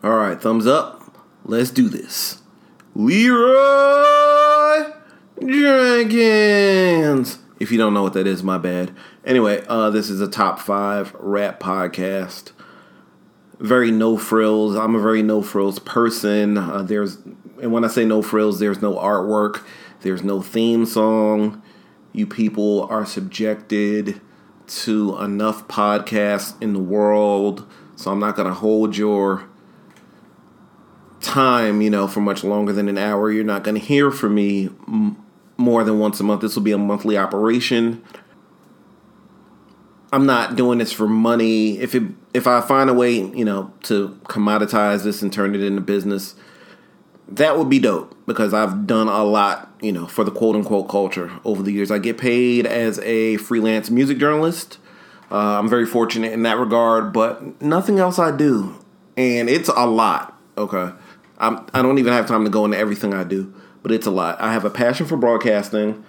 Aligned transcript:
All 0.00 0.16
right, 0.16 0.40
thumbs 0.40 0.64
up. 0.64 1.26
Let's 1.44 1.72
do 1.72 1.88
this. 1.88 2.40
Leeroy 2.94 3.48
Jenkins. 5.44 7.40
If 7.58 7.72
you 7.72 7.78
don't 7.78 7.94
know 7.94 8.04
what 8.04 8.12
that 8.12 8.28
is, 8.28 8.44
my 8.44 8.58
bad. 8.58 8.94
Anyway, 9.24 9.64
uh, 9.66 9.90
this 9.90 10.08
is 10.08 10.20
a 10.20 10.28
top 10.28 10.60
five 10.60 11.12
rap 11.18 11.58
podcast. 11.58 12.52
Very 13.58 13.90
no 13.90 14.16
frills. 14.16 14.76
I'm 14.76 14.94
a 14.94 15.00
very 15.00 15.24
no 15.24 15.42
frills 15.42 15.80
person. 15.80 16.56
Uh, 16.56 16.82
there's, 16.82 17.16
and 17.60 17.72
when 17.72 17.84
I 17.84 17.88
say 17.88 18.04
no 18.04 18.22
frills, 18.22 18.60
there's 18.60 18.80
no 18.80 18.94
artwork. 18.94 19.64
There's 20.02 20.22
no 20.22 20.40
theme 20.42 20.86
song. 20.86 21.60
You 22.12 22.28
people 22.28 22.86
are 22.88 23.04
subjected 23.04 24.20
to 24.68 25.18
enough 25.18 25.66
podcasts 25.66 26.54
in 26.62 26.72
the 26.72 26.78
world, 26.78 27.68
so 27.96 28.12
I'm 28.12 28.20
not 28.20 28.36
gonna 28.36 28.54
hold 28.54 28.96
your 28.96 29.47
time, 31.20 31.80
you 31.82 31.90
know, 31.90 32.06
for 32.06 32.20
much 32.20 32.44
longer 32.44 32.72
than 32.72 32.88
an 32.88 32.98
hour. 32.98 33.30
You're 33.30 33.44
not 33.44 33.64
going 33.64 33.74
to 33.74 33.84
hear 33.84 34.10
from 34.10 34.34
me 34.34 34.66
m- 34.86 35.16
more 35.56 35.84
than 35.84 35.98
once 35.98 36.20
a 36.20 36.24
month. 36.24 36.42
This 36.42 36.54
will 36.54 36.62
be 36.62 36.72
a 36.72 36.78
monthly 36.78 37.16
operation. 37.16 38.02
I'm 40.12 40.26
not 40.26 40.56
doing 40.56 40.78
this 40.78 40.92
for 40.92 41.06
money. 41.06 41.78
If 41.78 41.94
it 41.94 42.04
if 42.32 42.46
I 42.46 42.60
find 42.60 42.88
a 42.88 42.94
way, 42.94 43.14
you 43.14 43.44
know, 43.44 43.72
to 43.84 44.18
commoditize 44.24 45.04
this 45.04 45.22
and 45.22 45.32
turn 45.32 45.54
it 45.54 45.62
into 45.62 45.80
business, 45.80 46.34
that 47.28 47.58
would 47.58 47.68
be 47.68 47.78
dope 47.78 48.14
because 48.26 48.54
I've 48.54 48.86
done 48.86 49.08
a 49.08 49.24
lot, 49.24 49.70
you 49.82 49.92
know, 49.92 50.06
for 50.06 50.24
the 50.24 50.30
quote 50.30 50.56
unquote 50.56 50.88
culture 50.88 51.30
over 51.44 51.62
the 51.62 51.72
years. 51.72 51.90
I 51.90 51.98
get 51.98 52.16
paid 52.16 52.66
as 52.66 52.98
a 53.00 53.36
freelance 53.38 53.90
music 53.90 54.18
journalist. 54.18 54.78
Uh, 55.30 55.58
I'm 55.58 55.68
very 55.68 55.84
fortunate 55.84 56.32
in 56.32 56.42
that 56.44 56.56
regard, 56.56 57.12
but 57.12 57.60
nothing 57.60 57.98
else 57.98 58.18
I 58.18 58.34
do, 58.34 58.82
and 59.16 59.50
it's 59.50 59.68
a 59.68 59.86
lot. 59.86 60.34
Okay, 60.56 60.92
I'm, 61.38 61.66
I 61.72 61.82
don't 61.82 61.98
even 61.98 62.12
have 62.12 62.26
time 62.26 62.44
to 62.44 62.50
go 62.50 62.64
into 62.64 62.76
everything 62.76 63.14
I 63.14 63.24
do, 63.24 63.52
but 63.82 63.92
it's 63.92 64.06
a 64.06 64.10
lot. 64.10 64.40
I 64.40 64.52
have 64.52 64.64
a 64.64 64.70
passion 64.70 65.06
for 65.06 65.16
broadcasting. 65.16 66.04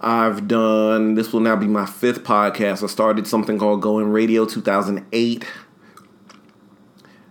I've 0.00 0.48
done, 0.48 1.14
this 1.14 1.32
will 1.32 1.40
now 1.40 1.56
be 1.56 1.66
my 1.66 1.86
fifth 1.86 2.24
podcast. 2.24 2.82
I 2.82 2.86
started 2.86 3.26
something 3.26 3.58
called 3.58 3.82
Going 3.82 4.08
Radio 4.08 4.44
2008. 4.44 5.44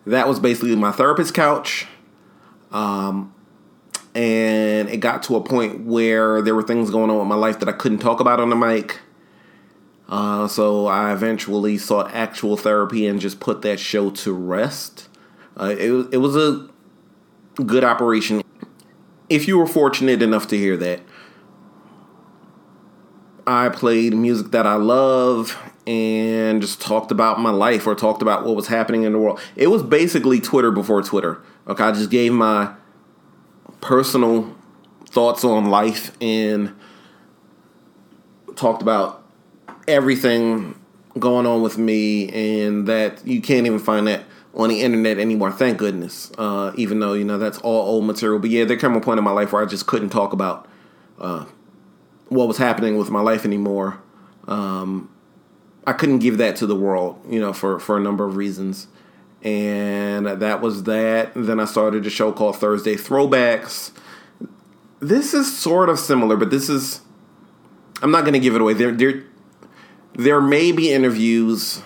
That 0.05 0.27
was 0.27 0.39
basically 0.39 0.75
my 0.75 0.91
therapist 0.91 1.33
couch. 1.33 1.87
Um, 2.71 3.33
and 4.15 4.89
it 4.89 4.97
got 4.97 5.23
to 5.23 5.35
a 5.35 5.41
point 5.41 5.81
where 5.81 6.41
there 6.41 6.55
were 6.55 6.63
things 6.63 6.89
going 6.89 7.09
on 7.09 7.19
with 7.19 7.27
my 7.27 7.35
life 7.35 7.59
that 7.59 7.69
I 7.69 7.73
couldn't 7.73 7.99
talk 7.99 8.19
about 8.19 8.39
on 8.39 8.49
the 8.49 8.55
mic. 8.55 8.99
Uh, 10.07 10.47
so 10.47 10.87
I 10.87 11.13
eventually 11.13 11.77
sought 11.77 12.13
actual 12.13 12.57
therapy 12.57 13.07
and 13.07 13.19
just 13.19 13.39
put 13.39 13.61
that 13.61 13.79
show 13.79 14.09
to 14.11 14.33
rest. 14.33 15.07
Uh, 15.57 15.75
it, 15.77 15.91
it 16.13 16.17
was 16.17 16.35
a 16.35 16.69
good 17.65 17.83
operation. 17.83 18.43
If 19.29 19.47
you 19.47 19.57
were 19.57 19.67
fortunate 19.67 20.21
enough 20.21 20.47
to 20.49 20.57
hear 20.57 20.77
that, 20.77 21.01
I 23.47 23.69
played 23.69 24.13
music 24.13 24.51
that 24.51 24.67
I 24.67 24.75
love 24.75 25.57
and 25.87 26.61
just 26.61 26.79
talked 26.79 27.11
about 27.11 27.39
my 27.39 27.49
life 27.49 27.87
or 27.87 27.95
talked 27.95 28.21
about 28.21 28.45
what 28.45 28.55
was 28.55 28.67
happening 28.67 29.03
in 29.03 29.13
the 29.13 29.19
world. 29.19 29.39
It 29.55 29.67
was 29.67 29.81
basically 29.83 30.39
Twitter 30.39 30.71
before 30.71 31.01
Twitter. 31.01 31.41
Okay, 31.67 31.83
I 31.83 31.91
just 31.91 32.11
gave 32.11 32.33
my 32.33 32.73
personal 33.81 34.55
thoughts 35.05 35.43
on 35.43 35.69
life 35.69 36.15
and 36.21 36.73
talked 38.55 38.81
about 38.81 39.23
everything 39.87 40.79
going 41.19 41.45
on 41.45 41.61
with 41.61 41.77
me 41.77 42.29
and 42.29 42.87
that 42.87 43.25
you 43.25 43.41
can't 43.41 43.65
even 43.65 43.79
find 43.79 44.07
that 44.07 44.23
on 44.53 44.69
the 44.69 44.81
internet 44.81 45.17
anymore. 45.17 45.51
Thank 45.51 45.77
goodness. 45.77 46.31
Uh, 46.37 46.71
even 46.75 46.99
though 46.99 47.13
you 47.13 47.23
know 47.23 47.37
that's 47.37 47.57
all 47.59 47.87
old 47.87 48.05
material, 48.05 48.39
but 48.39 48.49
yeah, 48.49 48.65
there 48.65 48.77
came 48.77 48.93
a 48.95 49.01
point 49.01 49.17
in 49.17 49.23
my 49.23 49.31
life 49.31 49.53
where 49.53 49.61
I 49.61 49.65
just 49.65 49.87
couldn't 49.87 50.09
talk 50.09 50.33
about 50.33 50.67
uh, 51.19 51.45
what 52.29 52.47
was 52.47 52.57
happening 52.57 52.97
with 52.97 53.09
my 53.09 53.21
life 53.21 53.45
anymore. 53.45 54.01
Um, 54.47 55.09
I 55.85 55.93
couldn't 55.93 56.19
give 56.19 56.37
that 56.37 56.55
to 56.57 56.67
the 56.67 56.75
world, 56.75 57.19
you 57.29 57.39
know, 57.39 57.53
for 57.53 57.79
for 57.79 57.97
a 57.97 58.01
number 58.01 58.25
of 58.25 58.35
reasons, 58.35 58.87
and 59.41 60.25
that 60.27 60.61
was 60.61 60.83
that. 60.83 61.31
Then 61.35 61.59
I 61.59 61.65
started 61.65 62.05
a 62.05 62.09
show 62.09 62.31
called 62.31 62.57
Thursday 62.57 62.95
Throwbacks. 62.95 63.91
This 64.99 65.33
is 65.33 65.57
sort 65.57 65.89
of 65.89 65.99
similar, 65.99 66.35
but 66.35 66.51
this 66.51 66.69
is. 66.69 67.01
I'm 68.03 68.11
not 68.11 68.21
going 68.21 68.33
to 68.33 68.39
give 68.39 68.55
it 68.55 68.61
away. 68.61 68.73
There, 68.73 68.91
there, 68.91 69.23
there 70.15 70.41
may 70.41 70.71
be 70.71 70.91
interviews 70.91 71.83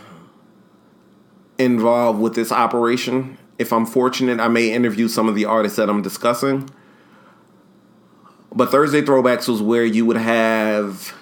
involved 1.58 2.20
with 2.20 2.36
this 2.36 2.52
operation. 2.52 3.38
If 3.58 3.72
I'm 3.72 3.86
fortunate, 3.86 4.40
I 4.40 4.48
may 4.48 4.72
interview 4.72 5.08
some 5.08 5.30
of 5.30 5.36
the 5.36 5.46
artists 5.46 5.78
that 5.78 5.90
I'm 5.90 6.02
discussing. 6.02 6.70
But 8.54 8.72
Thursday 8.72 9.02
Throwbacks 9.02 9.48
was 9.48 9.62
where 9.62 9.86
you 9.86 10.06
would 10.06 10.18
have 10.18 11.14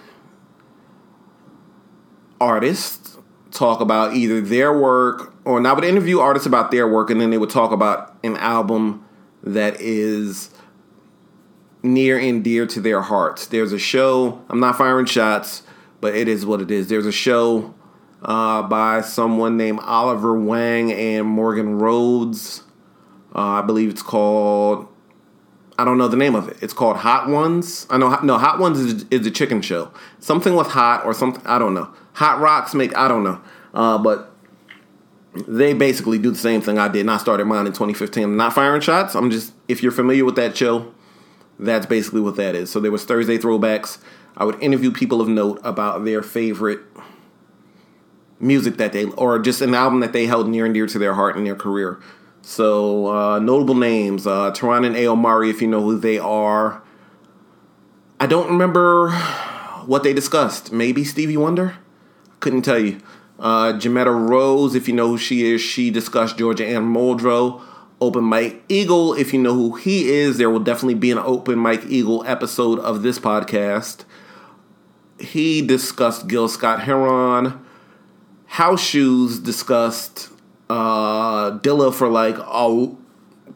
artists 2.39 3.17
talk 3.51 3.79
about 3.79 4.13
either 4.13 4.41
their 4.41 4.77
work 4.77 5.33
or 5.45 5.57
and 5.57 5.67
I 5.67 5.73
would 5.73 5.83
interview 5.83 6.19
artists 6.19 6.45
about 6.45 6.71
their 6.71 6.87
work 6.87 7.09
and 7.09 7.21
then 7.21 7.29
they 7.29 7.37
would 7.37 7.49
talk 7.49 7.71
about 7.71 8.17
an 8.23 8.35
album 8.37 9.05
that 9.43 9.79
is 9.79 10.49
near 11.83 12.17
and 12.17 12.43
dear 12.43 12.65
to 12.65 12.81
their 12.81 13.01
hearts. 13.01 13.47
There's 13.47 13.73
a 13.73 13.79
show, 13.79 14.41
I'm 14.49 14.59
not 14.59 14.77
firing 14.77 15.05
shots, 15.05 15.63
but 16.01 16.15
it 16.15 16.27
is 16.27 16.45
what 16.45 16.61
it 16.61 16.71
is. 16.71 16.87
There's 16.87 17.05
a 17.05 17.11
show 17.11 17.73
uh, 18.23 18.63
by 18.63 19.01
someone 19.01 19.57
named 19.57 19.79
Oliver 19.81 20.37
Wang 20.39 20.91
and 20.91 21.27
Morgan 21.27 21.77
Rhodes. 21.77 22.63
Uh, 23.35 23.39
I 23.39 23.61
believe 23.61 23.89
it's 23.89 24.01
called. 24.01 24.87
I 25.77 25.85
don't 25.85 25.97
know 25.97 26.07
the 26.07 26.17
name 26.17 26.35
of 26.35 26.47
it. 26.47 26.57
It's 26.61 26.73
called 26.73 26.97
Hot 26.97 27.27
Ones. 27.27 27.87
I 27.89 27.97
know. 27.97 28.17
No, 28.21 28.37
Hot 28.37 28.59
Ones 28.59 28.79
is 28.79 29.05
is 29.11 29.25
a 29.27 29.31
chicken 29.31 29.61
show. 29.61 29.91
Something 30.19 30.55
with 30.55 30.67
hot 30.67 31.05
or 31.05 31.13
something. 31.13 31.45
I 31.45 31.59
don't 31.59 31.73
know. 31.73 31.89
Hot 32.13 32.39
Rocks 32.39 32.73
make. 32.73 32.95
I 32.95 33.07
don't 33.07 33.23
know. 33.23 33.41
Uh, 33.73 33.97
but 33.97 34.31
they 35.47 35.73
basically 35.73 36.19
do 36.19 36.29
the 36.29 36.37
same 36.37 36.61
thing 36.61 36.77
I 36.77 36.87
did. 36.87 37.01
And 37.01 37.11
I 37.11 37.17
started 37.17 37.45
mine 37.45 37.65
in 37.65 37.73
2015. 37.73 38.23
I'm 38.23 38.37
not 38.37 38.53
firing 38.53 38.81
shots. 38.81 39.15
I'm 39.15 39.31
just. 39.31 39.53
If 39.67 39.81
you're 39.81 39.91
familiar 39.91 40.23
with 40.23 40.35
that 40.35 40.55
show, 40.55 40.93
that's 41.59 41.87
basically 41.87 42.21
what 42.21 42.35
that 42.37 42.55
is. 42.55 42.71
So 42.71 42.79
there 42.79 42.91
was 42.91 43.03
Thursday 43.03 43.37
throwbacks. 43.37 43.97
I 44.37 44.45
would 44.45 44.61
interview 44.61 44.91
people 44.91 45.21
of 45.21 45.27
note 45.27 45.59
about 45.63 46.05
their 46.05 46.21
favorite 46.21 46.79
music 48.39 48.77
that 48.77 48.93
they 48.93 49.05
or 49.05 49.39
just 49.39 49.61
an 49.61 49.73
album 49.73 49.99
that 50.01 50.13
they 50.13 50.25
held 50.25 50.49
near 50.49 50.65
and 50.65 50.73
dear 50.73 50.87
to 50.87 50.99
their 50.99 51.13
heart 51.13 51.37
in 51.37 51.43
their 51.43 51.55
career. 51.55 51.99
So 52.41 53.07
uh, 53.07 53.39
notable 53.39 53.75
names: 53.75 54.27
uh, 54.27 54.51
Tehran 54.51 54.85
and 54.85 54.95
Aomari, 54.95 55.49
if 55.49 55.61
you 55.61 55.67
know 55.67 55.81
who 55.81 55.97
they 55.97 56.19
are. 56.19 56.81
I 58.19 58.27
don't 58.27 58.47
remember 58.47 59.11
what 59.85 60.03
they 60.03 60.13
discussed. 60.13 60.71
Maybe 60.71 61.03
Stevie 61.03 61.37
Wonder. 61.37 61.75
Couldn't 62.39 62.61
tell 62.61 62.79
you. 62.79 62.99
Uh, 63.39 63.73
Jametta 63.73 64.29
Rose, 64.29 64.75
if 64.75 64.87
you 64.87 64.93
know 64.93 65.07
who 65.09 65.17
she 65.17 65.53
is, 65.53 65.59
she 65.59 65.89
discussed 65.89 66.37
Georgia 66.37 66.65
Ann 66.65 66.83
Muldrow. 66.83 67.61
Open 67.99 68.23
Mike 68.23 68.63
Eagle, 68.67 69.13
if 69.13 69.33
you 69.33 69.39
know 69.39 69.53
who 69.53 69.75
he 69.75 70.09
is, 70.09 70.37
there 70.37 70.49
will 70.49 70.59
definitely 70.59 70.95
be 70.95 71.11
an 71.11 71.17
Open 71.17 71.57
Mike 71.57 71.85
Eagle 71.85 72.23
episode 72.25 72.79
of 72.79 73.01
this 73.01 73.17
podcast. 73.17 74.03
He 75.19 75.61
discussed 75.61 76.27
Gil 76.27 76.49
Scott 76.49 76.83
Heron. 76.83 77.62
House 78.53 78.83
Shoes 78.83 79.39
discussed 79.39 80.29
uh, 80.69 81.57
Dilla 81.57 81.91
for 81.91 82.07
like 82.07 82.35
oh, 82.37 82.99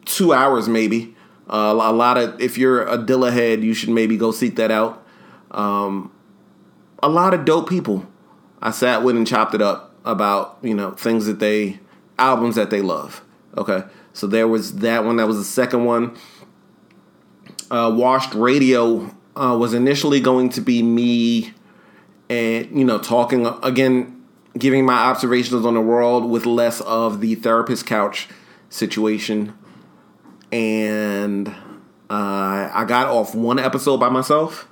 two 0.04 0.32
hours 0.32 0.68
maybe. 0.68 1.14
Uh, 1.48 1.72
a 1.80 1.92
lot 1.92 2.18
of 2.18 2.40
if 2.40 2.58
you're 2.58 2.82
a 2.84 2.98
Dilla 2.98 3.32
head, 3.32 3.62
you 3.62 3.74
should 3.74 3.90
maybe 3.90 4.16
go 4.16 4.32
seek 4.32 4.56
that 4.56 4.72
out. 4.72 5.06
Um, 5.52 6.10
a 7.00 7.08
lot 7.08 7.32
of 7.32 7.44
dope 7.44 7.68
people. 7.68 8.08
I 8.60 8.72
sat 8.72 9.04
with 9.04 9.14
and 9.14 9.24
chopped 9.24 9.54
it 9.54 9.62
up 9.62 9.94
about 10.04 10.58
you 10.62 10.74
know 10.74 10.90
things 10.90 11.26
that 11.26 11.38
they 11.38 11.78
albums 12.18 12.56
that 12.56 12.70
they 12.70 12.82
love. 12.82 13.22
Okay, 13.56 13.84
so 14.12 14.26
there 14.26 14.48
was 14.48 14.78
that 14.78 15.04
one. 15.04 15.18
That 15.18 15.28
was 15.28 15.36
the 15.36 15.44
second 15.44 15.84
one. 15.84 16.18
Uh, 17.70 17.94
Washed 17.94 18.34
Radio 18.34 19.14
uh, 19.36 19.56
was 19.56 19.74
initially 19.74 20.18
going 20.18 20.48
to 20.48 20.60
be 20.60 20.82
me 20.82 21.52
and 22.28 22.76
you 22.76 22.84
know 22.84 22.98
talking 22.98 23.46
again 23.62 24.17
giving 24.58 24.84
my 24.84 24.94
observations 24.94 25.64
on 25.64 25.74
the 25.74 25.80
world 25.80 26.28
with 26.28 26.46
less 26.46 26.80
of 26.82 27.20
the 27.20 27.34
therapist 27.34 27.86
couch 27.86 28.28
situation. 28.68 29.56
And 30.50 31.48
uh, 32.10 32.70
I 32.72 32.84
got 32.88 33.08
off 33.08 33.34
one 33.34 33.58
episode 33.58 33.98
by 33.98 34.08
myself, 34.08 34.68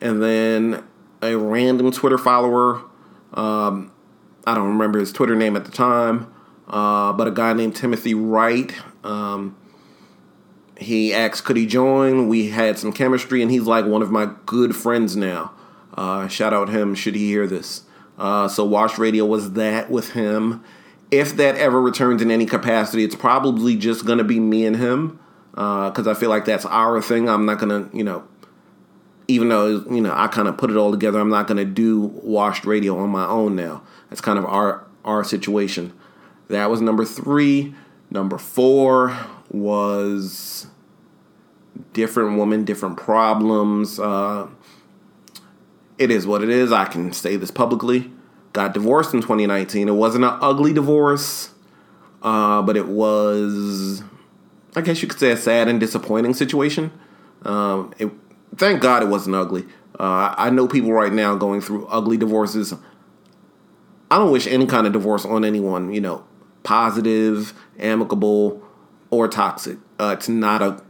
and 0.00 0.22
then 0.22 0.84
a 1.22 1.36
random 1.36 1.90
Twitter 1.90 2.18
follower, 2.18 2.82
um, 3.34 3.92
I 4.46 4.54
don't 4.54 4.68
remember 4.68 5.00
his 5.00 5.12
Twitter 5.12 5.34
name 5.34 5.56
at 5.56 5.64
the 5.64 5.72
time, 5.72 6.32
uh, 6.68 7.12
but 7.12 7.26
a 7.26 7.32
guy 7.32 7.52
named 7.52 7.74
Timothy 7.74 8.14
Wright. 8.14 8.72
Um, 9.02 9.56
he 10.78 11.12
asked, 11.12 11.44
could 11.44 11.56
he 11.56 11.66
join? 11.66 12.28
We 12.28 12.50
had 12.50 12.78
some 12.78 12.92
chemistry, 12.92 13.42
and 13.42 13.50
he's 13.50 13.62
like 13.62 13.86
one 13.86 14.02
of 14.02 14.10
my 14.10 14.30
good 14.44 14.76
friends 14.76 15.16
now. 15.16 15.52
Uh, 15.94 16.28
shout 16.28 16.52
out 16.52 16.68
him, 16.68 16.94
should 16.94 17.14
he 17.14 17.26
hear 17.26 17.46
this. 17.46 17.82
Uh, 18.18 18.48
so 18.48 18.64
Wash 18.64 18.98
Radio 18.98 19.24
was 19.24 19.52
that 19.52 19.90
with 19.90 20.10
him. 20.12 20.64
if 21.10 21.36
that 21.36 21.54
ever 21.56 21.80
returns 21.80 22.20
in 22.20 22.30
any 22.30 22.46
capacity, 22.46 23.04
it's 23.04 23.14
probably 23.14 23.76
just 23.76 24.04
going 24.04 24.18
to 24.18 24.24
be 24.24 24.40
me 24.40 24.66
and 24.66 24.76
him 24.76 25.18
because 25.50 26.06
uh, 26.06 26.10
I 26.10 26.14
feel 26.14 26.30
like 26.30 26.44
that's 26.44 26.66
our 26.66 27.00
thing. 27.00 27.28
I'm 27.28 27.46
not 27.46 27.58
going 27.58 27.88
to, 27.88 27.96
you 27.96 28.04
know, 28.04 28.26
even 29.28 29.48
though 29.48 29.84
you 29.90 30.00
know 30.00 30.12
I 30.14 30.28
kind 30.28 30.48
of 30.48 30.56
put 30.56 30.70
it 30.70 30.76
all 30.76 30.90
together, 30.90 31.18
I'm 31.18 31.30
not 31.30 31.46
going 31.46 31.58
to 31.58 31.64
do 31.64 32.00
washed 32.00 32.64
radio 32.64 32.98
on 32.98 33.10
my 33.10 33.26
own 33.26 33.56
now. 33.56 33.82
That's 34.08 34.20
kind 34.20 34.38
of 34.38 34.44
our 34.44 34.86
our 35.04 35.24
situation. 35.24 35.92
That 36.48 36.70
was 36.70 36.80
number 36.80 37.04
three. 37.04 37.74
Number 38.10 38.38
four 38.38 39.16
was 39.50 40.68
different 41.92 42.36
woman, 42.36 42.64
different 42.64 42.96
problems. 42.96 43.98
Uh, 43.98 44.48
it 45.98 46.10
is 46.10 46.26
what 46.26 46.42
it 46.42 46.48
is. 46.48 46.72
I 46.72 46.84
can 46.84 47.12
say 47.12 47.36
this 47.36 47.50
publicly. 47.50 48.10
Got 48.52 48.74
divorced 48.74 49.14
in 49.14 49.20
2019. 49.20 49.88
It 49.88 49.92
wasn't 49.92 50.24
an 50.24 50.38
ugly 50.40 50.72
divorce, 50.72 51.50
uh, 52.22 52.62
but 52.62 52.76
it 52.76 52.88
was, 52.88 54.02
I 54.74 54.80
guess 54.80 55.02
you 55.02 55.08
could 55.08 55.18
say, 55.18 55.30
a 55.30 55.36
sad 55.36 55.68
and 55.68 55.78
disappointing 55.78 56.34
situation. 56.34 56.90
Um, 57.42 57.92
it, 57.98 58.10
thank 58.56 58.80
God 58.80 59.02
it 59.02 59.08
wasn't 59.08 59.36
ugly. 59.36 59.64
Uh, 59.98 60.34
I 60.36 60.50
know 60.50 60.68
people 60.68 60.92
right 60.92 61.12
now 61.12 61.36
going 61.36 61.60
through 61.60 61.86
ugly 61.86 62.16
divorces. 62.16 62.74
I 64.10 64.18
don't 64.18 64.30
wish 64.30 64.46
any 64.46 64.66
kind 64.66 64.86
of 64.86 64.92
divorce 64.92 65.24
on 65.24 65.44
anyone. 65.44 65.92
You 65.92 66.00
know, 66.00 66.24
positive, 66.62 67.54
amicable, 67.78 68.62
or 69.10 69.28
toxic. 69.28 69.78
Uh, 69.98 70.14
it's 70.16 70.28
not 70.28 70.62
a, 70.62 70.82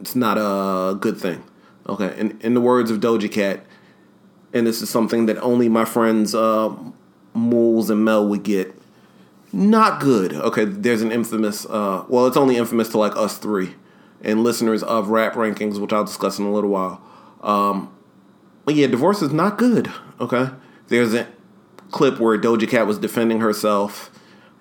it's 0.00 0.16
not 0.16 0.38
a 0.38 0.94
good 0.96 1.18
thing. 1.18 1.44
Okay, 1.88 2.14
in 2.18 2.38
in 2.40 2.54
the 2.54 2.60
words 2.60 2.90
of 2.90 3.00
Doja 3.00 3.30
Cat, 3.30 3.64
and 4.52 4.66
this 4.66 4.82
is 4.82 4.90
something 4.90 5.26
that 5.26 5.38
only 5.38 5.68
my 5.68 5.84
friends 5.84 6.34
uh, 6.34 6.74
Moles 7.34 7.90
and 7.90 8.04
Mel 8.04 8.26
would 8.28 8.42
get. 8.42 8.74
Not 9.52 10.00
good. 10.00 10.32
Okay, 10.32 10.64
there's 10.64 11.02
an 11.02 11.12
infamous. 11.12 11.66
Uh, 11.66 12.04
well, 12.08 12.26
it's 12.26 12.36
only 12.36 12.56
infamous 12.56 12.88
to 12.90 12.98
like 12.98 13.16
us 13.16 13.38
three 13.38 13.74
and 14.22 14.42
listeners 14.42 14.82
of 14.82 15.08
Rap 15.08 15.34
Rankings, 15.34 15.80
which 15.80 15.92
I'll 15.92 16.04
discuss 16.04 16.38
in 16.38 16.46
a 16.46 16.52
little 16.52 16.70
while. 16.70 17.02
Um, 17.42 17.92
but 18.64 18.74
yeah, 18.74 18.86
divorce 18.86 19.20
is 19.20 19.32
not 19.32 19.58
good. 19.58 19.92
Okay, 20.20 20.48
there's 20.88 21.12
a 21.12 21.28
clip 21.90 22.18
where 22.18 22.38
Doja 22.38 22.68
Cat 22.68 22.86
was 22.86 22.98
defending 22.98 23.40
herself 23.40 24.10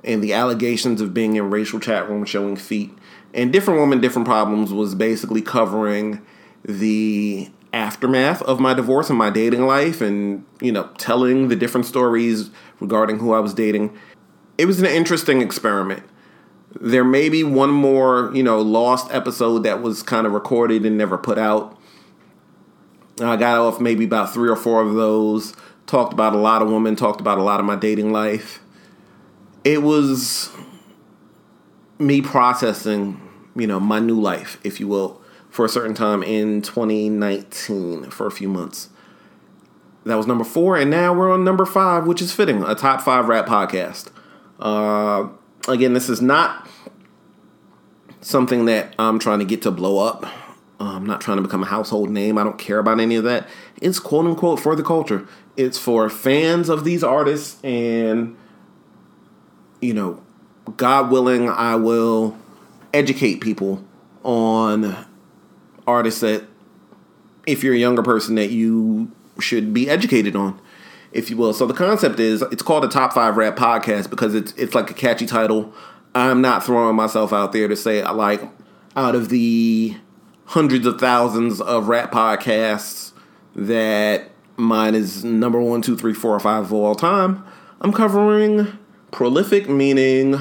and 0.04 0.24
the 0.24 0.34
allegations 0.34 1.00
of 1.00 1.14
being 1.14 1.36
in 1.36 1.50
racial 1.50 1.80
chat 1.80 2.10
room 2.10 2.26
showing 2.26 2.56
feet. 2.56 2.92
And 3.34 3.54
different 3.54 3.80
woman, 3.80 4.02
different 4.02 4.28
problems 4.28 4.74
was 4.74 4.96
basically 4.96 5.42
covering 5.42 6.22
the 6.66 7.50
aftermath 7.74 8.42
of 8.44 8.60
my 8.60 8.74
divorce 8.74 9.10
and 9.10 9.18
my 9.18 9.30
dating 9.30 9.66
life 9.66 10.02
and, 10.02 10.46
you 10.60 10.72
know, 10.72 10.90
telling 10.98 11.48
the 11.48 11.56
different 11.56 11.86
stories 11.86 12.50
regarding 12.80 13.20
who 13.20 13.34
I 13.34 13.40
was 13.40 13.54
dating. 13.54 13.98
It 14.58 14.66
was 14.66 14.80
an 14.80 14.86
interesting 14.88 15.42
experiment. 15.42 16.04
There 16.80 17.04
may 17.04 17.30
be 17.30 17.44
one 17.44 17.72
more, 17.72 18.32
you 18.34 18.44
know, 18.44 18.60
lost 18.60 19.12
episode 19.14 19.60
that 19.60 19.82
was 19.82 20.04
kind 20.04 20.28
of 20.28 20.34
recorded 20.34 20.86
and 20.86 20.98
never 20.98 21.18
put 21.18 21.38
out. 21.38 21.78
I 23.22 23.36
got 23.36 23.58
off 23.60 23.80
maybe 23.80 24.06
about 24.06 24.34
three 24.34 24.50
or 24.50 24.56
four 24.56 24.82
of 24.82 24.96
those, 24.96 25.54
talked 25.86 26.14
about 26.14 26.34
a 26.34 26.38
lot 26.38 26.62
of 26.62 26.70
women, 26.70 26.96
talked 26.96 27.22
about 27.22 27.38
a 27.38 27.44
lot 27.44 27.60
of 27.60 27.66
my 27.66 27.76
dating 27.76 28.12
life. 28.12 28.60
It 29.64 29.82
was 29.82 30.50
me 32.00 32.22
processing, 32.22 33.22
you 33.56 33.68
know, 33.68 33.80
my 33.80 34.00
new 34.00 34.20
life, 34.20 34.60
if 34.64 34.80
you 34.80 34.88
will 34.88 35.21
for 35.52 35.66
a 35.66 35.70
certain 35.70 35.94
time 35.94 36.24
in 36.24 36.62
2019 36.62 38.10
for 38.10 38.26
a 38.26 38.32
few 38.32 38.50
months. 38.50 38.90
That 40.06 40.16
was 40.16 40.26
number 40.26 40.44
four, 40.46 40.78
and 40.78 40.90
now 40.90 41.14
we're 41.14 41.32
on 41.32 41.44
number 41.44 41.66
five, 41.66 42.08
which 42.08 42.22
is 42.22 42.32
fitting 42.32 42.64
a 42.64 42.74
top 42.74 43.02
five 43.02 43.28
rap 43.28 43.46
podcast. 43.46 44.08
Uh, 44.60 45.28
again, 45.68 45.94
this 45.94 46.10
is 46.10 46.22
not 46.22 46.68
something 48.22 48.66
that 48.66 48.96
I'm 48.98 49.20
trying 49.20 49.40
to 49.40 49.46
get 49.46 49.62
to 49.64 49.72
blow 49.72 50.00
up. 50.00 50.26
Uh, 50.80 50.96
I'm 50.96 51.06
not 51.06 51.22
trying 51.22 51.38
to 51.38 51.44
become 51.44 51.62
a 51.62 51.68
household 51.68 52.10
name. 52.10 52.40
I 52.40 52.44
don't 52.44 52.58
care 52.58 52.80
about 52.80 53.00
any 53.00 53.16
of 53.16 53.24
that. 53.26 53.48
It's 53.80 54.00
quote 54.00 54.26
unquote 54.26 54.60
for 54.60 54.76
the 54.76 54.84
culture. 54.84 55.28
It's 55.56 55.78
for 55.78 56.10
fans 56.10 56.70
of 56.70 56.84
these 56.84 57.04
artists, 57.04 57.64
and 57.64 58.36
you 59.82 59.94
know, 59.94 60.24
God 60.78 61.12
willing, 61.12 61.50
I 61.50 61.76
will 61.76 62.38
educate 62.94 63.42
people 63.42 63.84
on 64.24 65.06
artists 65.88 66.22
that, 66.22 66.44
if 67.48 67.64
you're 67.64 67.74
a 67.74 67.78
younger 67.78 68.04
person, 68.04 68.36
that 68.36 68.52
you 68.52 69.12
should 69.40 69.74
be 69.74 69.90
educated 69.90 70.36
on, 70.36 70.60
if 71.12 71.30
you 71.30 71.38
will. 71.38 71.54
So 71.54 71.66
the 71.66 71.74
concept 71.74 72.20
is 72.20 72.42
it's 72.44 72.62
called 72.62 72.86
a 72.86 72.88
top 72.88 73.14
five 73.14 73.38
rap 73.38 73.56
podcast 73.56 74.10
because 74.10 74.36
it's 74.36 74.54
it's 74.54 74.76
like 74.76 74.92
a 74.92 74.94
catchy 74.94 75.26
title. 75.26 75.74
I'm 76.14 76.42
not 76.42 76.64
throwing 76.64 76.96
myself 76.96 77.34
out 77.34 77.54
there 77.54 77.68
to 77.68 77.76
say 77.76 78.02
I 78.02 78.12
like 78.12 78.42
out 78.96 79.16
of 79.16 79.30
the 79.30 79.96
hundreds 80.46 80.86
of 80.86 81.00
thousands 81.00 81.62
of 81.62 81.88
rap 81.88 82.12
podcasts 82.12 83.14
that 83.56 84.30
mine 84.58 84.96
is 84.96 85.24
number 85.24 85.60
one, 85.60 85.82
two, 85.82 85.98
three, 85.98 86.14
four, 86.14 86.36
or 86.36 86.40
five 86.40 86.66
of 86.66 86.74
all 86.74 86.96
time. 86.96 87.44
I'm 87.80 87.94
covering 87.94 88.78
prolific, 89.12 89.70
meaning 89.70 90.36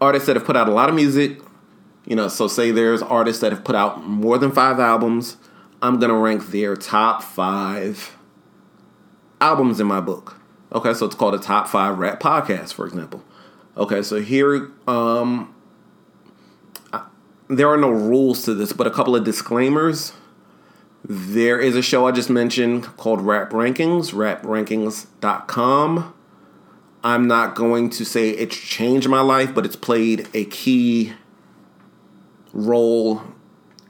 artists 0.00 0.26
that 0.26 0.36
have 0.36 0.44
put 0.44 0.56
out 0.56 0.68
a 0.68 0.72
lot 0.72 0.88
of 0.88 0.94
music, 0.94 1.40
you 2.04 2.16
know, 2.16 2.28
so 2.28 2.48
say 2.48 2.70
there's 2.70 3.02
artists 3.02 3.40
that 3.40 3.52
have 3.52 3.64
put 3.64 3.76
out 3.76 4.04
more 4.04 4.38
than 4.38 4.50
five 4.50 4.80
albums. 4.80 5.36
I'm 5.80 5.98
gonna 5.98 6.18
rank 6.18 6.48
their 6.48 6.76
top 6.76 7.22
five 7.22 8.16
albums 9.40 9.80
in 9.80 9.86
my 9.86 10.00
book. 10.00 10.38
Okay, 10.72 10.94
so 10.94 11.06
it's 11.06 11.14
called 11.14 11.34
a 11.34 11.38
top 11.38 11.68
five 11.68 11.98
rap 11.98 12.20
podcast, 12.20 12.72
for 12.72 12.86
example. 12.86 13.22
Okay, 13.76 14.02
so 14.02 14.20
here, 14.20 14.70
um, 14.86 15.54
there 17.48 17.68
are 17.68 17.76
no 17.76 17.90
rules 17.90 18.44
to 18.44 18.54
this, 18.54 18.72
but 18.72 18.86
a 18.86 18.90
couple 18.90 19.14
of 19.14 19.24
disclaimers. 19.24 20.12
There 21.04 21.60
is 21.60 21.74
a 21.74 21.82
show 21.82 22.06
I 22.06 22.12
just 22.12 22.30
mentioned 22.30 22.84
called 22.96 23.20
Rap 23.20 23.50
Rankings, 23.50 24.14
raprankings.com. 24.14 26.14
I'm 27.04 27.26
not 27.26 27.56
going 27.56 27.90
to 27.90 28.04
say 28.04 28.30
it's 28.30 28.56
changed 28.56 29.08
my 29.08 29.20
life, 29.20 29.52
but 29.54 29.66
it's 29.66 29.74
played 29.74 30.28
a 30.32 30.44
key 30.44 31.14
role 32.52 33.22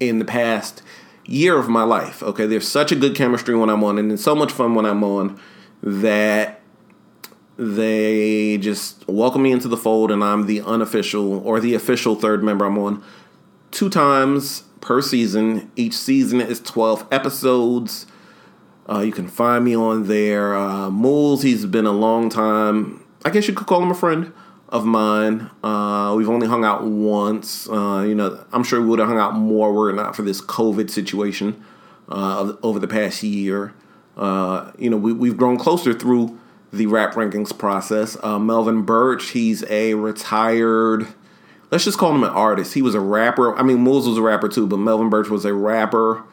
in 0.01 0.19
the 0.19 0.25
past 0.25 0.83
year 1.25 1.59
of 1.59 1.69
my 1.69 1.83
life. 1.83 2.23
Okay, 2.23 2.47
there's 2.47 2.67
such 2.67 2.93
a 2.93 2.97
good 2.97 3.15
chemistry 3.15 3.55
when 3.55 3.71
I'm 3.71 3.85
on, 3.85 3.99
and 3.99 4.13
it's 4.13 4.23
so 4.23 4.35
much 4.35 4.53
fun 4.53 4.75
when 4.75 4.87
I'm 4.87 5.05
on 5.05 5.41
that 5.83 6.61
they 7.57 8.59
just 8.59 9.07
welcome 9.09 9.43
me 9.43 9.53
into 9.53 9.69
the 9.69 9.77
fold, 9.77 10.11
and 10.11 10.23
I'm 10.23 10.47
the 10.47 10.61
unofficial 10.63 11.47
or 11.47 11.61
the 11.61 11.75
official 11.75 12.15
third 12.15 12.43
member. 12.43 12.65
I'm 12.65 12.79
on 12.79 13.03
two 13.71 13.91
times 13.91 14.65
per 14.81 15.01
season. 15.01 15.71
Each 15.77 15.95
season 15.95 16.41
is 16.41 16.61
12 16.61 17.07
episodes. 17.11 18.07
Uh, 18.89 19.01
you 19.01 19.13
can 19.13 19.29
find 19.29 19.65
me 19.65 19.77
on 19.77 20.09
there. 20.09 20.57
Uh, 20.57 20.91
Moles, 20.91 21.43
he's 21.43 21.67
been 21.67 21.87
a 21.87 21.93
long 21.93 22.29
time. 22.29 23.05
I 23.25 23.31
guess 23.31 23.47
you 23.47 23.55
could 23.55 23.67
call 23.67 23.83
him 23.83 23.91
a 23.91 23.95
friend 23.95 24.33
of 24.73 24.87
mine. 24.87 25.51
Uh, 25.63 26.15
we've 26.17 26.31
only 26.31 26.49
hung 26.49 26.65
out 26.65 26.83
once. 26.83 27.69
Uh, 27.69 28.05
you 28.09 28.15
know, 28.15 28.43
I'm 28.53 28.65
sure 28.65 28.81
we 28.81 28.89
would 28.89 28.99
have 28.99 29.07
hung 29.07 29.19
out 29.19 29.35
more 29.35 29.73
were 29.73 29.91
it 29.91 29.95
not 29.95 30.17
for 30.17 30.23
this 30.23 30.41
COVID 30.41 30.91
situation 30.91 31.63
uh, 32.09 32.55
over 32.63 32.79
the 32.79 32.89
past 32.89 33.23
year. 33.23 33.75
Uh, 34.17 34.73
you 34.79 34.89
know, 34.89 34.97
we, 34.97 35.13
we've 35.13 35.37
grown 35.37 35.59
closer 35.59 35.93
through 35.93 36.39
the 36.73 36.87
rap 36.87 37.13
rankings 37.13 37.57
process. 37.57 38.17
Uh, 38.23 38.39
Melvin 38.39 38.83
Birch, 38.83 39.31
he's 39.31 39.63
a 39.65 39.93
retired, 39.93 41.07
let's 41.71 41.85
just 41.85 41.99
call 41.99 42.15
him 42.15 42.25
an 42.25 42.31
artist. 42.31 42.73
He 42.73 42.81
was 42.81 42.95
a 42.95 43.01
rapper. 43.01 43.55
I 43.55 43.63
mean, 43.63 43.81
Moles 43.81 44.09
was 44.09 44.17
a 44.17 44.23
rapper 44.23 44.49
too, 44.49 44.67
but 44.67 44.79
Melvin 44.79 45.11
Birch 45.11 45.29
was 45.29 45.45
a 45.45 45.53
rapper 45.53 46.25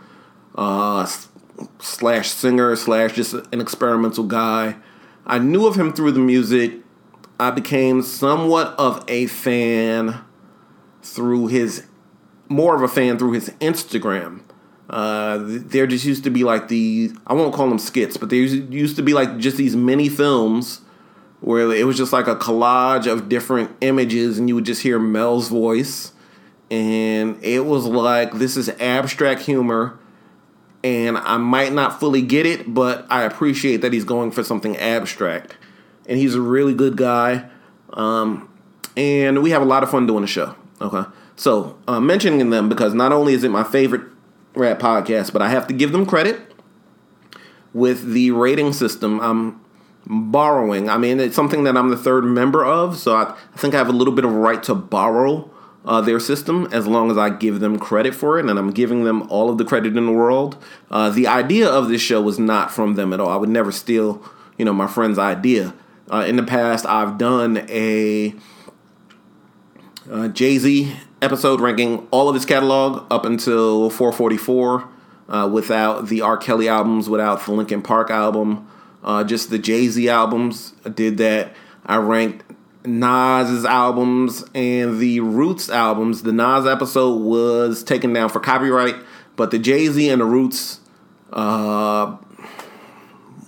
uh, 0.55 1.05
slash 1.79 2.29
singer 2.29 2.77
slash 2.77 3.15
just 3.15 3.33
an 3.33 3.59
experimental 3.59 4.23
guy. 4.23 4.77
I 5.25 5.39
knew 5.39 5.67
of 5.67 5.75
him 5.75 5.91
through 5.91 6.13
the 6.13 6.19
music 6.19 6.71
I 7.39 7.51
became 7.51 8.01
somewhat 8.01 8.75
of 8.77 9.03
a 9.07 9.27
fan 9.27 10.21
through 11.01 11.47
his, 11.47 11.87
more 12.49 12.75
of 12.75 12.81
a 12.81 12.87
fan 12.87 13.17
through 13.17 13.31
his 13.31 13.49
Instagram. 13.61 14.41
Uh, 14.89 15.37
there 15.41 15.87
just 15.87 16.03
used 16.03 16.23
to 16.25 16.29
be 16.29 16.43
like 16.43 16.67
the, 16.67 17.11
I 17.25 17.33
won't 17.33 17.53
call 17.53 17.69
them 17.69 17.79
skits, 17.79 18.17
but 18.17 18.29
there 18.29 18.39
used 18.39 18.97
to 18.97 19.03
be 19.03 19.13
like 19.13 19.37
just 19.37 19.55
these 19.55 19.75
mini 19.75 20.09
films 20.09 20.81
where 21.39 21.71
it 21.71 21.87
was 21.87 21.95
just 21.95 22.11
like 22.11 22.27
a 22.27 22.35
collage 22.35 23.09
of 23.09 23.29
different 23.29 23.71
images 23.79 24.37
and 24.37 24.49
you 24.49 24.55
would 24.55 24.65
just 24.65 24.81
hear 24.81 24.99
Mel's 24.99 25.47
voice. 25.47 26.11
And 26.69 27.41
it 27.41 27.65
was 27.65 27.85
like, 27.85 28.33
this 28.33 28.57
is 28.57 28.67
abstract 28.79 29.43
humor. 29.43 29.97
And 30.83 31.17
I 31.17 31.37
might 31.37 31.71
not 31.71 31.99
fully 31.99 32.21
get 32.21 32.45
it, 32.45 32.73
but 32.73 33.05
I 33.09 33.23
appreciate 33.23 33.77
that 33.77 33.93
he's 33.93 34.03
going 34.03 34.31
for 34.31 34.43
something 34.43 34.75
abstract 34.77 35.55
and 36.09 36.17
he's 36.17 36.35
a 36.35 36.41
really 36.41 36.73
good 36.73 36.97
guy. 36.97 37.47
Um, 37.93 38.49
and 38.97 39.41
we 39.41 39.51
have 39.51 39.61
a 39.61 39.65
lot 39.65 39.83
of 39.83 39.89
fun 39.89 40.07
doing 40.07 40.21
the 40.21 40.27
show. 40.27 40.55
Okay, 40.81 41.09
so 41.37 41.77
uh, 41.87 42.01
mentioning 42.01 42.49
them 42.49 42.67
because 42.67 42.93
not 42.93 43.13
only 43.13 43.33
is 43.33 43.43
it 43.45 43.51
my 43.51 43.63
favorite 43.63 44.01
rap 44.55 44.79
podcast, 44.79 45.31
but 45.31 45.41
I 45.41 45.49
have 45.49 45.67
to 45.67 45.73
give 45.73 45.91
them 45.91 46.05
credit 46.05 46.53
with 47.73 48.11
the 48.11 48.31
rating 48.31 48.73
system. 48.73 49.19
I'm 49.21 49.61
borrowing. 50.05 50.89
I 50.89 50.97
mean, 50.97 51.19
it's 51.19 51.35
something 51.35 51.63
that 51.65 51.77
I'm 51.77 51.89
the 51.89 51.97
third 51.97 52.23
member 52.23 52.65
of, 52.65 52.97
so 52.97 53.15
I, 53.15 53.35
I 53.53 53.57
think 53.57 53.75
I 53.75 53.77
have 53.77 53.89
a 53.89 53.93
little 53.93 54.13
bit 54.13 54.25
of 54.25 54.33
right 54.33 54.61
to 54.63 54.73
borrow 54.73 55.51
uh, 55.85 56.01
their 56.01 56.19
system 56.19 56.67
as 56.71 56.87
long 56.87 57.11
as 57.11 57.17
I 57.17 57.29
give 57.29 57.59
them 57.59 57.77
credit 57.77 58.15
for 58.15 58.39
it, 58.39 58.45
and 58.45 58.57
I'm 58.57 58.71
giving 58.71 59.03
them 59.03 59.23
all 59.29 59.49
of 59.49 59.57
the 59.57 59.65
credit 59.65 59.95
in 59.95 60.05
the 60.05 60.11
world. 60.11 60.57
Uh, 60.89 61.09
the 61.09 61.27
idea 61.27 61.69
of 61.69 61.89
this 61.89 62.01
show 62.01 62.21
was 62.21 62.39
not 62.39 62.71
from 62.71 62.95
them 62.95 63.13
at 63.13 63.19
all. 63.19 63.29
I 63.29 63.35
would 63.35 63.49
never 63.49 63.71
steal, 63.71 64.23
you 64.57 64.65
know, 64.65 64.73
my 64.73 64.87
friend's 64.87 65.19
idea. 65.19 65.73
Uh, 66.11 66.25
in 66.27 66.35
the 66.35 66.43
past, 66.43 66.85
I've 66.85 67.17
done 67.17 67.65
a 67.69 68.33
uh, 70.09 70.27
Jay 70.29 70.57
Z 70.57 70.95
episode 71.21 71.61
ranking 71.61 72.07
all 72.11 72.29
of 72.29 72.35
his 72.35 72.45
catalog 72.45 73.05
up 73.11 73.25
until 73.25 73.89
444, 73.89 74.89
uh, 75.27 75.49
without 75.51 76.07
the 76.07 76.21
R. 76.21 76.37
Kelly 76.37 76.67
albums, 76.67 77.09
without 77.09 77.45
the 77.45 77.51
Linkin 77.51 77.81
Park 77.81 78.09
album, 78.09 78.67
uh, 79.03 79.23
just 79.23 79.49
the 79.49 79.59
Jay 79.59 79.87
Z 79.87 80.09
albums. 80.09 80.73
I 80.83 80.89
did 80.89 81.17
that. 81.17 81.53
I 81.85 81.97
ranked 81.97 82.43
Nas's 82.85 83.65
albums 83.65 84.43
and 84.55 84.99
the 84.99 85.19
Roots 85.19 85.69
albums. 85.69 86.23
The 86.23 86.31
Nas 86.31 86.65
episode 86.65 87.17
was 87.21 87.83
taken 87.83 88.13
down 88.13 88.29
for 88.29 88.39
copyright, 88.39 88.95
but 89.35 89.51
the 89.51 89.59
Jay 89.59 89.87
Z 89.87 90.09
and 90.09 90.21
the 90.21 90.25
Roots, 90.25 90.79
uh, 91.31 92.17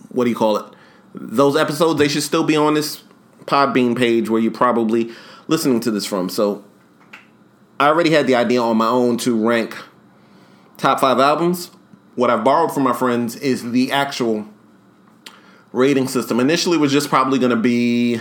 what 0.10 0.26
do 0.26 0.30
you 0.30 0.36
call 0.36 0.58
it? 0.58 0.71
Those 1.14 1.56
episodes 1.56 2.00
they 2.00 2.08
should 2.08 2.24
still 2.24 2.44
be 2.44 2.56
on 2.56 2.74
this 2.74 3.04
Podbean 3.46 3.98
page 3.98 4.30
where 4.30 4.40
you're 4.40 4.52
probably 4.52 5.12
listening 5.48 5.80
to 5.82 5.92
this 5.92 6.06
from. 6.06 6.30
So 6.30 6.64
I 7.80 7.88
already 7.88 8.12
had 8.12 8.28
the 8.28 8.36
idea 8.36 8.62
on 8.62 8.78
my 8.78 8.88
own 8.88 9.18
to 9.18 9.48
rank 9.48 9.76
top 10.78 11.00
five 11.00 11.20
albums. 11.20 11.72
What 12.16 12.30
I've 12.30 12.44
borrowed 12.44 12.74
from 12.74 12.84
my 12.84 12.94
friends 12.94 13.36
is 13.36 13.72
the 13.72 13.92
actual 13.92 14.48
rating 15.72 16.08
system. 16.08 16.40
Initially, 16.40 16.78
was 16.78 16.92
just 16.92 17.10
probably 17.10 17.40
going 17.40 17.52
to 17.52 17.56
be 17.56 18.20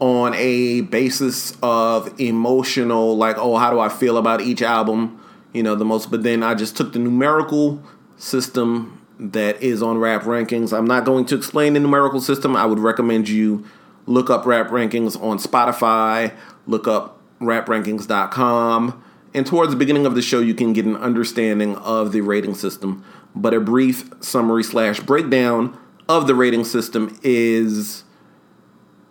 on 0.00 0.34
a 0.34 0.80
basis 0.80 1.56
of 1.62 2.18
emotional, 2.20 3.16
like, 3.16 3.36
oh, 3.38 3.56
how 3.56 3.70
do 3.70 3.78
I 3.78 3.88
feel 3.88 4.16
about 4.16 4.40
each 4.40 4.62
album? 4.62 5.20
You 5.52 5.62
know, 5.62 5.74
the 5.74 5.84
most. 5.84 6.10
But 6.10 6.22
then 6.22 6.42
I 6.42 6.54
just 6.54 6.76
took 6.76 6.92
the 6.92 6.98
numerical 6.98 7.82
system 8.16 9.01
that 9.30 9.62
is 9.62 9.82
on 9.82 9.98
Rap 9.98 10.22
Rankings. 10.22 10.76
I'm 10.76 10.86
not 10.86 11.04
going 11.04 11.24
to 11.26 11.36
explain 11.36 11.74
the 11.74 11.80
numerical 11.80 12.20
system. 12.20 12.56
I 12.56 12.66
would 12.66 12.80
recommend 12.80 13.28
you 13.28 13.64
look 14.06 14.30
up 14.30 14.44
Rap 14.46 14.68
Rankings 14.68 15.20
on 15.22 15.38
Spotify, 15.38 16.34
look 16.66 16.88
up 16.88 17.20
raprankings.com. 17.40 19.04
And 19.34 19.46
towards 19.46 19.70
the 19.70 19.76
beginning 19.76 20.06
of 20.06 20.14
the 20.14 20.22
show, 20.22 20.40
you 20.40 20.54
can 20.54 20.72
get 20.72 20.84
an 20.84 20.96
understanding 20.96 21.76
of 21.76 22.12
the 22.12 22.20
rating 22.20 22.54
system. 22.54 23.04
But 23.34 23.54
a 23.54 23.60
brief 23.60 24.10
summary 24.20 24.64
slash 24.64 25.00
breakdown 25.00 25.78
of 26.08 26.26
the 26.26 26.34
rating 26.34 26.64
system 26.64 27.18
is 27.22 28.04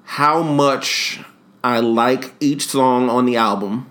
how 0.04 0.44
much 0.44 1.22
I 1.64 1.80
like 1.80 2.34
each 2.40 2.68
song 2.68 3.10
on 3.10 3.26
the 3.26 3.38
album 3.38 3.90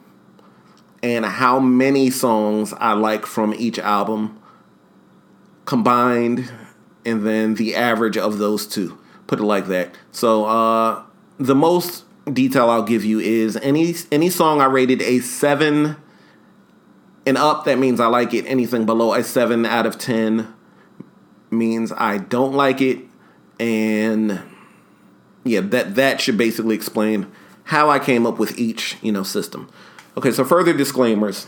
and 1.02 1.24
how 1.24 1.58
many 1.58 2.10
songs 2.10 2.74
I 2.74 2.92
like 2.92 3.26
from 3.26 3.54
each 3.54 3.78
album 3.78 4.39
combined 5.70 6.52
and 7.06 7.24
then 7.24 7.54
the 7.54 7.76
average 7.76 8.16
of 8.16 8.38
those 8.38 8.66
two. 8.66 8.98
Put 9.28 9.38
it 9.38 9.44
like 9.44 9.68
that. 9.68 9.94
So 10.10 10.44
uh 10.46 11.04
the 11.38 11.54
most 11.54 12.04
detail 12.30 12.68
I'll 12.68 12.82
give 12.82 13.04
you 13.04 13.20
is 13.20 13.56
any 13.58 13.94
any 14.10 14.30
song 14.30 14.60
I 14.60 14.64
rated 14.64 15.00
a 15.00 15.20
7 15.20 15.94
and 17.24 17.36
up 17.38 17.64
that 17.66 17.78
means 17.78 18.00
I 18.00 18.08
like 18.08 18.34
it. 18.34 18.46
Anything 18.46 18.84
below 18.84 19.14
a 19.14 19.22
7 19.22 19.64
out 19.64 19.86
of 19.86 19.96
10 19.96 20.52
means 21.52 21.92
I 21.92 22.18
don't 22.18 22.52
like 22.52 22.80
it 22.80 22.98
and 23.60 24.40
yeah, 25.44 25.60
that 25.60 25.94
that 25.94 26.20
should 26.20 26.36
basically 26.36 26.74
explain 26.74 27.30
how 27.62 27.88
I 27.88 28.00
came 28.00 28.26
up 28.26 28.40
with 28.40 28.58
each, 28.58 28.96
you 29.02 29.12
know, 29.12 29.22
system. 29.22 29.70
Okay, 30.16 30.32
so 30.32 30.44
further 30.44 30.72
disclaimers. 30.72 31.46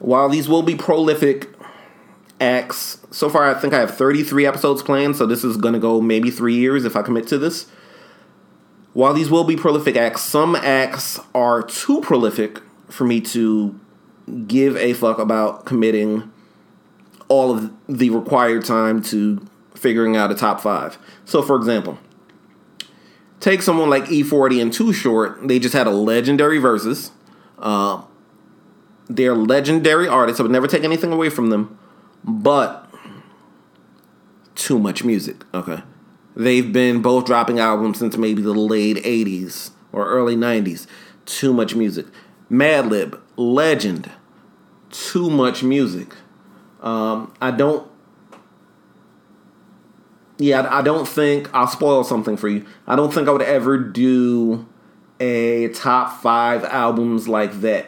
While 0.00 0.28
these 0.28 0.48
will 0.48 0.62
be 0.62 0.74
prolific 0.74 1.53
acts, 2.40 2.98
so 3.10 3.28
far 3.28 3.48
I 3.48 3.58
think 3.58 3.74
I 3.74 3.80
have 3.80 3.96
33 3.96 4.46
episodes 4.46 4.82
planned, 4.82 5.16
so 5.16 5.26
this 5.26 5.44
is 5.44 5.56
going 5.56 5.74
to 5.74 5.80
go 5.80 6.00
maybe 6.00 6.30
3 6.30 6.54
years 6.54 6.84
if 6.84 6.96
I 6.96 7.02
commit 7.02 7.26
to 7.28 7.38
this. 7.38 7.66
While 8.92 9.14
these 9.14 9.30
will 9.30 9.44
be 9.44 9.56
prolific 9.56 9.96
acts, 9.96 10.22
some 10.22 10.54
acts 10.54 11.18
are 11.34 11.62
too 11.62 12.00
prolific 12.00 12.60
for 12.88 13.04
me 13.04 13.20
to 13.22 13.78
give 14.46 14.76
a 14.76 14.92
fuck 14.92 15.18
about 15.18 15.64
committing 15.64 16.30
all 17.28 17.50
of 17.50 17.72
the 17.88 18.10
required 18.10 18.64
time 18.64 19.02
to 19.02 19.44
figuring 19.74 20.16
out 20.16 20.30
a 20.30 20.34
top 20.34 20.60
5. 20.60 20.98
So 21.24 21.42
for 21.42 21.56
example, 21.56 21.98
Take 23.44 23.60
someone 23.60 23.90
like 23.90 24.04
E40 24.06 24.62
and 24.62 24.72
Too 24.72 24.94
Short. 24.94 25.46
They 25.46 25.58
just 25.58 25.74
had 25.74 25.86
a 25.86 25.90
legendary 25.90 26.56
versus. 26.56 27.10
Uh, 27.58 28.02
they're 29.06 29.34
legendary 29.34 30.08
artists. 30.08 30.40
I 30.40 30.44
would 30.44 30.50
never 30.50 30.66
take 30.66 30.82
anything 30.82 31.12
away 31.12 31.28
from 31.28 31.50
them, 31.50 31.78
but 32.24 32.90
too 34.54 34.78
much 34.78 35.04
music. 35.04 35.44
Okay, 35.52 35.82
they've 36.34 36.72
been 36.72 37.02
both 37.02 37.26
dropping 37.26 37.58
albums 37.58 37.98
since 37.98 38.16
maybe 38.16 38.42
the 38.42 38.54
late 38.54 38.96
'80s 38.98 39.70
or 39.92 40.08
early 40.08 40.36
'90s. 40.36 40.86
Too 41.26 41.52
much 41.52 41.74
music. 41.74 42.06
Madlib, 42.50 43.20
legend. 43.36 44.10
Too 44.90 45.30
much 45.30 45.62
music. 45.62 46.14
Um, 46.82 47.34
I 47.40 47.50
don't 47.50 47.88
yeah, 50.38 50.66
I 50.68 50.82
don't 50.82 51.06
think 51.06 51.52
I'll 51.54 51.68
spoil 51.68 52.02
something 52.02 52.36
for 52.36 52.48
you. 52.48 52.66
I 52.86 52.96
don't 52.96 53.12
think 53.12 53.28
I 53.28 53.32
would 53.32 53.42
ever 53.42 53.78
do 53.78 54.66
a 55.20 55.68
top 55.68 56.20
five 56.20 56.64
albums 56.64 57.28
like 57.28 57.60
that. 57.60 57.86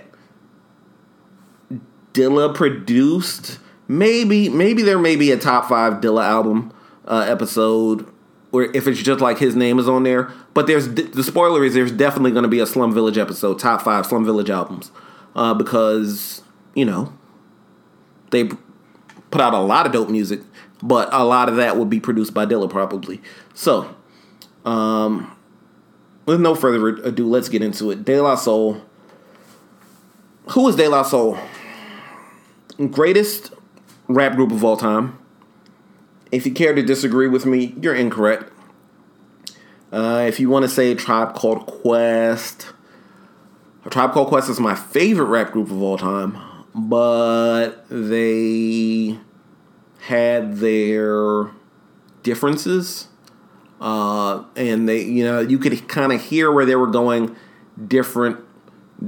Dilla 2.13 2.55
produced. 2.55 3.59
Maybe, 3.89 4.49
maybe 4.49 4.83
there 4.83 4.99
may 4.99 5.17
be 5.17 5.31
a 5.31 5.39
top 5.39 5.69
five 5.69 5.95
Dilla 5.95 6.25
album 6.25 6.73
uh, 7.07 7.25
episode, 7.29 8.07
or 8.53 8.65
if 8.77 8.87
it's 8.89 9.01
just 9.01 9.21
like 9.21 9.39
his 9.39 9.55
name 9.55 9.79
is 9.79 9.89
on 9.89 10.03
there. 10.03 10.33
But 10.55 10.67
there's 10.67 10.89
the 10.89 11.23
spoiler 11.23 11.65
is 11.65 11.75
there's 11.75 11.93
definitely 11.93 12.33
going 12.33 12.45
to 12.45 12.49
be 12.49 12.61
a 12.61 12.67
Slum 12.67 12.93
Village 12.93 13.19
episode, 13.19 13.59
top 13.59 13.83
five 13.83 14.07
Slum 14.07 14.25
Village 14.25 14.51
albums, 14.51 14.91
uh, 15.35 15.55
because 15.55 16.43
you 16.75 16.85
know 16.85 17.13
they 18.31 18.45
put 19.31 19.41
out 19.41 19.55
a 19.55 19.59
lot 19.59 19.87
of 19.87 19.93
dope 19.93 20.09
music 20.09 20.41
but 20.83 21.09
a 21.13 21.25
lot 21.25 21.49
of 21.49 21.57
that 21.57 21.77
would 21.77 21.91
be 21.91 22.01
produced 22.01 22.35
by 22.35 22.47
Dilla 22.47 22.69
probably. 22.69 23.21
So, 23.55 23.95
um, 24.65 25.35
with 26.27 26.41
no 26.41 26.55
further 26.55 26.89
ado, 26.89 27.27
let's 27.29 27.49
get 27.49 27.63
into 27.63 27.91
it. 27.91 28.05
De 28.05 28.21
La 28.21 28.35
Soul. 28.35 28.83
Who 30.51 30.69
is 30.69 30.77
De 30.77 30.89
La 30.89 31.03
Soul? 31.03 31.39
Greatest 32.91 33.53
rap 34.09 34.37
group 34.37 34.53
of 34.53 34.65
all 34.65 34.77
time. 34.77 35.19
If 36.33 36.47
you 36.47 36.53
care 36.53 36.75
to 36.75 36.83
disagree 36.83 37.29
with 37.29 37.47
me, 37.47 37.75
you're 37.81 37.95
incorrect. 37.95 38.53
Uh, 39.93 40.25
if 40.27 40.41
you 40.41 40.51
want 40.51 40.65
to 40.65 40.69
say 40.69 40.95
Tribe 40.95 41.35
Called 41.35 41.67
Quest, 41.67 42.73
a 43.85 43.91
Tribe 43.91 44.13
Called 44.13 44.29
Quest 44.29 44.51
is 44.51 44.59
my 44.59 44.75
favorite 44.75 45.27
rap 45.27 45.53
group 45.53 45.71
of 45.71 45.81
all 45.81 45.97
time, 45.97 46.37
but 46.75 47.87
they 47.89 49.19
had 50.01 50.57
their 50.57 51.51
differences. 52.23 53.09
Uh, 53.81 54.45
and 54.57 54.89
they, 54.89 55.03
you 55.03 55.25
know, 55.25 55.41
you 55.41 55.59
could 55.59 55.87
kind 55.89 56.13
of 56.13 56.21
hear 56.21 56.51
where 56.51 56.65
they 56.65 56.77
were 56.77 56.87
going 56.87 57.37
different 57.87 58.41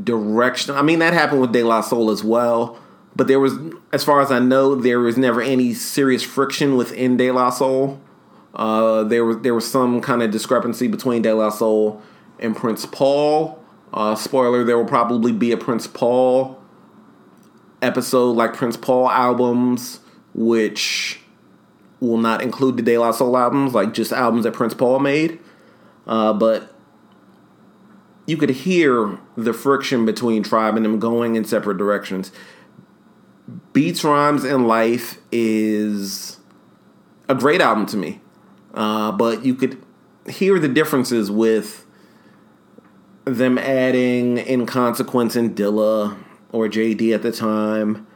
direction. 0.05 0.77
I 0.77 0.83
mean, 0.83 0.99
that 0.99 1.15
happened 1.15 1.41
with 1.41 1.53
De 1.53 1.63
La 1.63 1.81
Soul 1.81 2.11
as 2.11 2.23
well. 2.23 2.79
But 3.19 3.27
there 3.27 3.41
was, 3.41 3.55
as 3.93 4.05
far 4.05 4.21
as 4.21 4.31
I 4.31 4.39
know, 4.39 4.77
there 4.77 5.01
was 5.01 5.19
never 5.19 5.43
any 5.43 5.75
serious 5.75 6.23
friction 6.23 6.77
within 6.77 7.17
De 7.17 7.33
La 7.33 7.51
Soul. 7.51 8.01
Uh, 8.55 9.03
there 9.03 9.25
was 9.25 9.39
there 9.41 9.55
was 9.55 9.69
some 9.69 10.01
kind 10.01 10.23
of 10.23 10.31
discrepancy 10.31 10.87
between 10.87 11.23
De 11.23 11.35
La 11.35 11.51
Soul 11.51 12.01
and 12.39 12.55
Prince 12.57 12.87
Paul. 12.87 13.63
Uh, 13.93 14.15
spoiler: 14.15 14.63
there 14.63 14.79
will 14.79 14.87
probably 14.87 15.33
be 15.33 15.51
a 15.51 15.57
Prince 15.57 15.89
Paul 15.89 16.63
episode, 17.83 18.37
like 18.37 18.55
Prince 18.55 18.77
Paul 18.77 19.11
albums 19.11 19.99
which 20.33 21.21
will 21.99 22.19
not 22.19 22.41
include 22.41 22.77
the 22.77 22.83
De 22.83 22.97
La 22.99 23.11
Soul 23.11 23.37
albums, 23.37 23.75
like 23.75 23.93
just 23.93 24.13
albums 24.13 24.45
that 24.45 24.53
Prince 24.53 24.75
Paul 24.75 25.01
made. 25.01 25.41
Uh, 26.07 26.33
but 26.33 26.73
you 28.27 28.37
could 28.37 28.51
hear 28.51 29.19
the 29.37 29.53
friction 29.53 30.07
between 30.07 30.45
Tribe 30.45 30.77
and 30.77 30.85
them 30.85 31.01
going 31.01 31.35
in 31.35 31.45
separate 31.45 31.79
directions. 31.79 32.31
Beats, 33.73 34.05
Rhymes, 34.05 34.45
and 34.45 34.69
Life 34.69 35.19
is 35.33 36.39
a 37.29 37.35
great 37.35 37.61
album 37.61 37.87
to 37.87 37.97
me. 37.97 38.21
Uh, 38.75 39.13
but 39.13 39.45
you 39.45 39.55
could 39.55 39.83
hear 40.29 40.59
the 40.59 40.69
differences 40.69 41.31
with 41.31 41.87
them 43.25 43.59
adding 43.59 44.39
in 44.39 44.67
Consequence 44.67 45.37
and 45.37 45.57
Dilla 45.57 46.17
or 46.53 46.69
JD 46.69 47.15
at 47.15 47.23
the 47.23 47.33
time. 47.33 48.07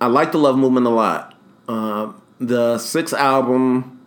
I 0.00 0.06
like 0.06 0.32
the 0.32 0.38
Love 0.38 0.56
Movement 0.56 0.86
a 0.86 0.90
lot. 0.90 1.34
Uh, 1.68 2.12
The 2.40 2.78
sixth 2.78 3.14
album, 3.14 4.00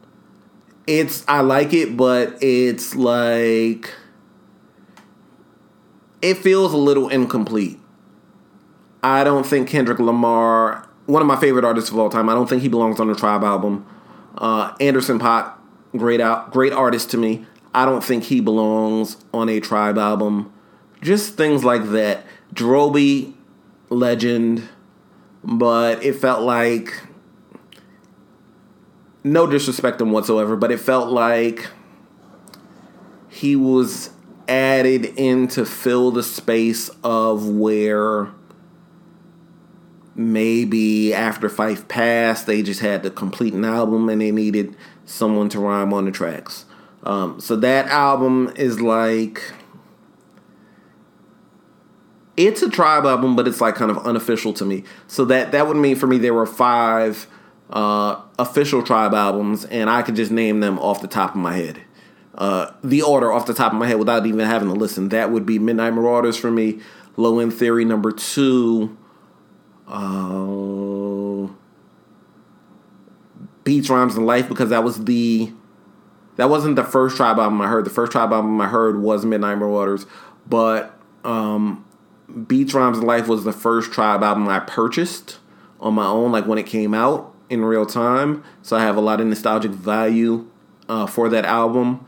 it's 0.87 1.25
I 1.27 1.41
like 1.41 1.73
it, 1.73 1.97
but 1.97 2.41
it's 2.41 2.95
like 2.95 3.93
it 6.21 6.35
feels 6.35 6.71
a 6.73 6.77
little 6.77 7.09
incomplete. 7.09 7.80
I 9.03 9.23
don't 9.23 9.45
think 9.45 9.67
Kendrick 9.67 9.99
Lamar, 9.99 10.87
one 11.05 11.21
of 11.21 11.27
my 11.27 11.35
favorite 11.35 11.65
artists 11.65 11.89
of 11.89 11.97
all 11.97 12.09
time, 12.09 12.29
I 12.29 12.33
don't 12.33 12.47
think 12.47 12.61
he 12.61 12.67
belongs 12.67 12.99
on 12.99 13.07
the 13.07 13.15
Tribe 13.15 13.43
album. 13.43 13.85
Uh, 14.37 14.75
Anderson 14.79 15.19
.Paak, 15.19 15.53
great 15.97 16.21
out, 16.21 16.51
great 16.51 16.73
artist 16.73 17.09
to 17.11 17.17
me. 17.17 17.45
I 17.73 17.85
don't 17.85 18.03
think 18.03 18.25
he 18.25 18.41
belongs 18.41 19.17
on 19.33 19.49
a 19.49 19.59
Tribe 19.59 19.97
album. 19.97 20.53
Just 21.01 21.35
things 21.35 21.63
like 21.63 21.89
that. 21.91 22.25
Jarobi, 22.53 23.33
legend, 23.89 24.67
but 25.43 26.03
it 26.03 26.13
felt 26.13 26.41
like 26.41 27.01
no 29.23 29.47
disrespect 29.47 29.99
him 30.01 30.11
whatsoever, 30.11 30.55
but 30.55 30.71
it 30.71 30.79
felt 30.79 31.09
like 31.09 31.67
he 33.29 33.55
was 33.55 34.11
added 34.47 35.05
in 35.17 35.47
to 35.47 35.65
fill 35.65 36.11
the 36.11 36.23
space 36.23 36.89
of 37.03 37.47
where 37.47 38.29
maybe 40.15 41.13
after 41.13 41.49
Phife 41.49 41.87
passed, 41.87 42.45
they 42.45 42.61
just 42.61 42.81
had 42.81 43.03
to 43.03 43.09
complete 43.09 43.53
an 43.53 43.65
album 43.65 44.09
and 44.09 44.21
they 44.21 44.31
needed 44.31 44.75
someone 45.05 45.49
to 45.49 45.59
rhyme 45.59 45.93
on 45.93 46.05
the 46.05 46.11
tracks. 46.11 46.65
Um, 47.03 47.39
so 47.39 47.55
that 47.57 47.87
album 47.87 48.53
is 48.55 48.79
like 48.79 49.53
it's 52.37 52.61
a 52.61 52.69
tribe 52.69 53.05
album, 53.05 53.35
but 53.35 53.47
it's 53.47 53.61
like 53.61 53.75
kind 53.75 53.91
of 53.91 53.97
unofficial 53.99 54.53
to 54.53 54.65
me. 54.65 54.83
So 55.07 55.25
that 55.25 55.51
that 55.51 55.67
would 55.67 55.77
mean 55.77 55.95
for 55.95 56.07
me 56.07 56.17
there 56.17 56.33
were 56.33 56.45
five 56.45 57.27
uh, 57.69 58.21
official 58.37 58.83
tribe 58.83 59.13
albums, 59.13 59.65
and 59.65 59.89
I 59.89 60.01
could 60.01 60.15
just 60.15 60.31
name 60.31 60.59
them 60.59 60.77
off 60.79 61.01
the 61.01 61.07
top 61.07 61.31
of 61.31 61.37
my 61.37 61.55
head. 61.55 61.81
Uh, 62.35 62.71
the 62.83 63.01
order 63.01 63.31
off 63.31 63.45
the 63.45 63.53
top 63.53 63.73
of 63.73 63.79
my 63.79 63.87
head 63.87 63.99
without 63.99 64.25
even 64.25 64.45
having 64.45 64.69
to 64.69 64.73
listen. 64.73 65.09
That 65.09 65.31
would 65.31 65.45
be 65.45 65.59
Midnight 65.59 65.93
Marauders 65.93 66.37
for 66.37 66.49
me. 66.49 66.79
Low 67.17 67.39
End 67.39 67.53
Theory 67.53 67.83
number 67.83 68.11
two. 68.11 68.97
Uh, 69.91 71.47
Beats, 73.63 73.89
Rhymes, 73.89 74.15
and 74.15 74.25
Life 74.25 74.49
because 74.49 74.69
that 74.69 74.83
was 74.83 75.05
the 75.05 75.51
that 76.37 76.49
wasn't 76.49 76.75
the 76.75 76.83
first 76.83 77.17
tribe 77.17 77.37
album 77.37 77.61
I 77.61 77.67
heard. 77.67 77.85
The 77.85 77.91
first 77.91 78.11
tribe 78.11 78.31
album 78.31 78.59
I 78.61 78.67
heard 78.67 79.01
was 79.01 79.25
Midnight 79.25 79.55
Marauders, 79.55 80.05
but 80.47 80.97
um, 81.23 81.85
Beats, 82.47 82.73
Rhymes, 82.73 82.97
and 82.97 83.07
Life 83.07 83.27
was 83.27 83.43
the 83.43 83.53
first 83.53 83.91
tribe 83.91 84.23
album 84.23 84.47
I 84.47 84.59
purchased 84.59 85.39
on 85.79 85.93
my 85.93 86.05
own, 86.05 86.31
like 86.31 86.47
when 86.47 86.57
it 86.57 86.65
came 86.65 86.93
out 86.93 87.35
in 87.49 87.65
real 87.65 87.85
time. 87.85 88.43
So 88.61 88.77
I 88.77 88.81
have 88.81 88.95
a 88.95 89.01
lot 89.01 89.19
of 89.19 89.27
nostalgic 89.27 89.71
value 89.71 90.49
uh, 90.87 91.05
for 91.05 91.29
that 91.29 91.45
album. 91.45 92.05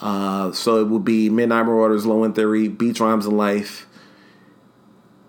Uh, 0.00 0.50
so 0.50 0.80
it 0.80 0.88
would 0.88 1.04
be 1.04 1.30
Midnight 1.30 1.62
Marauders, 1.62 2.04
Low 2.04 2.24
End 2.24 2.34
Theory, 2.34 2.68
Beats, 2.68 3.00
Rhymes, 3.00 3.26
and 3.26 3.38
Life. 3.38 3.86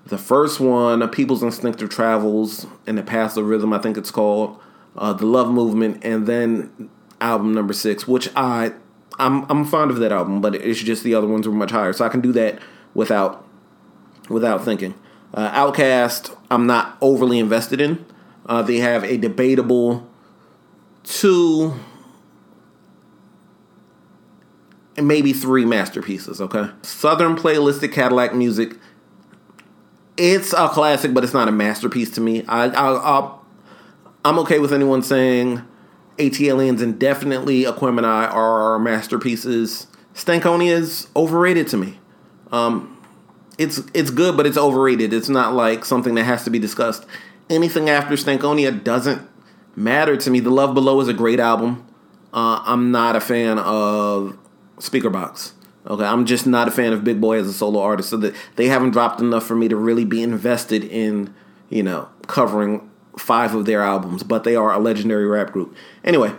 The 0.06 0.18
first 0.18 0.60
one, 0.60 1.08
People's 1.10 1.44
Instinctive 1.44 1.90
Travels 1.90 2.68
and 2.86 2.98
the 2.98 3.04
Path 3.04 3.38
of 3.38 3.46
Rhythm, 3.46 3.72
I 3.72 3.80
think 3.80 3.98
it's 3.98 4.12
called. 4.12 4.60
Uh, 4.96 5.14
the 5.14 5.26
Love 5.26 5.50
Movement, 5.50 6.04
and 6.04 6.28
then 6.28 6.90
album 7.20 7.54
number 7.54 7.74
six, 7.74 8.08
which 8.08 8.30
I 8.36 8.74
I'm 9.18 9.50
I'm 9.50 9.66
fond 9.66 9.92
of 9.92 9.98
that 9.98 10.12
album, 10.12 10.42
but 10.42 10.56
it's 10.56 10.80
just 10.80 11.04
the 11.04 11.16
other 11.16 11.28
ones 11.28 11.48
were 11.48 11.54
much 11.54 11.72
higher, 11.72 11.94
so 11.94 12.06
I 12.06 12.10
can 12.10 12.22
do 12.22 12.32
that 12.34 12.60
without 12.94 13.44
without 14.30 14.64
thinking. 14.64 14.94
Uh, 15.34 15.50
OutKast, 15.52 16.38
I'm 16.52 16.68
not 16.68 16.98
overly 17.02 17.40
invested 17.40 17.82
in. 17.82 18.06
Uh, 18.46 18.62
they 18.62 18.78
have 18.78 19.04
a 19.04 19.18
debatable 19.18 20.08
two 21.04 21.74
and 24.96 25.08
maybe 25.08 25.34
three 25.34 25.66
masterpieces. 25.66 26.40
Okay, 26.40 26.70
Southernplayalisticadillacmuzik. 26.82 28.78
It's 30.16 30.54
a 30.54 30.70
classic, 30.70 31.14
but 31.14 31.24
it's 31.24 31.34
not 31.34 31.48
a 31.48 31.52
masterpiece 31.52 32.12
to 32.12 32.22
me. 32.22 32.46
I, 32.46 32.66
I, 32.68 33.38
am 34.26 34.40
okay 34.40 34.60
with 34.60 34.72
anyone 34.72 35.02
saying 35.02 35.64
ATLiens 36.18 36.82
and 36.82 37.00
definitely 37.00 37.64
Aquemini 37.64 38.32
are 38.32 38.78
masterpieces. 38.78 39.88
Stankonia 40.14 40.72
is 40.72 41.08
overrated 41.16 41.68
to 41.70 41.78
me. 41.78 42.00
Um, 42.52 42.90
it's 43.58 43.82
it's 43.94 44.12
good, 44.12 44.38
but 44.38 44.46
it's 44.46 44.58
overrated. 44.58 45.14
It's 45.14 45.30
not 45.30 45.54
like 45.54 45.86
something 45.86 46.16
that 46.16 46.24
has 46.24 46.44
to 46.44 46.50
be 46.50 46.60
discussed. 46.60 47.06
Anything 47.50 47.90
after 47.90 48.16
Stankonia 48.16 48.84
doesn't 48.84 49.28
matter 49.76 50.16
to 50.18 50.30
me. 50.30 50.40
The 50.40 50.50
Love 50.50 50.74
Below 50.74 51.02
is 51.02 51.08
a 51.08 51.14
great 51.14 51.40
album. 51.40 51.86
Uh, 52.32 52.62
I'm 52.66 52.92
not 52.92 53.16
a 53.16 53.22
fan 53.22 53.60
of 53.60 54.38
Speakerboxxx. 54.78 55.54
Okay, 55.86 56.06
I'm 56.06 56.26
just 56.26 56.48
not 56.48 56.68
a 56.68 56.72
fan 56.72 56.94
of 56.94 57.04
Big 57.04 57.20
Boi 57.20 57.40
as 57.40 57.48
a 57.48 57.54
solo 57.54 57.82
artist. 57.82 58.10
So 58.10 58.18
that 58.18 58.36
they 58.56 58.68
haven't 58.68 58.92
dropped 58.92 59.20
enough 59.20 59.46
for 59.46 59.56
me 59.56 59.68
to 59.68 59.76
really 59.76 60.06
be 60.06 60.24
invested 60.24 60.84
in, 60.84 61.34
you 61.70 61.84
know, 61.84 62.10
covering 62.28 62.90
five 63.18 63.54
of 63.54 63.66
their 63.66 63.82
albums. 63.82 64.24
But 64.24 64.44
they 64.44 64.56
are 64.56 64.72
a 64.72 64.80
legendary 64.80 65.26
rap 65.26 65.52
group. 65.52 65.76
Anyway, 66.04 66.34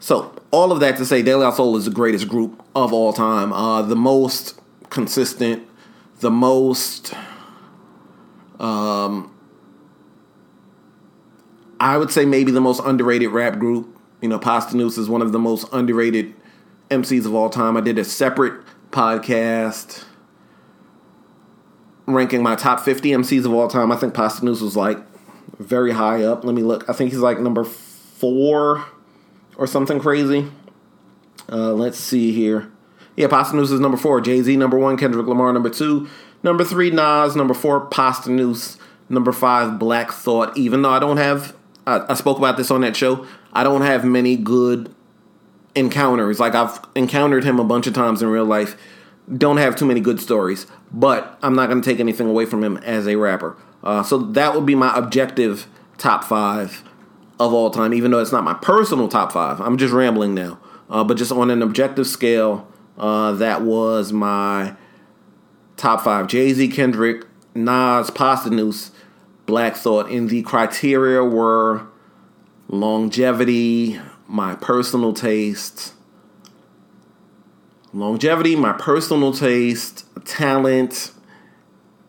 so 0.00 0.34
all 0.50 0.72
of 0.72 0.80
that 0.80 0.96
to 0.96 1.06
say, 1.06 1.22
La 1.22 1.50
Soul 1.52 1.76
is 1.76 1.84
the 1.84 1.90
greatest 1.90 2.28
group 2.28 2.62
of 2.74 2.92
all 2.92 3.12
time. 3.12 3.52
Uh, 3.52 3.82
the 3.82 3.96
most 3.96 4.60
consistent, 4.90 5.66
the 6.20 6.30
most 6.30 7.14
um, 8.58 9.32
I 11.78 11.96
would 11.98 12.10
say 12.10 12.24
maybe 12.24 12.52
the 12.52 12.60
most 12.60 12.80
underrated 12.84 13.30
rap 13.30 13.58
group. 13.58 13.94
You 14.20 14.28
know, 14.28 14.38
Posdnuos 14.38 14.98
is 14.98 15.08
one 15.08 15.22
of 15.22 15.32
the 15.32 15.38
most 15.38 15.68
underrated 15.72 16.34
MCs 16.90 17.26
of 17.26 17.34
all 17.34 17.50
time. 17.50 17.76
I 17.76 17.80
did 17.80 17.98
a 17.98 18.04
separate 18.04 18.62
podcast 18.90 20.04
ranking 22.06 22.42
my 22.42 22.54
top 22.54 22.80
50 22.80 23.10
MCs 23.10 23.44
of 23.44 23.52
all 23.52 23.68
time. 23.68 23.90
I 23.90 23.96
think 23.96 24.14
Posdnuos 24.14 24.62
was 24.62 24.76
like 24.76 24.98
very 25.58 25.92
high 25.92 26.22
up. 26.22 26.44
Let 26.44 26.54
me 26.54 26.62
look. 26.62 26.88
I 26.88 26.92
think 26.92 27.10
he's 27.10 27.20
like 27.20 27.40
number 27.40 27.64
four 27.64 28.84
or 29.56 29.66
something 29.66 29.98
crazy. 29.98 30.50
Uh, 31.50 31.72
let's 31.72 31.98
see 31.98 32.32
here. 32.32 32.70
Yeah, 33.16 33.28
Posdnuos 33.28 33.72
is 33.72 33.80
number 33.80 33.96
four. 33.96 34.20
Jay 34.20 34.42
Z 34.42 34.56
number 34.56 34.78
one. 34.78 34.96
Kendrick 34.96 35.26
Lamar 35.26 35.52
number 35.52 35.70
two. 35.70 36.08
Number 36.42 36.64
three, 36.64 36.90
Nas. 36.90 37.34
Number 37.34 37.54
four, 37.54 37.88
Posdnuos. 37.88 38.78
Number 39.08 39.32
five, 39.32 39.78
Black 39.78 40.10
Thought. 40.10 40.56
Even 40.56 40.82
though 40.82 40.90
I 40.90 40.98
don't 40.98 41.16
have, 41.16 41.56
I, 41.86 42.04
I 42.08 42.14
spoke 42.14 42.38
about 42.38 42.56
this 42.56 42.70
on 42.70 42.82
that 42.82 42.96
show. 42.96 43.26
I 43.52 43.62
don't 43.62 43.82
have 43.82 44.04
many 44.04 44.36
good 44.36 44.94
encounters. 45.76 46.40
Like 46.40 46.54
I've 46.54 46.80
encountered 46.96 47.44
him 47.44 47.60
a 47.60 47.64
bunch 47.64 47.86
of 47.86 47.94
times 47.94 48.22
in 48.22 48.28
real 48.28 48.44
life. 48.44 48.76
Don't 49.36 49.58
have 49.58 49.76
too 49.76 49.86
many 49.86 50.00
good 50.00 50.20
stories, 50.20 50.66
but 50.92 51.38
I'm 51.42 51.54
not 51.54 51.68
going 51.68 51.82
to 51.82 51.88
take 51.88 52.00
anything 52.00 52.28
away 52.28 52.46
from 52.46 52.64
him 52.64 52.76
as 52.78 53.06
a 53.06 53.16
rapper. 53.16 53.56
Uh, 53.82 54.02
so 54.02 54.18
that 54.18 54.54
would 54.54 54.66
be 54.66 54.74
my 54.74 54.96
objective 54.96 55.66
top 55.98 56.24
five 56.24 56.82
of 57.38 57.52
all 57.52 57.70
time, 57.70 57.92
even 57.92 58.10
though 58.10 58.20
it's 58.20 58.32
not 58.32 58.44
my 58.44 58.54
personal 58.54 59.08
top 59.08 59.32
five. 59.32 59.60
I'm 59.60 59.76
just 59.78 59.92
rambling 59.92 60.34
now. 60.34 60.58
Uh, 60.88 61.04
but 61.04 61.16
just 61.16 61.32
on 61.32 61.50
an 61.50 61.62
objective 61.62 62.06
scale, 62.06 62.68
uh, 62.96 63.32
that 63.32 63.62
was 63.62 64.12
my 64.12 64.74
top 65.76 66.02
five. 66.02 66.28
Jay 66.28 66.52
Z, 66.52 66.68
Kendrick, 66.68 67.26
Nas, 67.54 68.10
Posdnuos, 68.10 68.90
Black 69.44 69.76
Thought. 69.76 70.10
And 70.10 70.30
the 70.30 70.42
criteria 70.42 71.24
were 71.24 71.86
longevity, 72.68 74.00
my 74.28 74.54
personal 74.56 75.12
taste, 75.12 75.94
longevity, 77.92 78.56
my 78.56 78.72
personal 78.72 79.32
taste, 79.32 80.04
talent, 80.24 81.12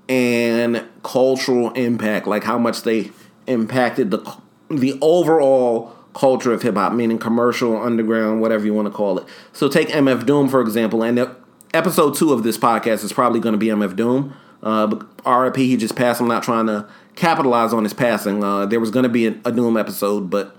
and 0.09 0.87
cultural 1.03 1.71
impact. 1.73 2.27
Like 2.27 2.43
how 2.43 2.57
much 2.57 2.83
they 2.83 3.11
impacted 3.45 4.11
the 4.11 4.37
the 4.69 4.97
overall 5.01 5.93
culture 6.13 6.51
of 6.51 6.61
hip 6.63 6.75
hop, 6.75 6.93
meaning 6.93 7.19
commercial, 7.19 7.81
underground, 7.81 8.41
whatever 8.41 8.65
you 8.65 8.73
want 8.73 8.87
to 8.87 8.93
call 8.93 9.19
it. 9.19 9.25
So 9.53 9.69
take 9.69 9.89
MF 9.89 10.25
Doom 10.25 10.49
for 10.49 10.61
example, 10.61 11.03
and 11.03 11.29
episode 11.73 12.15
two 12.15 12.33
of 12.33 12.43
this 12.43 12.57
podcast 12.57 13.03
is 13.03 13.13
probably 13.13 13.39
going 13.39 13.53
to 13.53 13.59
be 13.59 13.67
MF 13.67 13.95
Doom. 13.95 14.35
Uh, 14.63 14.99
RIP, 15.25 15.55
he 15.57 15.77
just 15.77 15.95
passed. 15.95 16.19
I'm 16.19 16.27
not 16.27 16.41
trying 16.41 16.65
to 16.67 16.89
capitalize 17.15 17.73
on 17.73 17.83
his 17.83 17.93
passing. 17.93 18.43
Uh, 18.43 18.65
there 18.65 18.79
was 18.79 18.89
going 18.89 19.03
to 19.03 19.09
be 19.09 19.27
a, 19.27 19.35
a, 19.45 19.51
Doom 19.51 19.77
episode, 19.77 20.29
but 20.31 20.56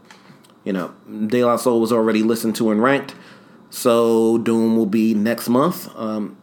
you 0.69 0.75
know, 0.75 0.93
De 1.27 1.43
La 1.43 1.57
Soul 1.57 1.81
was 1.81 1.93
already 1.93 2.23
listened 2.23 2.55
to 2.57 2.71
and 2.71 2.83
ranked. 2.83 3.15
So 3.71 4.37
Doom 4.37 4.77
will 4.77 4.85
be 4.85 5.15
next 5.15 5.49
month. 5.49 5.89
Um, 5.97 6.37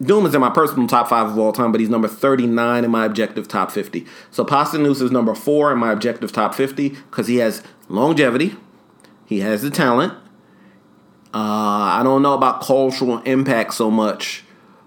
Doom 0.00 0.24
is 0.24 0.34
in 0.34 0.40
my 0.40 0.48
personal 0.48 0.88
top 0.88 1.06
five 1.06 1.26
of 1.26 1.38
all 1.38 1.52
time, 1.52 1.72
but 1.72 1.80
he's 1.82 1.90
number 1.90 2.08
39 2.08 2.84
in 2.86 2.90
my 2.90 3.04
objective 3.04 3.48
top 3.48 3.70
50. 3.70 4.06
So 4.30 4.46
Posdnuos 4.46 5.02
is 5.02 5.10
number 5.10 5.34
four 5.34 5.70
in 5.70 5.78
my 5.78 5.92
objective 5.92 6.32
top 6.32 6.54
50 6.54 6.88
because 6.88 7.26
he 7.26 7.36
has 7.36 7.62
longevity, 7.90 8.56
he 9.26 9.40
has 9.40 9.60
the 9.60 9.70
talent. 9.70 10.14
Uh, 11.34 11.98
I 11.98 12.00
don't 12.02 12.22
know 12.22 12.32
about 12.32 12.62
cultural 12.62 13.18
impact 13.24 13.74
so 13.74 13.90
much, 13.90 14.42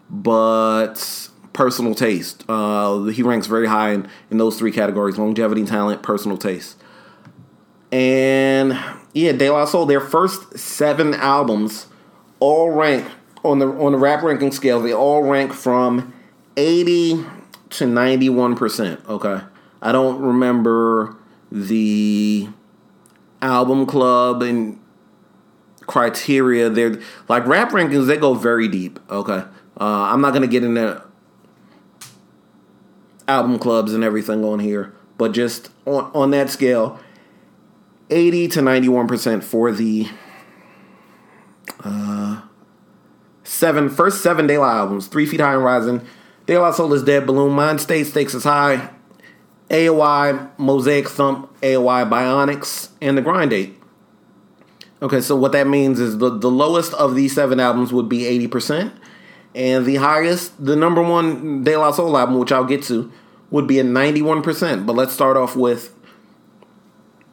but 0.10 1.30
personal 1.54 1.94
taste. 1.94 2.44
Uh, 2.50 3.04
he 3.04 3.22
ranks 3.22 3.46
very 3.46 3.68
high 3.68 3.92
in, 3.92 4.10
in 4.32 4.40
those 4.40 4.58
three 4.58 4.72
categories 4.72 5.20
longevity, 5.20 5.64
talent, 5.64 6.02
personal 6.02 6.38
taste. 6.38 6.79
And 7.92 8.78
yeah, 9.14 9.32
De 9.32 9.50
La 9.50 9.66
Soul, 9.66 9.86
their 9.86 10.02
first 10.02 10.58
seven 10.58 11.14
albums 11.14 11.88
all 12.40 12.70
rank 12.70 13.06
on 13.44 13.60
the 13.60 13.68
on 13.68 13.94
the 13.94 13.98
rap 13.98 14.24
ranking 14.24 14.52
scale, 14.52 14.82
they 14.82 14.94
all 14.94 15.24
rank 15.24 15.54
from 15.54 16.14
80 16.58 17.24
to 17.72 17.86
91%. 17.86 19.06
Okay. 19.08 19.42
I 19.82 19.92
don't 19.92 20.22
remember 20.22 21.16
the 21.52 22.50
album 23.42 23.86
club 23.86 24.42
and 24.42 24.80
criteria. 25.88 26.70
They're 26.70 27.00
like 27.28 27.46
rap 27.48 27.72
rankings, 27.72 28.08
they 28.08 28.18
go 28.18 28.34
very 28.34 28.68
deep. 28.68 29.00
Okay. 29.10 29.44
Uh, 29.80 30.10
I'm 30.12 30.22
not 30.22 30.32
going 30.32 30.42
to 30.42 30.48
get 30.48 30.64
into 30.64 31.02
album 33.28 33.60
clubs 33.60 33.94
and 33.94 34.04
everything 34.04 34.44
on 34.44 34.60
here, 34.60 34.94
but 35.18 35.32
just 35.32 35.70
on, 35.86 36.12
on 36.14 36.32
that 36.32 36.50
scale, 36.50 37.00
80 38.10 38.48
to 38.50 38.60
91% 38.62 39.44
for 39.44 39.72
the 39.72 40.08
uh, 41.84 42.42
seven 43.44 43.90
first 43.90 44.22
seven 44.22 44.48
De 44.48 44.58
La 44.58 44.80
albums, 44.80 45.08
Three 45.08 45.26
Feet 45.26 45.40
High 45.40 45.54
and 45.54 45.64
Rising, 45.64 46.02
De 46.46 46.58
La 46.58 46.72
Soul 46.72 46.94
is 46.94 47.04
Dead, 47.04 47.26
Buhloone, 47.26 47.54
Mind 47.54 47.80
State, 47.82 48.08
Stakes 48.08 48.34
is 48.34 48.44
High, 48.44 48.90
AOI, 49.70 50.50
Mosaic 50.58 51.08
Thump, 51.08 51.54
AOI 51.62 52.10
Bionics, 52.10 52.90
and 53.02 53.18
The 53.18 53.22
Grind 53.22 53.52
Date. 53.52 53.76
Okay, 55.02 55.22
so 55.22 55.36
what 55.36 55.54
that 55.54 55.68
means 55.68 56.00
is 56.00 56.18
the, 56.18 56.30
the 56.30 56.52
lowest 56.52 56.94
of 56.96 57.16
these 57.16 57.34
seven 57.34 57.60
albums 57.60 57.94
would 57.94 58.10
be 58.10 58.22
80%, 58.48 58.92
and 59.56 59.86
the 59.86 59.96
highest, 59.96 60.64
the 60.64 60.76
number 60.76 61.02
one 61.02 61.64
De 61.64 61.78
La 61.78 61.92
Soul 61.92 62.18
album, 62.18 62.38
which 62.38 62.52
I'll 62.52 62.66
get 62.66 62.84
to, 62.84 63.12
would 63.50 63.68
be 63.68 63.80
a 63.80 63.84
91%. 63.84 64.86
But 64.86 64.96
let's 64.96 65.14
start 65.14 65.38
off 65.38 65.56
with, 65.56 65.96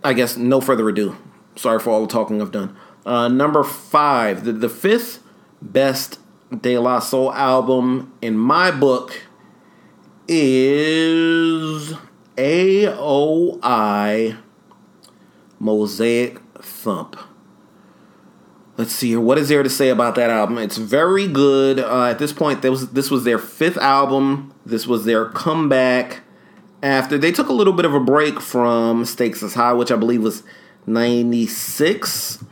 I 0.06 0.12
guess, 0.12 0.36
no 0.36 0.60
further 0.60 0.88
ado. 0.88 1.16
Sorry 1.56 1.80
for 1.80 1.90
all 1.90 2.02
the 2.02 2.12
talking 2.12 2.40
I've 2.40 2.52
done. 2.52 2.76
Uh, 3.04 3.26
number 3.26 3.64
five, 3.64 4.44
the, 4.44 4.52
the 4.52 4.68
fifth 4.68 5.20
best 5.60 6.20
De 6.60 6.78
La 6.78 7.00
Soul 7.00 7.32
album 7.32 8.12
in 8.22 8.38
my 8.38 8.70
book 8.70 9.20
is 10.28 11.94
AOI 12.36 14.36
Mosaic 15.58 16.40
Thump. 16.60 17.16
Let's 18.76 18.92
see 18.92 19.08
here. 19.08 19.20
What 19.20 19.38
is 19.38 19.48
there 19.48 19.64
to 19.64 19.70
say 19.70 19.88
about 19.88 20.14
that 20.14 20.30
album? 20.30 20.58
It's 20.58 20.76
very 20.76 21.26
good. 21.26 21.80
Uh, 21.80 22.04
at 22.04 22.20
this 22.20 22.32
point, 22.32 22.62
this 22.62 22.70
was, 22.70 22.90
this 22.90 23.10
was 23.10 23.24
their 23.24 23.38
fifth 23.38 23.78
album. 23.78 24.54
This 24.64 24.86
was 24.86 25.04
their 25.04 25.30
comeback 25.30 26.20
after 26.86 27.18
they 27.18 27.32
took 27.32 27.48
a 27.48 27.52
little 27.52 27.72
bit 27.72 27.84
of 27.84 27.94
a 27.94 28.00
break 28.00 28.40
from 28.40 29.04
Stakes 29.04 29.42
is 29.42 29.54
High, 29.54 29.72
which 29.72 29.90
I 29.90 29.96
believe 29.96 30.22
was 30.22 30.44
96. 30.86 32.44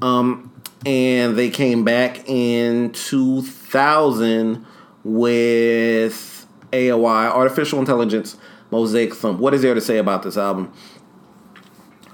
Um, 0.00 0.50
and 0.86 1.36
they 1.36 1.50
came 1.50 1.84
back 1.84 2.26
in 2.26 2.92
2000 2.92 4.64
with 5.04 6.46
AOI, 6.72 7.26
Artificial 7.26 7.80
Intelligence 7.80 8.38
Mosaic 8.70 9.14
Thump. 9.14 9.38
What 9.38 9.52
is 9.52 9.60
there 9.60 9.74
to 9.74 9.80
say 9.80 9.98
about 9.98 10.22
this 10.22 10.38
album? 10.38 10.72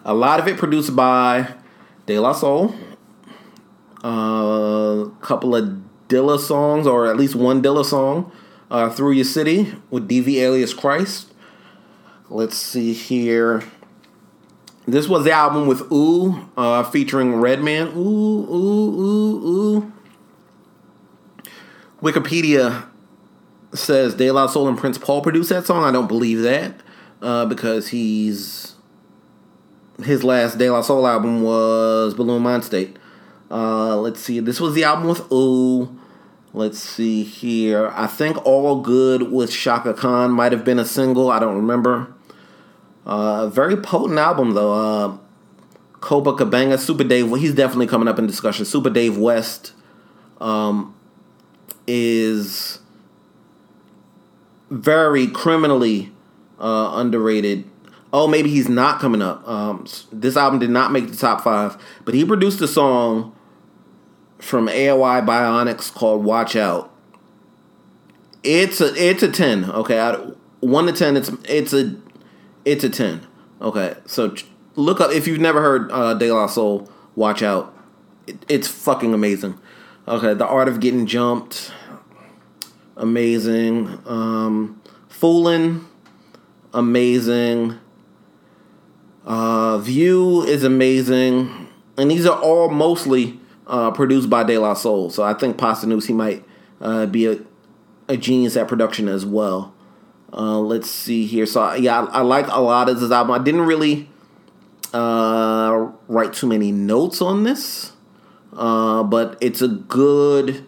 A 0.05 0.15
lot 0.15 0.41
of 0.41 0.49
it 0.49 0.57
produced 0.57 0.97
by 0.97 1.55
De 2.07 2.19
La 2.19 2.33
Soul, 2.33 2.75
a 4.03 5.07
couple 5.21 5.55
of 5.55 5.81
Dilla 6.09 6.41
songs, 6.41 6.87
or 6.89 7.07
at 7.07 7.17
least 7.17 7.37
one 7.37 7.63
Dilla 7.63 7.85
song, 7.85 8.33
uh, 8.69 8.91
Through 8.91 9.13
Your 9.13 9.25
City 9.25 9.75
with 9.91 10.09
DV 10.09 10.35
alias 10.37 10.75
Khrist. 10.75 11.27
Let's 12.31 12.57
see 12.57 12.93
here. 12.93 13.63
This 14.87 15.09
was 15.09 15.25
the 15.25 15.33
album 15.33 15.67
with 15.67 15.91
Ooh, 15.93 16.49
uh, 16.57 16.83
featuring 16.83 17.37
Redman. 17.37 17.89
Ooh, 17.89 18.45
ooh, 18.51 19.01
ooh, 19.01 19.47
ooh. 19.47 19.93
Wikipedia 22.03 22.87
says 23.75 24.15
De 24.15 24.31
La 24.31 24.47
Soul 24.47 24.69
and 24.69 24.79
Prince 24.79 24.99
Paul 24.99 25.23
produced 25.23 25.49
that 25.51 25.67
song. 25.67 25.85
I 25.85 25.93
don't 25.93 26.07
believe 26.07 26.43
that 26.43 26.75
uh, 27.23 27.47
because 27.47 27.89
he's 27.89 28.75
his 30.03 30.23
last 30.23 30.59
De 30.59 30.71
La 30.71 30.83
Soul 30.83 31.07
album 31.07 31.43
was 31.43 32.15
Buhloone 32.15 32.43
Mind 32.43 32.65
State. 32.65 32.99
Uh, 33.51 33.97
let's 33.97 34.21
see. 34.21 34.41
This 34.41 34.61
was 34.61 34.75
the 34.75 34.85
album 34.85 35.09
with 35.09 35.31
Ooh. 35.33 35.99
Let's 36.55 36.79
see 36.79 37.25
here. 37.25 37.93
I 37.95 38.07
think 38.07 38.45
All 38.47 38.81
Good 38.81 39.31
with 39.31 39.51
Chaka 39.53 39.93
Khan 39.93 40.31
might 40.31 40.53
have 40.53 40.65
been 40.65 40.79
a 40.79 40.85
single. 40.85 41.31
I 41.31 41.39
don't 41.39 41.57
remember. 41.57 42.15
Uh, 43.09 43.49
very 43.49 43.75
potent 43.75 44.19
album 44.19 44.53
though. 44.53 44.73
Uh, 44.73 45.19
Copacabana, 45.95 46.75
Supa 46.75 47.09
Dave. 47.09 47.35
He's 47.37 47.55
definitely 47.55 47.87
coming 47.87 48.07
up 48.07 48.19
in 48.19 48.27
discussion. 48.27 48.65
Supa 48.67 48.93
Dave 48.93 49.17
West 49.17 49.73
um, 50.41 50.95
is 51.87 52.81
very 54.71 55.27
criminally 55.27 56.13
uh, 56.61 56.93
underrated. 56.95 57.65
Oh, 58.13 58.27
maybe 58.27 58.51
he's 58.51 58.69
not 58.69 59.01
coming 59.01 59.23
up. 59.23 59.47
Um, 59.49 59.87
this 60.13 60.37
album 60.37 60.61
did 60.61 60.71
not 60.71 60.93
make 60.93 61.11
the 61.11 61.17
top 61.17 61.43
five, 61.43 61.83
but 62.05 62.15
he 62.15 62.25
produced 62.25 62.61
a 62.61 62.69
song 62.69 63.35
from 64.39 64.69
AOI 64.69 65.23
Bionics 65.27 65.93
called 65.93 66.25
"Watch 66.25 66.57
Out." 66.57 66.93
It's 68.43 68.81
a 68.81 68.95
it's 68.95 69.23
a 69.23 69.31
ten. 69.31 69.65
Okay, 69.65 69.99
I, 69.99 70.15
one 70.61 70.87
to 70.87 70.93
ten. 70.93 71.17
It's 71.17 71.31
it's 71.45 71.73
a 71.73 71.97
it's 72.69 72.85
a 72.85 72.91
10. 72.91 73.27
Okay, 73.61 73.97
so 74.07 74.35
look 74.77 75.01
up 75.01 75.11
if 75.11 75.27
you've 75.27 75.41
never 75.41 75.61
heard 75.61 75.91
uh, 75.91 76.15
De 76.15 76.31
La 76.31 76.47
Soul. 76.47 76.89
Watch 77.17 77.43
out, 77.43 77.75
it, 78.27 78.45
it's 78.49 78.69
fucking 78.69 79.15
amazing. 79.15 79.59
Okay, 80.07 80.35
the 80.35 80.47
art 80.47 80.69
of 80.69 80.81
getting 80.81 81.07
jumped, 81.07 81.73
amazing. 82.97 84.01
Um, 84.07 84.81
fooling, 85.09 85.87
amazing. 86.73 87.79
Uh, 89.25 89.79
View 89.79 90.43
is 90.43 90.63
amazing, 90.63 91.69
and 91.97 92.11
these 92.11 92.27
are 92.27 92.41
all 92.41 92.71
mostly 92.71 93.41
uh, 93.67 93.91
produced 93.91 94.31
by 94.31 94.45
De 94.45 94.59
La 94.59 94.75
Soul. 94.75 95.11
So 95.11 95.23
I 95.23 95.35
think 95.35 95.57
Posdnuos 95.57 96.07
he 96.07 96.13
might 96.13 96.45
uh, 96.81 97.07
be 97.07 97.27
a, 97.27 97.39
a 98.09 98.17
genius 98.17 98.57
at 98.57 98.69
production 98.69 99.09
as 99.09 99.27
well. 99.27 99.75
Uh, 100.33 100.59
let's 100.59 100.91
see 100.91 101.27
here. 101.27 101.47
So 101.47 101.75
yeah, 101.75 102.03
I, 102.03 102.19
I, 102.19 102.21
like 102.21 102.47
a 102.49 102.61
lot 102.61 102.89
of 102.89 103.01
this 103.01 103.11
album. 103.11 103.41
I 103.41 103.43
didn't 103.43 103.63
really 103.63 104.09
uh, 104.93 105.91
write 106.07 106.35
too 106.35 106.47
many 106.47 106.71
notes 106.71 107.23
on 107.23 107.45
this, 107.45 107.93
uh, 108.55 109.03
but 109.05 109.39
it's 109.41 109.63
a 109.63 109.69
good 109.69 110.67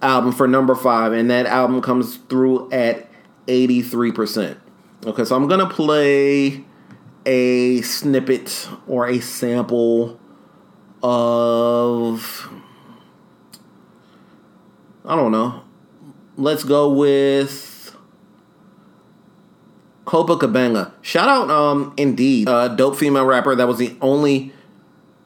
album 0.00 0.32
for 0.32 0.46
number 0.46 0.74
five, 0.74 1.12
and 1.12 1.30
that 1.30 1.46
album 1.46 1.82
comes 1.82 2.18
through 2.28 2.70
at 2.70 3.08
eighty 3.48 3.82
three 3.82 4.12
percent. 4.12 4.58
Okay, 5.04 5.24
so 5.24 5.34
I'm 5.34 5.48
gonna 5.48 5.68
play 5.68 6.64
a 7.26 7.80
snippet 7.82 8.68
or 8.86 9.08
a 9.08 9.20
sample 9.20 10.20
of 11.02 12.48
I 15.04 15.16
don't 15.16 15.32
know. 15.32 15.62
Let's 16.36 16.64
go 16.64 16.90
with 16.92 17.73
Copacabana. 20.06 20.92
Shout 21.02 21.28
out, 21.28 21.50
um, 21.50 21.94
Indeed, 21.96 22.48
uh, 22.48 22.68
dope 22.68 22.96
female 22.96 23.24
rapper. 23.24 23.54
That 23.54 23.68
was 23.68 23.78
the 23.78 23.96
only 24.00 24.52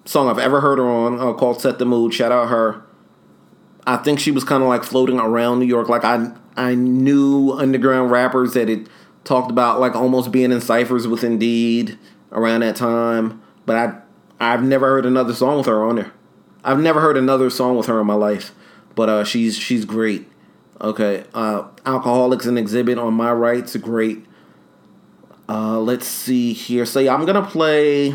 song 0.04 0.28
I've 0.28 0.38
ever 0.38 0.60
heard 0.60 0.78
her 0.78 0.88
on 0.88 1.18
uh, 1.20 1.32
called 1.32 1.60
"Set 1.60 1.78
the 1.78 1.84
Mood." 1.84 2.14
Shout 2.14 2.32
out 2.32 2.48
her. 2.48 2.82
I 3.86 3.96
think 3.96 4.20
she 4.20 4.30
was 4.30 4.44
kind 4.44 4.62
of 4.62 4.68
like 4.68 4.84
floating 4.84 5.18
around 5.18 5.60
New 5.60 5.66
York. 5.66 5.88
Like 5.88 6.04
I, 6.04 6.30
I 6.56 6.74
knew 6.74 7.52
underground 7.52 8.10
rappers 8.10 8.52
that 8.54 8.68
had 8.68 8.88
talked 9.24 9.50
about 9.50 9.80
like 9.80 9.96
almost 9.96 10.30
being 10.30 10.52
in 10.52 10.60
ciphers 10.60 11.08
with 11.08 11.24
Indeed 11.24 11.98
around 12.30 12.60
that 12.60 12.76
time, 12.76 13.42
but 13.66 13.76
I, 13.76 14.52
I've 14.52 14.62
never 14.62 14.86
heard 14.88 15.06
another 15.06 15.32
song 15.34 15.58
with 15.58 15.66
her 15.66 15.82
on 15.84 15.96
there. 15.96 16.12
I've 16.62 16.80
never 16.80 17.00
heard 17.00 17.16
another 17.16 17.50
song 17.50 17.76
with 17.76 17.86
her 17.86 18.00
in 18.00 18.06
my 18.06 18.14
life, 18.14 18.54
but 18.94 19.08
uh, 19.08 19.24
she's 19.24 19.56
she's 19.56 19.84
great. 19.84 20.28
Okay, 20.80 21.24
uh, 21.34 21.64
Alkaholiks 21.84 22.46
and 22.46 22.56
Xzibit 22.58 23.02
on 23.02 23.14
my 23.14 23.32
writes, 23.32 23.74
great. 23.76 24.24
Uh, 25.48 25.78
let's 25.78 26.06
see 26.06 26.52
here. 26.52 26.84
So 26.84 27.00
yeah, 27.00 27.14
I'm 27.14 27.24
gonna 27.24 27.46
play 27.46 28.14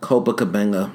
Copacabana, 0.00 0.92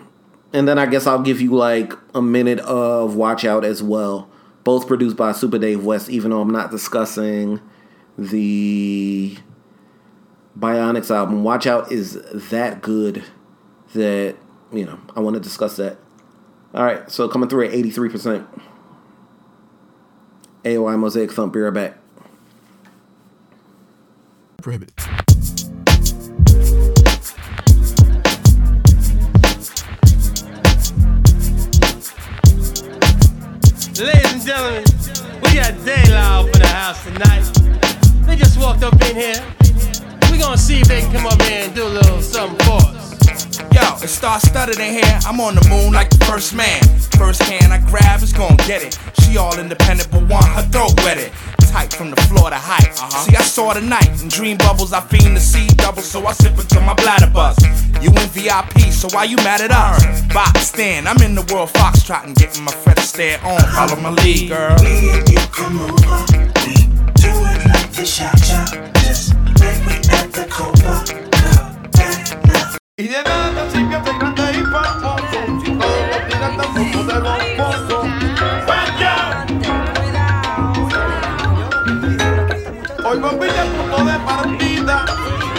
and 0.51 0.67
then 0.67 0.77
I 0.77 0.87
guess 0.87 1.07
I'll 1.07 1.21
give 1.21 1.39
you 1.39 1.51
like 1.51 1.93
a 2.13 2.21
minute 2.21 2.59
of 2.59 3.15
Watch 3.15 3.45
Out 3.45 3.63
as 3.63 3.81
well. 3.81 4.29
Both 4.63 4.87
produced 4.87 5.15
by 5.15 5.31
Supa 5.31 5.59
Dave 5.59 5.85
West, 5.85 6.09
even 6.09 6.31
though 6.31 6.41
I'm 6.41 6.51
not 6.51 6.69
discussing 6.69 7.61
the 8.17 9.37
Bionics 10.59 11.15
album. 11.15 11.43
Watch 11.43 11.65
Out 11.65 11.91
is 11.91 12.21
that 12.49 12.81
good 12.81 13.23
that 13.93 14.35
you 14.73 14.85
know 14.85 14.99
I 15.15 15.21
want 15.21 15.35
to 15.35 15.39
discuss 15.39 15.77
that. 15.77 15.97
All 16.73 16.83
right, 16.83 17.09
so 17.09 17.27
coming 17.29 17.47
through 17.49 17.67
at 17.67 17.71
83%. 17.73 18.47
AOI 20.63 20.95
Mosaic 20.97 21.31
Thump, 21.31 21.53
be 21.53 21.59
right 21.59 21.73
back 21.73 22.00
prohibited. 24.61 24.93
Ladies 33.99 34.33
and 34.33 34.41
gentlemen, 34.41 34.83
we 35.43 35.55
got 35.55 35.73
De 35.85 36.11
La 36.11 36.43
for 36.43 36.57
the 36.57 36.67
house 36.67 37.03
tonight. 37.03 37.43
They 38.25 38.35
just 38.35 38.59
walked 38.59 38.83
up 38.83 38.93
in 39.09 39.15
here. 39.15 39.43
We're 40.31 40.39
gonna 40.39 40.57
see 40.57 40.81
if 40.81 40.87
they 40.87 41.01
can 41.01 41.11
come 41.11 41.25
up 41.27 41.41
here 41.41 41.65
and 41.65 41.75
do 41.75 41.85
a 41.85 41.89
little 41.89 42.21
something 42.21 42.57
for 42.65 42.77
us. 42.77 43.10
Yo, 43.69 43.95
it 44.01 44.09
starts 44.09 44.47
studded 44.47 44.79
in 44.79 44.93
here. 44.93 45.19
I'm 45.25 45.39
on 45.39 45.55
the 45.55 45.67
moon 45.69 45.93
like 45.93 46.09
the 46.09 46.23
first 46.25 46.53
man. 46.53 46.81
First 47.17 47.43
hand 47.43 47.71
I 47.71 47.77
grab 47.89 48.21
is 48.21 48.33
gon' 48.33 48.57
get 48.57 48.81
it. 48.81 48.97
She 49.21 49.37
all 49.37 49.57
independent 49.59 50.09
but 50.11 50.27
want 50.27 50.45
her 50.47 50.63
throat 50.73 50.93
wetted. 51.03 51.31
Tight 51.71 51.93
from 51.93 52.09
the 52.09 52.19
floor 52.23 52.49
to 52.49 52.55
height. 52.57 52.89
Uh-huh. 52.99 53.23
See, 53.23 53.35
I 53.35 53.43
saw 53.43 53.73
the 53.73 53.81
night 53.81 54.21
in 54.21 54.27
dream 54.27 54.57
bubbles. 54.57 54.91
I 54.91 55.01
fiend 55.01 55.35
to 55.37 55.41
see 55.41 55.67
double, 55.75 56.01
so 56.01 56.25
I 56.25 56.33
sip 56.33 56.57
until 56.57 56.81
my 56.81 56.93
bladder 56.95 57.29
bust. 57.31 57.61
You 58.01 58.09
in 58.09 58.27
VIP, 58.35 58.91
so 58.91 59.07
why 59.11 59.23
you 59.25 59.37
mad 59.37 59.61
at 59.61 59.71
us? 59.71 60.21
Box 60.33 60.67
stand, 60.67 61.07
I'm 61.07 61.21
in 61.21 61.35
the 61.35 61.43
world 61.53 61.69
foxtrotting, 61.69 62.35
getting 62.35 62.63
my 62.63 62.71
Fred 62.71 62.97
Astaire 62.97 63.41
on. 63.45 63.61
Follow 63.71 64.01
my 64.01 64.09
lead, 64.09 64.49
girl. 64.49 64.75
Me 64.83 65.11
and 65.11 65.29
you 65.29 65.39
come 65.53 65.79
over. 65.79 66.25
We 66.65 66.75
do 67.15 67.29
it 67.29 67.65
like 67.71 67.91
the 67.93 68.05
shot 68.05 68.37
shot. 68.39 68.69
Just 68.95 69.33
like 69.59 69.79
we 69.85 69.95
at 70.09 70.33
the 70.33 70.47
Copa. 70.49 71.20
Y 73.01 73.07
de 73.07 73.23
nada 73.23 73.67
sirve 73.71 73.99
ser 74.03 74.15
grande 74.19 74.43
y 74.51 74.63
famoso 74.65 75.15
Si 75.65 75.71
todos 75.71 76.03
lo 76.11 76.17
tiran 76.27 76.55
tan 76.55 76.67
poco 76.71 77.03
de 77.03 77.15
los 77.15 77.39
pozos 77.57 78.05
¡Vaya! 78.67 79.15
Hoy 83.03 83.19
compite 83.19 83.59
a 83.59 83.65
punto 83.65 84.05
de 84.05 84.19
partida 84.19 85.05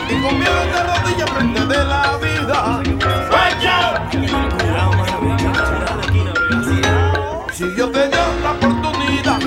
Y 0.09 0.22
con 0.22 0.38
miedo 0.38 0.61
de 0.72 0.81
rodillas 0.85 1.31
frente 1.31 1.61
de 1.66 1.85
la 1.85 2.16
vida 2.18 2.59
¡Vaya! 3.33 4.09
Si 7.52 7.64
Dios 7.70 7.90
te 7.90 8.07
dio 8.07 8.24
la 8.44 8.52
oportunidad 8.52 9.40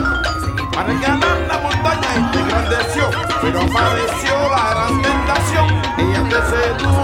Para 0.74 0.94
ganar 0.96 1.38
la 1.48 1.58
montaña 1.60 2.10
y 2.18 2.32
te 2.34 2.40
engrandeció 2.42 3.10
Pero 3.42 3.62
apareció 3.62 4.50
la 4.50 4.70
gran 4.72 5.02
tentación 5.02 5.68
Ella 5.98 6.24
te 6.28 6.40
sedujo 6.52 6.95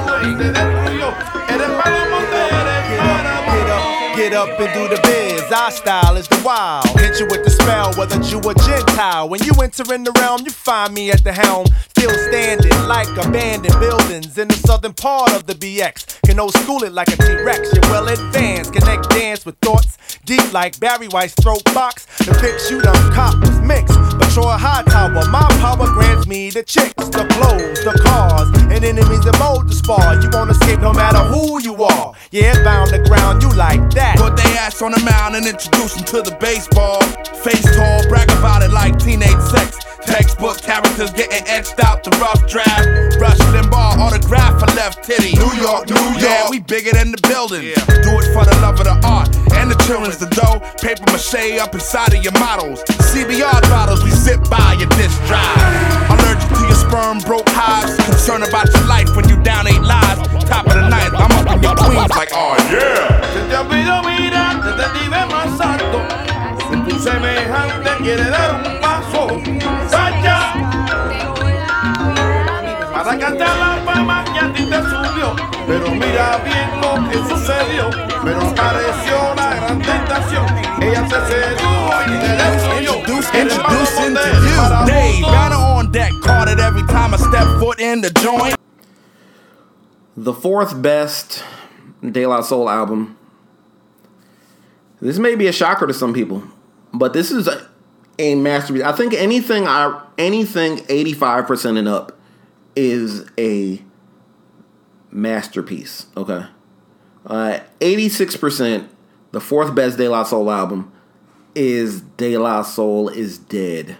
get 4.31 4.49
up 4.49 4.59
and 4.59 4.73
do 4.73 4.87
the 4.87 5.01
biz. 5.03 5.51
Our 5.51 5.71
style 5.71 6.15
is 6.15 6.27
the 6.27 6.41
wild. 6.43 6.85
Hit 6.99 7.19
you 7.19 7.25
with 7.25 7.43
the 7.43 7.49
spell, 7.49 7.93
whether 7.95 8.19
you 8.21 8.39
a 8.39 8.53
Gentile. 8.55 9.27
When 9.27 9.43
you 9.43 9.53
enter 9.61 9.93
in 9.93 10.03
the 10.03 10.11
realm, 10.13 10.41
you 10.45 10.51
find 10.51 10.93
me 10.93 11.11
at 11.11 11.23
the 11.23 11.33
helm. 11.33 11.67
Still 12.01 12.17
standing 12.31 12.87
like 12.87 13.15
abandoned 13.15 13.79
buildings 13.79 14.35
in 14.35 14.47
the 14.47 14.55
southern 14.55 14.91
part 14.91 15.33
of 15.33 15.45
the 15.45 15.53
BX. 15.53 16.19
Can 16.25 16.39
old 16.39 16.55
school 16.55 16.81
it 16.83 16.93
like 16.93 17.09
a 17.09 17.15
T-Rex. 17.15 17.71
You're 17.75 17.91
well 17.91 18.07
advanced. 18.07 18.73
Connect 18.73 19.07
dance 19.11 19.45
with 19.45 19.55
thoughts 19.59 19.99
deep 20.25 20.51
like 20.51 20.79
Barry 20.79 21.09
White's 21.09 21.35
throat 21.35 21.63
box. 21.75 22.07
The 22.17 22.33
pics 22.41 22.71
you 22.71 22.81
done 22.81 23.13
cop 23.13 23.39
was 23.41 23.59
mixed. 23.61 23.93
A 24.41 24.57
high 24.57 24.81
tower. 24.83 25.27
My 25.29 25.45
power 25.59 25.85
grants 25.93 26.25
me 26.25 26.49
the 26.49 26.63
chicks, 26.63 26.95
the 27.09 27.27
clothes, 27.35 27.83
the 27.83 27.91
cars, 28.01 28.47
and 28.71 28.83
enemies 28.83 29.25
that 29.25 29.37
mold 29.37 29.67
the 29.67 29.75
spar. 29.75 30.15
You 30.23 30.29
won't 30.31 30.49
escape 30.49 30.79
no 30.79 30.93
matter 30.93 31.19
who 31.19 31.61
you 31.61 31.75
are. 31.83 32.13
Yeah, 32.31 32.55
bound 32.63 32.91
the 32.91 33.03
ground, 33.03 33.43
you 33.43 33.51
like 33.53 33.91
that. 33.91 34.17
Put 34.17 34.37
they 34.37 34.57
ass 34.57 34.81
on 34.81 34.93
the 34.93 35.03
mound 35.03 35.35
and 35.35 35.45
introduce 35.45 35.95
them 35.95 36.05
to 36.05 36.21
the 36.23 36.35
baseball. 36.39 37.01
Face 37.43 37.67
tall, 37.75 38.07
brag 38.07 38.31
about 38.31 38.63
it 38.63 38.71
like 38.71 38.97
teenage 38.97 39.41
sex. 39.51 39.77
Textbook 40.07 40.61
characters 40.61 41.11
getting 41.11 41.45
etched 41.47 41.79
out 41.83 41.90
the 41.99 42.11
rough 42.23 42.39
draft. 42.47 43.19
Rush 43.19 43.37
Limbaugh 43.51 43.99
autograph 43.99 44.59
for 44.59 44.71
left 44.75 45.03
titty. 45.03 45.35
New 45.35 45.51
York, 45.59 45.89
New 45.89 45.99
York. 46.15 46.23
Yeah, 46.23 46.49
we 46.49 46.59
bigger 46.59 46.91
than 46.91 47.11
the 47.11 47.21
building. 47.27 47.75
Do 48.05 48.11
it 48.23 48.27
for 48.31 48.47
the 48.47 48.55
love 48.63 48.79
of 48.79 48.87
the 48.87 48.95
art 49.03 49.29
and 49.59 49.69
the 49.69 49.75
children's 49.83 50.17
the 50.17 50.29
dough. 50.31 50.63
Paper 50.81 51.05
mache 51.11 51.59
up 51.59 51.73
inside 51.73 52.13
of 52.13 52.23
your 52.23 52.33
models. 52.39 52.83
CBR 53.11 53.61
bottles, 53.69 54.03
we 54.03 54.11
sit 54.11 54.39
by 54.49 54.75
your 54.79 54.89
disc 54.95 55.19
drive. 55.27 55.59
Allergic 56.09 56.49
to 56.55 56.63
your 56.65 56.79
sperm, 56.79 57.19
broke 57.19 57.49
hives. 57.49 57.95
Concerned 58.05 58.43
about 58.43 58.71
your 58.73 58.85
life 58.87 59.11
when 59.15 59.27
you 59.29 59.37
down 59.43 59.67
eight 59.67 59.81
lives. 59.81 60.23
Top 60.47 60.65
of 60.67 60.73
the 60.73 60.87
night, 60.87 61.11
I'm 61.13 61.31
up 61.35 61.47
in 61.55 61.61
your 61.61 61.75
queens 61.75 62.09
like, 62.15 62.31
oh 62.33 62.55
yeah. 62.71 63.21
Se 63.33 63.41
te 63.47 63.55
olvidó 63.57 64.01
mirar 64.03 64.63
desde 64.63 64.83
el 64.85 64.93
nivel 65.03 65.27
más 65.29 65.59
alto 65.61 66.01
Si 66.69 66.77
tu 66.89 66.99
semejante 66.99 67.89
quiere 68.03 68.29
dar 68.29 68.55
un 68.55 68.81
paso 68.81 69.27
Para 73.37 73.53
cantar 73.53 73.57
la 73.57 73.93
fama 73.93 74.23
que 74.25 74.39
a 74.39 74.53
ti 74.53 74.65
te 74.65 74.81
subió 74.81 75.35
Pero 75.67 75.91
mira 75.91 76.41
bien 76.43 76.81
lo 76.81 77.09
que 77.09 77.17
sucedió 77.17 77.89
Pero 78.23 78.41
apareció 78.41 79.35
la 79.35 79.55
gran 79.55 79.81
tentación 79.81 80.45
Ella 80.81 81.07
te 81.07 81.15
sedujo 81.27 81.93
y 82.07 82.19
te 82.19 82.27
destruyó 82.27 82.99
Introduce, 82.99 83.37
Eres 83.37 83.57
para 83.57 83.73
introducing 83.73 84.13
to 84.15 84.21
eres 84.21 84.43
you. 84.43 84.85
Dave, 84.85 85.21
mozo. 85.21 85.31
banner 85.31 85.55
on 85.55 85.91
deck, 85.91 86.11
caught 86.23 86.47
it 86.49 86.59
every 86.59 86.83
time 86.83 87.13
I 87.13 87.17
step 87.17 87.47
foot 87.59 87.79
in 87.79 88.01
the 88.01 88.09
joint. 88.19 88.55
The 90.17 90.33
fourth 90.33 90.81
best 90.81 91.43
De 92.01 92.25
La 92.25 92.41
Soul 92.41 92.69
album. 92.69 93.17
This 95.01 95.17
may 95.17 95.35
be 95.35 95.47
a 95.47 95.51
shocker 95.51 95.87
to 95.87 95.93
some 95.93 96.13
people, 96.13 96.43
but 96.93 97.13
this 97.13 97.31
is 97.31 97.47
a, 97.47 97.67
a 98.19 98.35
masterpiece. 98.35 98.83
I 98.83 98.91
think 98.91 99.13
anything 99.13 99.67
I 99.67 100.03
anything 100.17 100.77
85% 100.77 101.79
and 101.79 101.87
up 101.87 102.20
is 102.75 103.29
a 103.37 103.81
masterpiece. 105.11 106.07
Okay. 106.15 106.45
Uh, 107.25 107.59
86%, 107.79 108.87
the 109.31 109.41
fourth 109.41 109.75
best 109.75 109.97
De 109.97 110.07
La 110.07 110.23
Soul 110.23 110.49
album, 110.49 110.91
is 111.53 112.01
De 112.01 112.37
La 112.37 112.61
Soul 112.63 113.09
is 113.09 113.37
Dead. 113.37 113.97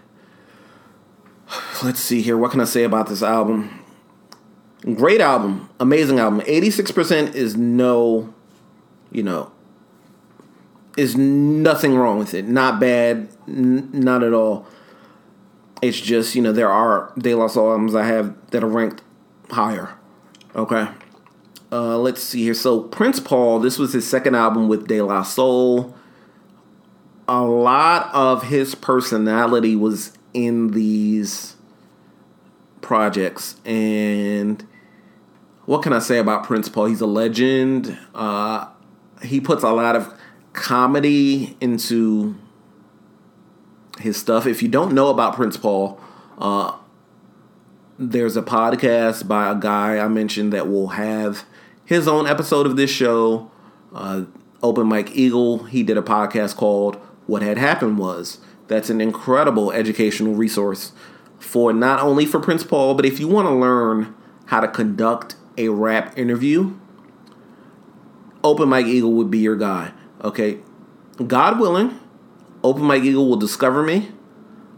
Let's 1.84 2.00
see 2.00 2.22
here. 2.22 2.38
What 2.38 2.52
can 2.52 2.62
I 2.62 2.66
say 2.66 2.84
about 2.84 3.08
this 3.08 3.22
album? 3.22 3.80
Great 4.82 5.22
album, 5.22 5.70
amazing 5.80 6.20
album. 6.20 6.42
86% 6.42 7.36
is 7.36 7.56
no, 7.56 8.34
you 9.12 9.22
know, 9.22 9.52
is 10.98 11.16
nothing 11.16 11.96
wrong 11.96 12.18
with 12.18 12.34
it. 12.34 12.48
Not 12.48 12.80
bad, 12.80 13.30
n- 13.48 13.92
not 13.94 14.24
at 14.24 14.34
all. 14.34 14.66
It's 15.82 16.00
just, 16.00 16.36
you 16.36 16.42
know, 16.42 16.52
there 16.52 16.72
are 16.72 17.12
De 17.18 17.34
La 17.34 17.48
Soul 17.48 17.72
albums 17.72 17.96
I 17.96 18.06
have 18.06 18.36
that 18.52 18.64
are 18.64 18.68
ranked 18.68 19.02
higher. 19.50 19.96
Okay. 20.56 20.88
Uh, 21.72 21.98
let's 21.98 22.22
see 22.22 22.44
here. 22.44 22.54
So, 22.54 22.82
Prince 22.82 23.20
Paul, 23.20 23.60
this 23.60 23.80
was 23.80 23.94
his 23.94 24.06
second 24.06 24.36
album 24.36 24.68
with 24.68 24.88
De 24.88 25.02
La 25.02 25.24
Soul. 25.24 25.96
A 27.28 27.42
lot 27.42 28.14
of 28.14 28.44
his 28.44 28.76
personality 28.76 29.76
was 29.76 30.12
in 30.34 30.72
these 30.72 31.56
projects. 32.82 33.56
And 33.66 34.68
what 35.66 35.82
can 35.82 35.94
I 35.94 36.00
say 36.00 36.18
about 36.18 36.44
Prince 36.44 36.68
Paul? 36.68 36.86
He's 36.88 37.02
a 37.02 37.08
legend. 37.08 37.98
Uh, 38.14 38.68
he 39.24 39.40
puts 39.40 39.64
a 39.64 39.72
lot 39.72 39.96
of 39.96 40.14
comedy 40.54 41.56
into 41.62 42.36
his 44.00 44.18
stuff. 44.18 44.46
If 44.46 44.62
you 44.62 44.68
don't 44.68 44.94
know 44.94 45.10
about 45.10 45.36
Prince 45.36 45.58
Paul, 45.58 46.00
uh, 46.38 46.78
there's 47.98 48.36
a 48.36 48.42
podcast 48.42 49.28
by 49.28 49.52
a 49.52 49.56
guy 49.56 50.00
I 50.00 50.08
mentioned 50.08 50.52
that 50.54 50.68
will 50.68 50.90
have 50.90 51.46
his 51.86 52.08
own 52.08 52.28
episode 52.28 52.66
of 52.66 52.78
this 52.78 52.90
show. 52.90 53.52
Uh, 53.94 54.24
Open 54.64 54.88
Mike 54.88 55.16
Eagle, 55.16 55.66
he 55.66 55.84
did 55.84 55.98
a 55.98 56.02
podcast 56.02 56.56
called 56.56 56.96
What 57.28 57.42
Had 57.42 57.58
Happened 57.58 57.98
Was. 57.98 58.40
That's 58.68 58.90
an 58.90 59.02
incredible 59.02 59.72
educational 59.72 60.34
resource 60.34 60.94
for 61.40 61.74
not 61.74 62.00
only 62.00 62.26
for 62.26 62.40
Prince 62.40 62.64
Paul, 62.64 62.94
but 62.94 63.06
if 63.06 63.20
you 63.20 63.28
want 63.28 63.48
to 63.48 63.54
learn 63.54 64.16
how 64.46 64.60
to 64.60 64.68
conduct 64.68 65.36
a 65.58 65.70
rap 65.70 66.18
interview, 66.18 66.78
Open 68.44 68.70
Mike 68.70 68.86
Eagle 68.86 69.14
would 69.14 69.30
be 69.30 69.40
your 69.40 69.56
guy. 69.56 69.92
Okay, 70.24 70.60
God 71.28 71.60
willing, 71.60 72.00
Open 72.64 72.84
Mike 72.84 73.04
Eagle 73.04 73.28
will 73.28 73.38
discover 73.38 73.84
me. 73.84 74.10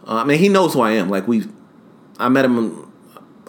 Uh, 0.07 0.15
I 0.15 0.23
mean, 0.23 0.39
he 0.39 0.49
knows 0.49 0.73
who 0.73 0.81
I 0.81 0.91
am. 0.91 1.09
Like 1.09 1.27
we, 1.27 1.45
I 2.19 2.29
met 2.29 2.45
him 2.45 2.91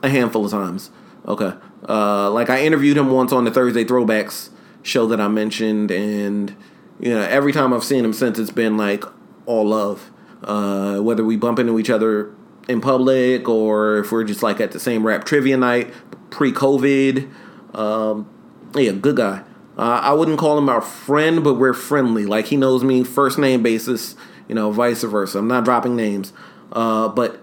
a 0.02 0.08
handful 0.08 0.44
of 0.44 0.50
times. 0.50 0.90
Okay, 1.26 1.52
uh, 1.88 2.30
like 2.30 2.50
I 2.50 2.64
interviewed 2.64 2.96
him 2.96 3.10
once 3.10 3.32
on 3.32 3.44
the 3.44 3.50
Thursday 3.50 3.84
Throwbacks 3.84 4.50
show 4.82 5.06
that 5.06 5.20
I 5.20 5.28
mentioned, 5.28 5.90
and 5.90 6.54
you 7.00 7.10
know, 7.10 7.20
every 7.22 7.52
time 7.52 7.72
I've 7.72 7.84
seen 7.84 8.04
him 8.04 8.12
since, 8.12 8.38
it's 8.38 8.50
been 8.50 8.76
like 8.76 9.04
all 9.46 9.68
love. 9.68 10.10
Uh, 10.42 10.98
whether 10.98 11.24
we 11.24 11.36
bump 11.36 11.58
into 11.58 11.78
each 11.78 11.88
other 11.88 12.34
in 12.68 12.80
public 12.80 13.48
or 13.48 13.98
if 13.98 14.12
we're 14.12 14.24
just 14.24 14.42
like 14.42 14.60
at 14.60 14.72
the 14.72 14.80
same 14.80 15.06
rap 15.06 15.24
trivia 15.24 15.56
night 15.56 15.92
pre-COVID. 16.30 17.30
Um, 17.74 18.28
yeah, 18.74 18.92
good 18.92 19.16
guy. 19.16 19.42
Uh, 19.76 20.00
I 20.02 20.12
wouldn't 20.12 20.38
call 20.38 20.56
him 20.56 20.68
our 20.68 20.80
friend, 20.80 21.42
but 21.42 21.54
we're 21.54 21.72
friendly. 21.74 22.26
Like 22.26 22.46
he 22.46 22.56
knows 22.56 22.84
me 22.84 23.02
first 23.02 23.38
name 23.38 23.62
basis, 23.62 24.14
you 24.48 24.54
know, 24.54 24.70
vice 24.70 25.02
versa. 25.02 25.38
I'm 25.38 25.48
not 25.48 25.64
dropping 25.64 25.96
names, 25.96 26.32
uh, 26.72 27.08
but 27.08 27.40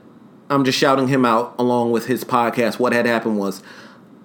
I'm 0.50 0.64
just 0.64 0.78
shouting 0.78 1.08
him 1.08 1.26
out 1.26 1.56
along 1.60 1.92
with 1.92 2.06
his 2.06 2.24
podcast. 2.24 2.80
What 2.80 2.94
had 2.94 3.06
happened 3.06 3.38
was 3.38 3.62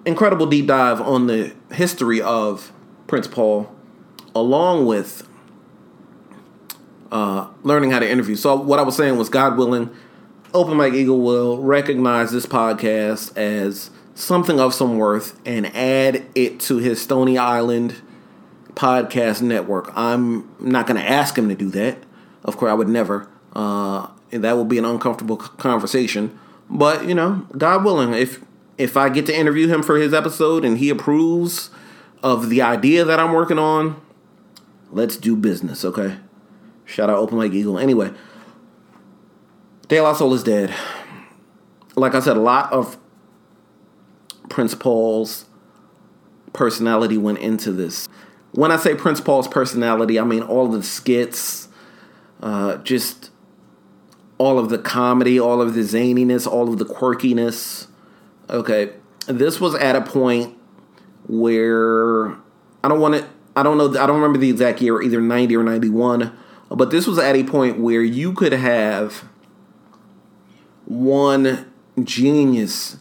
incredible 0.05 0.45
deep 0.45 0.67
dive 0.67 1.01
on 1.01 1.27
the 1.27 1.53
history 1.71 2.21
of 2.21 2.71
Prince 3.07 3.27
Paul, 3.27 3.69
along 4.33 4.85
with 4.85 5.27
uh, 7.11 7.49
learning 7.63 7.91
how 7.91 7.99
to 7.99 8.09
interview. 8.09 8.35
So 8.35 8.55
what 8.55 8.79
I 8.79 8.83
was 8.83 8.95
saying 8.95 9.17
was, 9.17 9.29
God 9.29 9.57
willing, 9.57 9.89
Open 10.53 10.77
Mike 10.77 10.93
Eagle 10.93 11.19
will 11.19 11.61
recognize 11.61 12.31
this 12.31 12.45
podcast 12.45 13.35
as 13.37 13.89
something 14.17 14.59
of 14.59 14.73
some 14.73 14.97
worth 14.97 15.39
and 15.45 15.67
add 15.75 16.25
it 16.33 16.59
to 16.59 16.77
his 16.77 16.99
Stony 16.99 17.37
Island 17.37 18.01
podcast 18.73 19.43
network. 19.43 19.91
I'm 19.95 20.49
not 20.59 20.87
going 20.87 20.99
to 20.99 21.07
ask 21.07 21.37
him 21.37 21.49
to 21.49 21.55
do 21.55 21.69
that. 21.71 21.99
Of 22.43 22.57
course, 22.57 22.71
I 22.71 22.73
would 22.73 22.87
never. 22.87 23.29
Uh, 23.53 24.07
and 24.31 24.43
that 24.43 24.57
would 24.57 24.67
be 24.67 24.79
an 24.79 24.85
uncomfortable 24.85 25.37
conversation. 25.37 26.37
But 26.69 27.05
you 27.05 27.13
know, 27.13 27.47
God 27.57 27.85
willing, 27.85 28.13
if 28.13 28.43
if 28.77 28.97
I 28.97 29.09
get 29.09 29.25
to 29.27 29.37
interview 29.37 29.67
him 29.67 29.83
for 29.83 29.97
his 29.97 30.13
episode 30.13 30.65
and 30.65 30.79
he 30.79 30.89
approves 30.89 31.69
of 32.23 32.49
the 32.49 32.61
idea 32.61 33.05
that 33.05 33.19
I'm 33.19 33.33
working 33.33 33.59
on, 33.59 34.01
let's 34.91 35.15
do 35.15 35.35
business, 35.35 35.85
okay? 35.85 36.17
Shout 36.85 37.09
out 37.09 37.17
Open 37.17 37.37
Mike 37.37 37.53
Eagle. 37.53 37.79
Anyway, 37.79 38.11
De 39.87 40.01
La 40.01 40.13
Soul 40.13 40.33
is 40.33 40.43
dead. 40.43 40.73
Like 41.95 42.15
I 42.15 42.19
said, 42.19 42.37
a 42.37 42.41
lot 42.41 42.71
of 42.73 42.97
Prince 44.49 44.75
Paul's 44.75 45.45
personality 46.53 47.17
went 47.17 47.39
into 47.39 47.71
this. 47.71 48.07
When 48.51 48.71
I 48.71 48.77
say 48.77 48.95
Prince 48.95 49.21
Paul's 49.21 49.47
personality, 49.47 50.19
I 50.19 50.23
mean 50.23 50.41
all 50.41 50.67
the 50.67 50.81
skits, 50.81 51.67
uh, 52.41 52.77
just 52.77 53.29
all 54.37 54.59
of 54.59 54.69
the 54.69 54.77
comedy, 54.77 55.39
all 55.39 55.61
of 55.61 55.73
the 55.73 55.81
zaniness, 55.81 56.47
all 56.47 56.69
of 56.69 56.79
the 56.79 56.85
quirkiness. 56.85 57.87
Okay, 58.49 58.93
this 59.27 59.59
was 59.59 59.75
at 59.75 59.95
a 59.95 60.01
point 60.01 60.57
where 61.27 62.31
I 62.83 62.87
don't 62.87 62.99
want 62.99 63.15
to. 63.15 63.27
I 63.55 63.63
don't 63.63 63.77
know. 63.77 63.89
I 63.89 64.05
don't 64.05 64.17
remember 64.17 64.37
the 64.37 64.49
exact 64.49 64.81
year, 64.81 65.01
either 65.01 65.19
ninety 65.19 65.55
or 65.55 65.63
ninety 65.63 65.89
one. 65.89 66.37
But 66.69 66.91
this 66.91 67.07
was 67.07 67.17
at 67.17 67.35
a 67.35 67.43
point 67.43 67.79
where 67.79 68.01
you 68.01 68.33
could 68.33 68.51
have 68.51 69.23
one 70.85 71.71
genius 72.03 72.97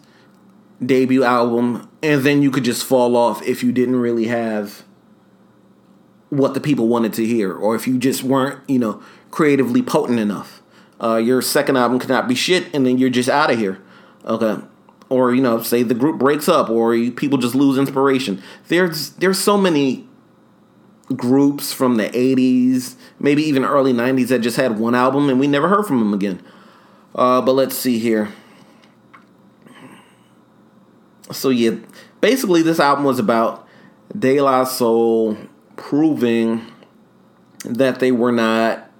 debut 0.85 1.25
album, 1.25 1.89
and 2.03 2.23
then 2.23 2.43
you 2.43 2.51
could 2.51 2.65
just 2.65 2.85
fall 2.85 3.17
off 3.17 3.43
if 3.43 3.63
you 3.63 3.73
didn't 3.73 3.97
really 3.97 4.27
have 4.27 4.85
what 6.31 6.55
the 6.55 6.61
people 6.61 6.89
wanted 6.89 7.13
to 7.15 7.25
hear, 7.25 7.55
or 7.55 7.75
if 7.75 7.87
you 7.87 7.99
just 7.99 8.23
weren't, 8.23 8.61
you 8.69 8.79
know, 8.79 9.03
creatively 9.31 9.83
potent 9.83 10.19
enough. 10.19 10.63
Uh, 11.03 11.17
your 11.17 11.43
second 11.43 11.77
album 11.77 11.99
cannot 11.99 12.27
be 12.29 12.35
shit, 12.35 12.73
and 12.75 12.87
then 12.87 12.99
you're 12.99 13.11
just 13.11 13.29
out 13.29 13.51
of 13.51 13.59
here. 13.59 13.81
Okay. 14.25 14.63
Or 15.09 15.35
you 15.35 15.41
know, 15.41 15.63
say 15.63 15.83
the 15.83 15.95
group 15.95 16.19
breaks 16.19 16.49
up, 16.49 16.69
or 16.69 16.93
people 17.11 17.39
just 17.39 17.55
lose 17.55 17.79
inspiration. 17.79 18.43
There's 18.69 19.11
there's 19.11 19.39
so 19.39 19.57
many 19.57 20.07
groups 21.15 21.73
from 21.73 21.97
the 21.97 22.09
80s, 22.09 22.97
maybe 23.21 23.43
even 23.43 23.65
early 23.65 23.93
90s 23.93 24.29
that 24.29 24.41
just 24.41 24.57
had 24.57 24.79
one 24.79 24.95
album 24.95 25.29
and 25.29 25.39
we 25.39 25.47
never 25.47 25.69
heard 25.69 25.87
from 25.87 26.01
them 26.01 26.13
again. 26.13 26.43
Uh, 27.15 27.41
but 27.41 27.53
let's 27.53 27.77
see 27.77 27.99
here. 27.99 28.33
So, 31.31 31.51
yeah, 31.51 31.77
basically, 32.21 32.63
this 32.63 32.81
album 32.81 33.05
was 33.05 33.19
about 33.19 33.67
De 34.17 34.41
La 34.41 34.65
Soul 34.65 35.37
proving 35.77 36.65
that 37.65 37.99
they 37.99 38.13
were 38.13 38.33
not 38.33 38.91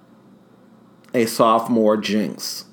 a 1.13 1.25
sophomore 1.25 1.97
jinx. 1.97 2.65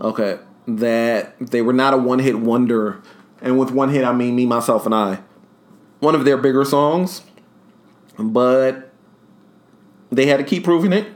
Okay. 0.00 0.38
That 0.66 1.34
they 1.38 1.62
were 1.62 1.72
not 1.72 1.94
a 1.94 1.96
one 1.96 2.18
hit 2.18 2.38
wonder. 2.38 3.00
And 3.40 3.58
with 3.58 3.70
one 3.70 3.90
hit, 3.90 4.04
I 4.04 4.12
mean 4.12 4.34
me, 4.34 4.46
myself, 4.46 4.84
and 4.84 4.94
I. 4.94 5.20
One 6.00 6.14
of 6.14 6.24
their 6.24 6.36
bigger 6.36 6.64
songs 6.64 7.22
but 8.18 8.90
they 10.10 10.26
had 10.26 10.38
to 10.38 10.44
keep 10.44 10.64
proving 10.64 10.92
it. 10.92 11.06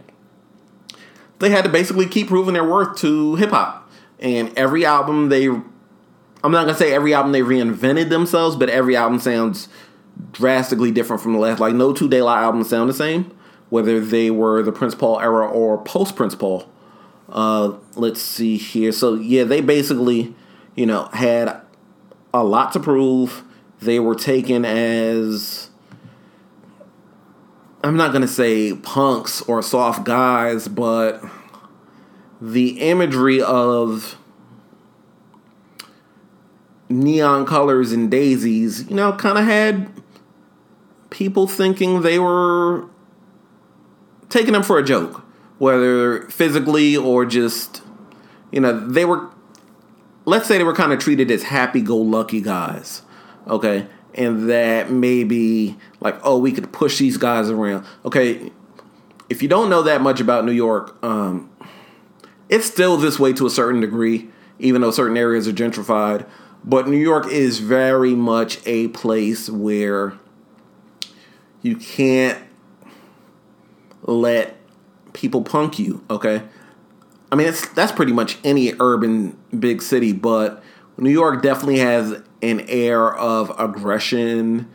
They 1.41 1.51
had 1.51 1.65
to 1.65 1.71
basically 1.71 2.07
keep 2.07 2.29
proving 2.29 2.55
their 2.55 2.69
worth 2.69 2.97
to 2.99 3.35
hip 3.35 3.51
hop. 3.51 3.91
And 4.21 4.57
every 4.57 4.85
album 4.85 5.29
they, 5.29 5.49
I'm 6.45 6.51
not 6.53 6.67
gonna 6.67 6.77
say 6.77 6.93
every 6.93 7.15
album 7.15 7.33
they 7.33 7.41
reinvented 7.41 8.09
themselves, 8.09 8.57
but 8.57 8.69
every 8.69 8.97
album 8.97 9.19
sounds 9.21 9.69
drastically 10.33 10.91
different 10.91 11.23
from 11.23 11.33
the 11.35 11.39
last. 11.39 11.61
Like 11.61 11.75
no 11.75 11.93
two 11.93 12.09
La 12.09 12.39
albums 12.39 12.69
sound 12.69 12.89
the 12.89 12.95
same, 12.95 13.35
whether 13.71 14.01
they 14.01 14.31
were 14.31 14.63
the 14.63 14.73
Prince 14.73 14.95
Paul 14.95 15.21
era 15.21 15.47
or 15.47 15.83
post 15.83 16.17
Prince 16.17 16.35
Paul. 16.35 16.69
Uh, 17.29 17.75
let's 17.95 18.21
see 18.21 18.57
here. 18.57 18.93
So 18.93 19.15
yeah, 19.15 19.45
they 19.45 19.61
basically, 19.61 20.35
you 20.75 20.87
know, 20.87 21.05
had 21.13 21.61
a 22.35 22.43
lot 22.43 22.73
to 22.73 22.81
prove. 22.81 23.45
They 23.81 23.99
were 23.99 24.15
taken 24.15 24.65
as 24.65 25.71
I'm 27.85 27.97
not 27.97 28.13
gonna 28.13 28.29
say 28.29 28.75
punks 28.75 29.43
or 29.43 29.63
soft 29.63 30.05
guys, 30.05 30.69
but 30.69 31.23
the 32.41 32.81
imagery 32.81 33.41
of 33.41 34.19
neon 37.01 37.47
colors 37.47 37.93
and 37.93 38.11
daisies, 38.11 38.89
you 38.89 38.97
know, 38.97 39.13
kind 39.13 39.39
of 39.39 39.45
had 39.45 39.91
people 41.11 41.47
thinking 41.47 42.03
they 42.03 42.19
were 42.19 42.89
taking 44.29 44.53
them 44.53 44.63
for 44.63 44.79
a 44.79 44.85
joke, 44.85 45.25
whether 45.59 46.23
physically 46.29 46.97
or 46.97 47.25
just, 47.25 47.83
you 48.51 48.61
know, 48.61 48.79
they 48.89 49.05
were, 49.05 49.31
let's 50.25 50.47
say 50.47 50.59
they 50.59 50.65
were 50.65 50.75
kind 50.75 50.93
of 50.93 50.99
treated 50.99 51.31
as 51.31 51.45
happy 51.45 51.81
go 51.81 51.97
lucky 51.97 52.41
guys, 52.41 53.03
okay? 53.47 53.87
and 54.15 54.51
that 54.51 54.91
maybe 54.91 55.77
like 56.01 56.19
oh 56.23 56.39
we 56.39 56.53
could 56.53 56.73
push 56.73 56.99
these 56.99 57.17
guys 57.17 57.49
around 57.49 57.85
okay 58.05 58.51
if 59.29 59.43
you 59.43 59.49
don't 59.49 59.71
know 59.71 59.83
that 59.83 60.01
much 60.01 60.21
about 60.21 60.45
new 60.45 60.53
york 60.53 60.97
um, 61.03 61.51
it's 62.49 62.67
still 62.67 62.97
this 62.97 63.19
way 63.19 63.33
to 63.33 63.47
a 63.47 63.51
certain 63.51 63.81
degree 63.81 64.29
even 64.59 64.81
though 64.81 64.91
certain 64.91 65.17
areas 65.17 65.49
are 65.49 65.53
gentrified 65.53 66.29
but 66.65 66.89
new 66.89 66.97
york 66.97 67.27
is 67.27 67.59
very 67.59 68.15
much 68.15 68.59
a 68.67 68.89
place 68.89 69.49
where 69.51 70.15
you 71.63 71.77
can't 71.77 72.39
let 74.03 74.57
people 75.13 75.43
punk 75.43 75.79
you 75.79 76.05
okay? 76.11 76.43
I 77.31 77.35
mean 77.35 77.47
it's 77.47 77.67
that's 77.69 77.93
pretty 77.93 78.13
much 78.13 78.39
any 78.45 78.75
urban 78.79 79.39
big 79.59 79.81
city 79.83 80.13
but 80.13 80.63
new 80.97 81.11
york 81.11 81.43
definitely 81.43 81.79
has 81.79 82.23
an 82.43 82.61
air 82.69 83.15
of 83.15 83.53
aggression 83.59 84.69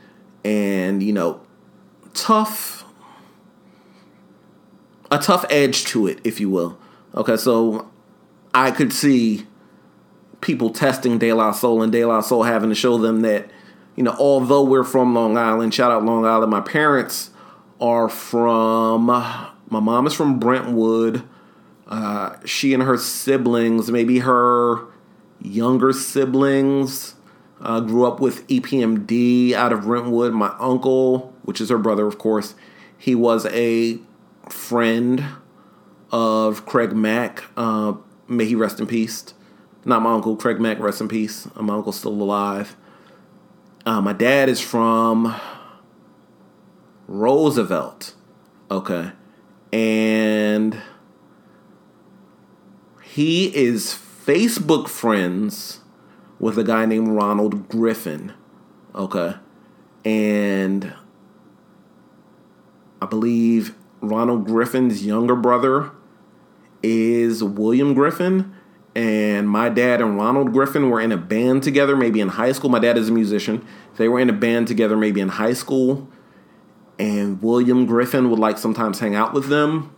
and 0.44 1.04
you 1.04 1.14
know 1.14 1.42
tough 2.14 2.86
a 5.12 5.20
tough 5.20 5.46
edge 5.50 5.86
to 5.86 6.08
it 6.08 6.20
if 6.24 6.40
you 6.40 6.50
will. 6.50 6.78
Okay 7.16 7.38
so 7.38 7.90
i 8.54 8.72
could 8.72 8.94
see 8.94 9.46
people 10.42 10.70
testing 10.70 11.18
de 11.18 11.34
la 11.34 11.52
soul 11.52 11.82
and 11.82 11.92
de 11.92 12.06
la 12.06 12.22
soul 12.22 12.44
having 12.44 12.70
to 12.70 12.76
show 12.76 12.98
them 12.98 13.22
that 13.22 13.50
you 13.96 14.04
know 14.04 14.16
although 14.20 14.64
we're 14.64 14.84
from 14.84 15.14
long 15.14 15.38
island 15.38 15.74
shout 15.74 15.92
out 15.92 16.04
long 16.04 16.26
island 16.26 16.52
my 16.52 16.62
parents 16.62 17.32
are 17.82 18.08
from 18.08 19.06
my 19.06 19.80
mom 19.80 20.06
is 20.06 20.14
from 20.14 20.40
brentwood 20.40 21.24
uh, 21.88 22.36
she 22.46 22.74
and 22.74 22.84
her 22.84 22.98
siblings 22.98 23.90
maybe 23.90 24.20
her 24.20 24.86
younger 25.42 25.94
siblings 25.94 27.16
uh, 27.62 27.80
grew 27.80 28.06
up 28.06 28.20
with 28.20 28.48
EPMD 28.48 29.54
out 29.54 29.74
of 29.74 29.82
Brentwood. 29.84 30.34
My 30.34 30.54
uncle, 30.60 31.34
which 31.44 31.62
is 31.62 31.70
her 31.70 31.78
brother, 31.78 32.06
of 32.06 32.18
course, 32.18 32.56
he 32.98 33.16
was 33.16 33.46
a 33.48 34.00
friend 34.50 35.24
of 36.12 36.66
Craig 36.66 36.94
Mack. 36.94 37.44
Uh, 37.56 37.94
may 38.28 38.46
he 38.46 38.56
rest 38.56 38.80
in 38.80 38.88
peace. 38.88 39.34
Not 39.88 40.02
my 40.02 40.12
uncle, 40.12 40.36
Craig 40.36 40.60
Mack, 40.60 40.80
rest 40.80 41.00
in 41.00 41.08
peace. 41.08 41.48
Uh, 41.56 41.64
my 41.64 41.76
uncle's 41.76 41.98
still 41.98 42.12
alive. 42.12 42.76
Uh, 43.86 44.02
my 44.02 44.12
dad 44.12 44.50
is 44.50 44.60
from 44.60 45.34
Roosevelt. 47.08 48.14
Okay. 48.70 49.14
And 49.72 50.82
he 53.02 53.56
is 53.56 53.98
Facebook 54.26 54.90
friends 54.90 55.80
with 56.38 56.58
a 56.58 56.66
guy 56.66 56.86
named 56.86 57.08
Ronald 57.08 57.70
Griffin. 57.70 58.34
Okay. 58.94 59.36
And 60.04 60.94
I 63.02 63.06
believe 63.06 63.74
Ronald 64.02 64.48
Griffin's 64.48 65.06
younger 65.06 65.38
brother 65.38 65.92
is 66.84 67.42
William 67.42 67.94
Griffin. 67.94 68.54
And 68.98 69.48
my 69.48 69.70
dad 69.70 70.02
and 70.02 70.18
Ronald 70.18 70.52
Griffin 70.52 70.90
were 70.90 71.00
in 71.00 71.12
a 71.12 71.18
band 71.18 71.62
together, 71.62 71.96
maybe 71.96 72.20
in 72.20 72.30
high 72.30 72.52
school. 72.52 72.72
My 72.72 72.80
dad 72.80 72.98
is 72.98 73.10
a 73.10 73.12
musician. 73.12 73.64
They 73.98 74.08
were 74.08 74.20
in 74.20 74.28
a 74.28 74.34
band 74.34 74.68
together, 74.68 74.98
maybe 74.98 75.22
in 75.22 75.30
high 75.30 75.54
school. 75.54 76.10
And 76.98 77.40
William 77.40 77.86
Griffin 77.86 78.32
would 78.32 78.40
like 78.40 78.58
sometimes 78.58 78.98
hang 78.98 79.14
out 79.14 79.34
with 79.34 79.50
them. 79.50 79.96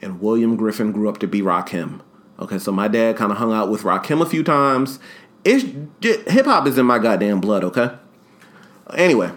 And 0.00 0.22
William 0.22 0.56
Griffin 0.56 0.90
grew 0.90 1.10
up 1.10 1.18
to 1.18 1.26
be 1.26 1.42
Rakim. 1.42 2.00
Okay, 2.38 2.58
so 2.58 2.72
my 2.72 2.88
dad 2.88 3.18
kind 3.18 3.30
of 3.30 3.36
hung 3.36 3.52
out 3.52 3.70
with 3.70 3.82
Rakim 3.82 4.22
a 4.22 4.26
few 4.26 4.42
times, 4.42 4.98
hip 5.44 6.46
hop 6.46 6.66
is 6.66 6.78
in 6.78 6.86
my 6.86 6.98
goddamn 6.98 7.42
blood. 7.42 7.62
Okay. 7.62 7.90
Anyway, 8.94 9.32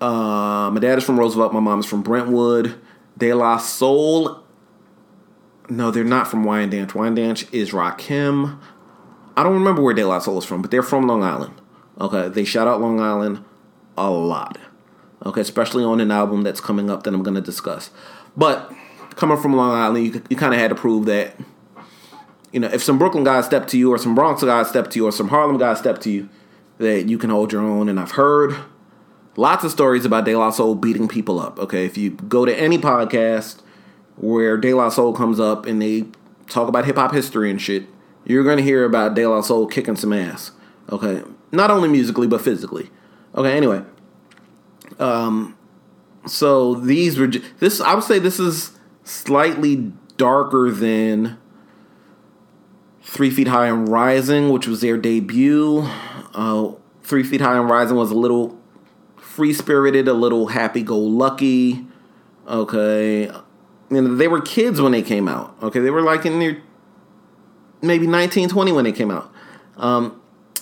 uh, 0.00 0.70
my 0.72 0.78
dad 0.80 0.96
is 0.96 1.04
from 1.04 1.18
Roosevelt. 1.18 1.52
My 1.52 1.60
mom 1.60 1.80
is 1.80 1.86
from 1.86 2.00
Brentwood. 2.00 2.80
De 3.18 3.34
La 3.34 3.58
Soul 3.58 4.42
No, 5.68 5.90
they're 5.90 6.04
not 6.04 6.28
from 6.28 6.44
Wyandanch. 6.44 6.92
Wyandanch 6.92 7.52
is 7.52 7.72
Rakim. 7.72 8.58
I 9.36 9.42
don't 9.42 9.54
remember 9.54 9.82
where 9.82 9.94
De 9.94 10.04
La 10.04 10.18
Soul 10.18 10.38
is 10.38 10.44
from, 10.44 10.62
but 10.62 10.70
they're 10.70 10.82
from 10.82 11.06
Long 11.06 11.22
Island. 11.22 11.60
Okay, 12.00 12.28
they 12.28 12.44
shout 12.44 12.66
out 12.66 12.80
Long 12.80 13.00
Island 13.00 13.44
a 13.96 14.10
lot. 14.10 14.58
Okay, 15.26 15.40
especially 15.40 15.84
on 15.84 16.00
an 16.00 16.10
album 16.10 16.42
that's 16.42 16.60
coming 16.60 16.90
up 16.90 17.02
that 17.02 17.12
I'm 17.12 17.22
going 17.22 17.34
to 17.34 17.40
discuss. 17.40 17.90
But 18.36 18.72
coming 19.16 19.36
from 19.36 19.54
Long 19.54 19.72
Island, 19.72 20.06
you, 20.06 20.22
you 20.30 20.36
kind 20.36 20.54
of 20.54 20.60
had 20.60 20.68
to 20.68 20.74
prove 20.74 21.06
that, 21.06 21.36
you 22.52 22.60
know, 22.60 22.68
if 22.68 22.82
some 22.82 22.98
Brooklyn 22.98 23.24
guys 23.24 23.44
step 23.44 23.66
to 23.68 23.78
you, 23.78 23.92
or 23.92 23.98
some 23.98 24.14
Bronx 24.14 24.42
guys 24.42 24.68
step 24.68 24.90
to 24.90 24.98
you, 24.98 25.06
or 25.06 25.12
some 25.12 25.28
Harlem 25.28 25.58
guys 25.58 25.78
step 25.78 25.98
to 26.00 26.10
you, 26.10 26.28
that 26.78 27.08
you 27.08 27.18
can 27.18 27.30
hold 27.30 27.52
your 27.52 27.62
own. 27.62 27.88
And 27.88 28.00
I've 28.00 28.12
heard 28.12 28.56
lots 29.36 29.64
of 29.64 29.70
stories 29.70 30.04
about 30.04 30.24
De 30.24 30.34
La 30.34 30.50
Soul 30.50 30.76
beating 30.76 31.08
people 31.08 31.38
up. 31.38 31.58
Okay, 31.58 31.84
if 31.84 31.98
you 31.98 32.10
go 32.10 32.46
to 32.46 32.58
any 32.58 32.78
podcast 32.78 33.60
where 34.18 34.56
De 34.56 34.74
La 34.74 34.88
Soul 34.88 35.12
comes 35.12 35.40
up 35.40 35.66
and 35.66 35.80
they 35.80 36.04
talk 36.48 36.68
about 36.68 36.84
hip 36.84 36.96
hop 36.96 37.12
history 37.12 37.50
and 37.50 37.60
shit, 37.60 37.86
you're 38.24 38.44
gonna 38.44 38.62
hear 38.62 38.84
about 38.84 39.14
De 39.14 39.26
La 39.26 39.40
Soul 39.40 39.66
kicking 39.66 39.96
some 39.96 40.12
ass. 40.12 40.52
Okay, 40.90 41.22
not 41.52 41.70
only 41.70 41.88
musically 41.88 42.26
but 42.26 42.40
physically. 42.40 42.90
Okay, 43.34 43.56
anyway, 43.56 43.82
um, 44.98 45.56
so 46.26 46.74
these 46.74 47.18
were 47.18 47.28
this. 47.58 47.80
I 47.80 47.94
would 47.94 48.04
say 48.04 48.18
this 48.18 48.40
is 48.40 48.72
slightly 49.04 49.92
darker 50.16 50.70
than 50.70 51.38
Three 53.02 53.30
Feet 53.30 53.48
High 53.48 53.68
and 53.68 53.88
Rising, 53.88 54.50
which 54.50 54.66
was 54.66 54.80
their 54.80 54.96
debut. 54.96 55.86
Uh, 56.34 56.72
Three 57.02 57.22
Feet 57.22 57.40
High 57.40 57.56
and 57.56 57.70
Rising 57.70 57.96
was 57.96 58.10
a 58.10 58.16
little 58.16 58.58
free 59.16 59.52
spirited, 59.52 60.08
a 60.08 60.14
little 60.14 60.48
happy 60.48 60.82
go 60.82 60.98
lucky. 60.98 61.86
Okay, 62.46 63.30
you 63.90 64.00
know 64.00 64.14
they 64.14 64.28
were 64.28 64.40
kids 64.40 64.80
when 64.80 64.92
they 64.92 65.02
came 65.02 65.28
out. 65.28 65.56
Okay, 65.62 65.80
they 65.80 65.90
were 65.90 66.02
like 66.02 66.26
in 66.26 66.38
their 66.38 66.62
maybe 67.82 68.06
19, 68.06 68.48
20 68.48 68.72
when 68.72 68.84
they 68.84 68.92
came 68.92 69.10
out. 69.10 69.32
Um, 69.76 70.20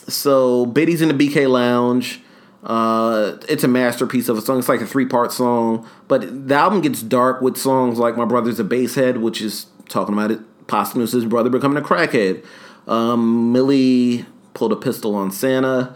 so 0.09 0.67
Bitties 0.67 1.03
in 1.03 1.17
the 1.17 1.29
BK 1.29 1.49
Lounge. 1.51 2.23
Uh, 2.63 3.37
it's 3.49 3.63
a 3.63 3.69
masterpiece 3.69 4.29
of 4.29 4.37
a 4.37 4.41
song. 4.41 4.59
It's 4.59 4.69
like 4.69 4.81
a 4.81 4.87
three 4.87 5.07
part 5.07 5.31
song, 5.33 5.89
but 6.09 6.49
the 6.49 6.55
album 6.55 6.81
gets 6.81 7.01
dark 7.01 7.41
with 7.41 7.57
songs 7.57 7.99
like 7.99 8.17
"My 8.17 8.25
Brother's 8.25 8.59
a 8.59 8.65
Basehead," 8.65 9.19
which 9.19 9.41
is 9.41 9.67
talking 9.89 10.15
about 10.15 10.33
it. 10.33 10.41
Posdnuos's 10.67 11.25
brother 11.27 11.49
becoming 11.49 11.81
a 11.81 11.87
crackhead. 11.87 12.45
Um, 12.89 13.53
Millie 13.53 14.27
pulled 14.55 14.73
a 14.73 14.77
pistol 14.77 15.15
on 15.15 15.31
Santa. 15.31 15.95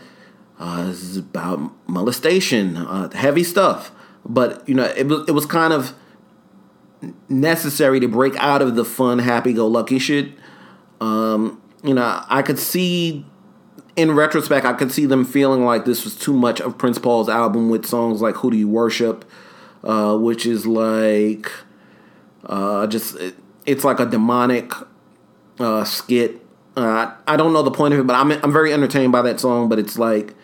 Uh, 0.60 0.84
this 0.84 1.02
is 1.02 1.16
about 1.16 1.72
molestation, 1.88 2.76
uh, 2.76 3.10
heavy 3.10 3.42
stuff. 3.42 3.90
But 4.24 4.68
you 4.68 4.74
know, 4.74 4.84
it 4.84 5.08
was 5.08 5.28
it 5.28 5.32
was 5.32 5.46
kind 5.46 5.72
of 5.72 5.94
necessary 7.28 8.00
to 8.00 8.08
break 8.08 8.36
out 8.36 8.62
of 8.62 8.76
the 8.76 8.84
fun, 8.84 9.18
happy-go-lucky 9.18 9.98
shit. 9.98 10.32
Um, 11.00 11.60
you 11.82 11.94
know, 11.94 12.22
I 12.28 12.42
could 12.42 12.58
see 12.58 13.24
in 13.96 14.12
retrospect, 14.12 14.64
I 14.64 14.72
could 14.72 14.92
see 14.92 15.06
them 15.06 15.24
feeling 15.24 15.64
like 15.64 15.84
this 15.84 16.04
was 16.04 16.14
too 16.14 16.32
much 16.32 16.60
of 16.60 16.78
Prince 16.78 16.98
Paul's 16.98 17.28
album 17.28 17.70
with 17.70 17.86
songs 17.86 18.20
like 18.22 18.36
"Who 18.36 18.50
Do 18.50 18.56
You 18.56 18.68
Worship," 18.68 19.24
uh, 19.82 20.16
which 20.16 20.46
is 20.46 20.66
like 20.66 21.50
uh, 22.46 22.86
just 22.86 23.16
it, 23.16 23.36
it's 23.66 23.84
like 23.84 24.00
a 24.00 24.06
demonic 24.06 24.72
uh, 25.58 25.84
skit. 25.84 26.40
Uh, 26.76 27.12
I 27.26 27.36
don't 27.36 27.52
know 27.52 27.62
the 27.62 27.70
point 27.70 27.94
of 27.94 28.00
it, 28.00 28.06
but 28.06 28.14
I'm 28.14 28.30
I'm 28.32 28.52
very 28.52 28.72
entertained 28.72 29.12
by 29.12 29.22
that 29.22 29.40
song. 29.40 29.68
But 29.68 29.78
it's 29.78 29.98
like 29.98 30.34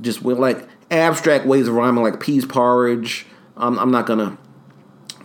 just 0.00 0.22
with 0.22 0.38
like 0.38 0.66
abstract 0.90 1.46
ways 1.46 1.68
of 1.68 1.74
rhyming, 1.74 2.02
like 2.02 2.20
peas 2.20 2.46
porridge. 2.46 3.26
I'm 3.56 3.78
I'm 3.78 3.90
not 3.90 4.06
gonna 4.06 4.38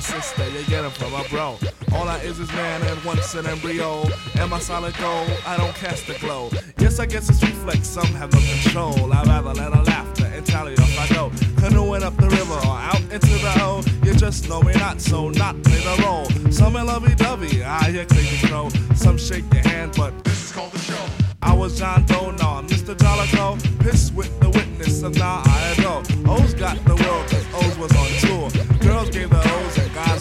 My 0.00 0.20
sister, 0.20 0.48
you 0.48 0.64
get 0.64 0.80
them 0.80 0.90
from 0.92 1.12
my 1.12 1.26
bro. 1.28 1.58
All 1.92 2.08
I 2.08 2.18
is 2.20 2.38
is 2.38 2.50
man 2.52 2.80
and 2.82 3.04
once 3.04 3.34
an 3.34 3.46
embryo. 3.46 4.04
Am 4.36 4.52
I 4.52 4.58
solid 4.58 4.96
gold? 4.96 5.30
I 5.46 5.58
don't 5.58 5.74
cast 5.74 6.06
the 6.06 6.14
glow. 6.14 6.50
Yes, 6.78 6.98
I 6.98 7.04
guess 7.04 7.28
it's 7.28 7.42
reflex, 7.42 7.86
some 7.88 8.06
have 8.14 8.32
no 8.32 8.40
control. 8.40 9.12
I'd 9.12 9.26
rather 9.26 9.52
let 9.52 9.74
her 9.74 9.82
laughter 9.82 10.24
and 10.24 10.46
tally 10.46 10.74
off 10.78 10.98
I 10.98 11.14
go. 11.14 11.30
Canoeing 11.58 12.02
up 12.02 12.16
the 12.16 12.28
river 12.28 12.54
or 12.54 12.78
out 12.90 13.02
into 13.12 13.34
the 13.44 13.52
O. 13.60 13.82
You 14.02 14.14
just 14.14 14.48
know 14.48 14.62
me 14.62 14.72
not, 14.74 15.02
so 15.02 15.28
not 15.28 15.62
play 15.64 15.80
the 15.80 16.02
role. 16.02 16.24
Some 16.50 16.76
are 16.76 16.84
lovey 16.84 17.14
dovey, 17.14 17.62
I 17.62 17.90
hear 17.90 18.06
crazy 18.06 18.46
crow. 18.46 18.70
Some 18.94 19.18
shake 19.18 19.52
your 19.52 19.64
hand, 19.64 19.92
but 19.98 20.24
this 20.24 20.44
is 20.44 20.52
called 20.52 20.72
the 20.72 20.78
show. 20.78 21.04
I 21.42 21.52
was 21.52 21.78
John 21.78 22.06
Doe, 22.06 22.30
now 22.30 22.54
I'm 22.56 22.66
Mr. 22.68 22.94
Jollico. 22.94 23.58
Pissed 23.80 24.14
with 24.14 24.32
the 24.40 24.48
witness, 24.48 25.02
and 25.02 25.18
now 25.18 25.42
I 25.44 25.74
adore. 25.76 26.02
O's 26.26 26.54
got 26.54 26.76
the 26.86 26.96
world, 26.96 27.26
cause 27.28 27.46
O's 27.54 27.76
was 27.76 27.92
on 27.96 28.08
tour. 28.20 28.59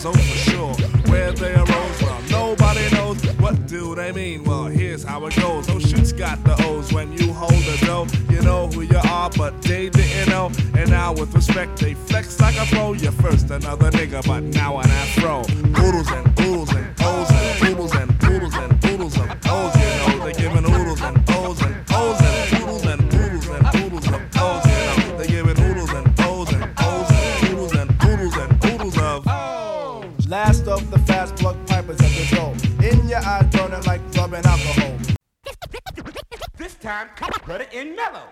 Girls 0.02 0.16
gave 0.16 0.26
the 0.26 0.30
O's 0.30 0.30
and 0.30 0.30
guys 0.30 0.30
O 0.30 0.34
for 0.34 0.50
sure. 0.50 1.12
Where 1.12 1.32
they 1.32 1.54
arose, 1.54 2.02
from. 2.02 2.26
nobody 2.30 2.90
knows. 2.96 3.22
What 3.40 3.68
do 3.68 3.96
they 3.96 4.12
mean? 4.12 4.44
Well, 4.44 4.66
here's 4.66 5.04
how 5.04 5.26
it 5.26 5.36
goes. 5.36 5.70
Oh, 5.70 5.80
shoots 5.80 6.12
got 6.12 6.44
the 6.44 6.56
O's 6.66 6.92
when 6.94 7.12
you 7.14 7.34
hold 7.34 7.52
the 7.52 7.78
dough. 7.86 8.08
You 8.30 8.42
know 8.42 8.68
who 8.68 8.82
you 8.82 8.98
are, 8.98 9.30
but 9.38 9.62
they 9.62 9.90
didn't 9.90 10.30
know. 10.30 10.52
And 10.76 10.90
now, 10.90 11.14
with 11.14 11.34
respect, 11.34 11.80
they 11.80 11.94
flex 11.94 12.40
like 12.40 12.58
a 12.58 12.66
pro. 12.66 12.94
You're 12.94 13.12
first 13.12 13.50
another 13.52 13.92
nigga, 13.92 14.26
but 14.26 14.44
now 14.44 14.80
an 14.80 14.90
afro. 14.90 15.42
Oodles 15.82 16.12
and 16.12 16.40
oodles 16.40 16.69
This 37.00 37.08
time, 37.18 37.32
put 37.44 37.62
it 37.62 37.74
in 37.74 37.96
mellow. 37.96 38.28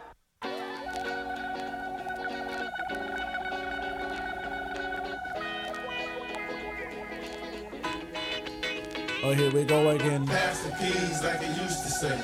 Oh, 9.24 9.34
here 9.34 9.52
we 9.52 9.64
go 9.64 9.90
again. 9.90 10.26
Pass 10.28 10.64
the 10.64 10.72
peas 10.72 11.24
like 11.24 11.42
it 11.42 11.58
used 11.62 11.84
to 11.84 11.90
say. 11.90 12.20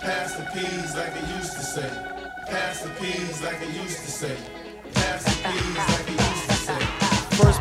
Pass 0.00 0.34
the 0.34 0.44
peas 0.52 0.96
like 0.96 1.14
it 1.14 1.28
used 1.36 1.52
to 1.52 1.62
say. 1.62 1.90
Pass 2.48 2.82
the 2.82 2.90
peas 2.90 3.42
like 3.42 3.62
it 3.62 3.74
used 3.74 4.04
to 4.04 4.10
say. 4.10 4.36
Pass 4.94 5.24
the 5.24 5.30
peas 5.30 5.86
like 5.86 6.08
it 6.08 6.16
used 6.16 6.18
to 6.18 6.18
say. 6.18 6.23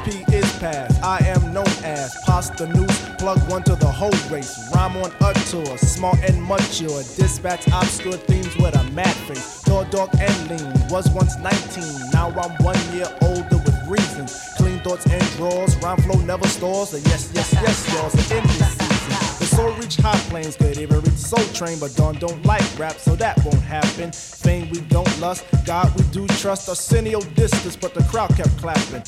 P 0.03 0.25
is 0.33 0.51
pass. 0.59 1.01
I 1.01 1.19
am 1.19 1.53
known 1.53 1.67
as 1.83 2.13
Pasta 2.25 2.67
News. 2.67 2.99
Plug 3.19 3.39
one 3.49 3.63
to 3.63 3.75
the 3.75 3.87
whole 3.87 4.11
race. 4.29 4.53
Rhyme 4.75 4.97
on 4.97 5.11
a 5.21 5.33
tour. 5.49 5.77
Smart 5.77 6.17
and 6.27 6.43
mature. 6.43 7.03
Dispatch 7.15 7.67
obscure 7.67 8.17
themes 8.17 8.55
with 8.57 8.75
a 8.75 8.83
mad 8.91 9.15
face. 9.27 9.61
Dog, 9.63 9.89
dog, 9.91 10.09
and 10.19 10.49
lean. 10.49 10.73
Was 10.89 11.09
once 11.11 11.37
19. 11.37 12.11
Now 12.11 12.29
I'm 12.31 12.51
one 12.63 12.79
year 12.93 13.07
older 13.21 13.57
with 13.57 13.87
reasons. 13.87 14.37
Clean 14.57 14.77
thoughts 14.79 15.05
and 15.05 15.23
draws. 15.37 15.75
Rhyme 15.77 16.01
flow 16.01 16.19
never 16.21 16.47
stalls. 16.47 16.93
A 16.93 16.99
yes, 16.99 17.31
yes, 17.33 17.53
yes, 17.53 17.93
y'all. 17.93 18.09
So 18.09 18.35
in 18.35 18.43
this 18.43 18.77
season. 18.77 18.93
The 19.39 19.45
soul 19.45 19.71
reach 19.73 19.97
high 19.97 20.17
planes, 20.29 20.55
could 20.55 20.77
even 20.77 20.99
reach 21.01 21.15
Soul 21.15 21.43
Train, 21.53 21.79
but 21.79 21.95
Dawn 21.95 22.15
don't 22.15 22.45
like 22.45 22.63
rap, 22.79 22.97
so 22.97 23.15
that 23.17 23.37
won't 23.43 23.61
happen. 23.61 24.11
Fame 24.11 24.69
we 24.69 24.79
don't 24.81 25.19
lust, 25.19 25.45
God 25.65 25.93
we 25.97 26.03
do 26.11 26.25
trust. 26.27 26.69
Arsenio 26.69 27.19
distance, 27.35 27.75
but 27.75 27.93
the 27.93 28.03
crowd 28.03 28.35
kept 28.35 28.55
clapping. 28.57 29.03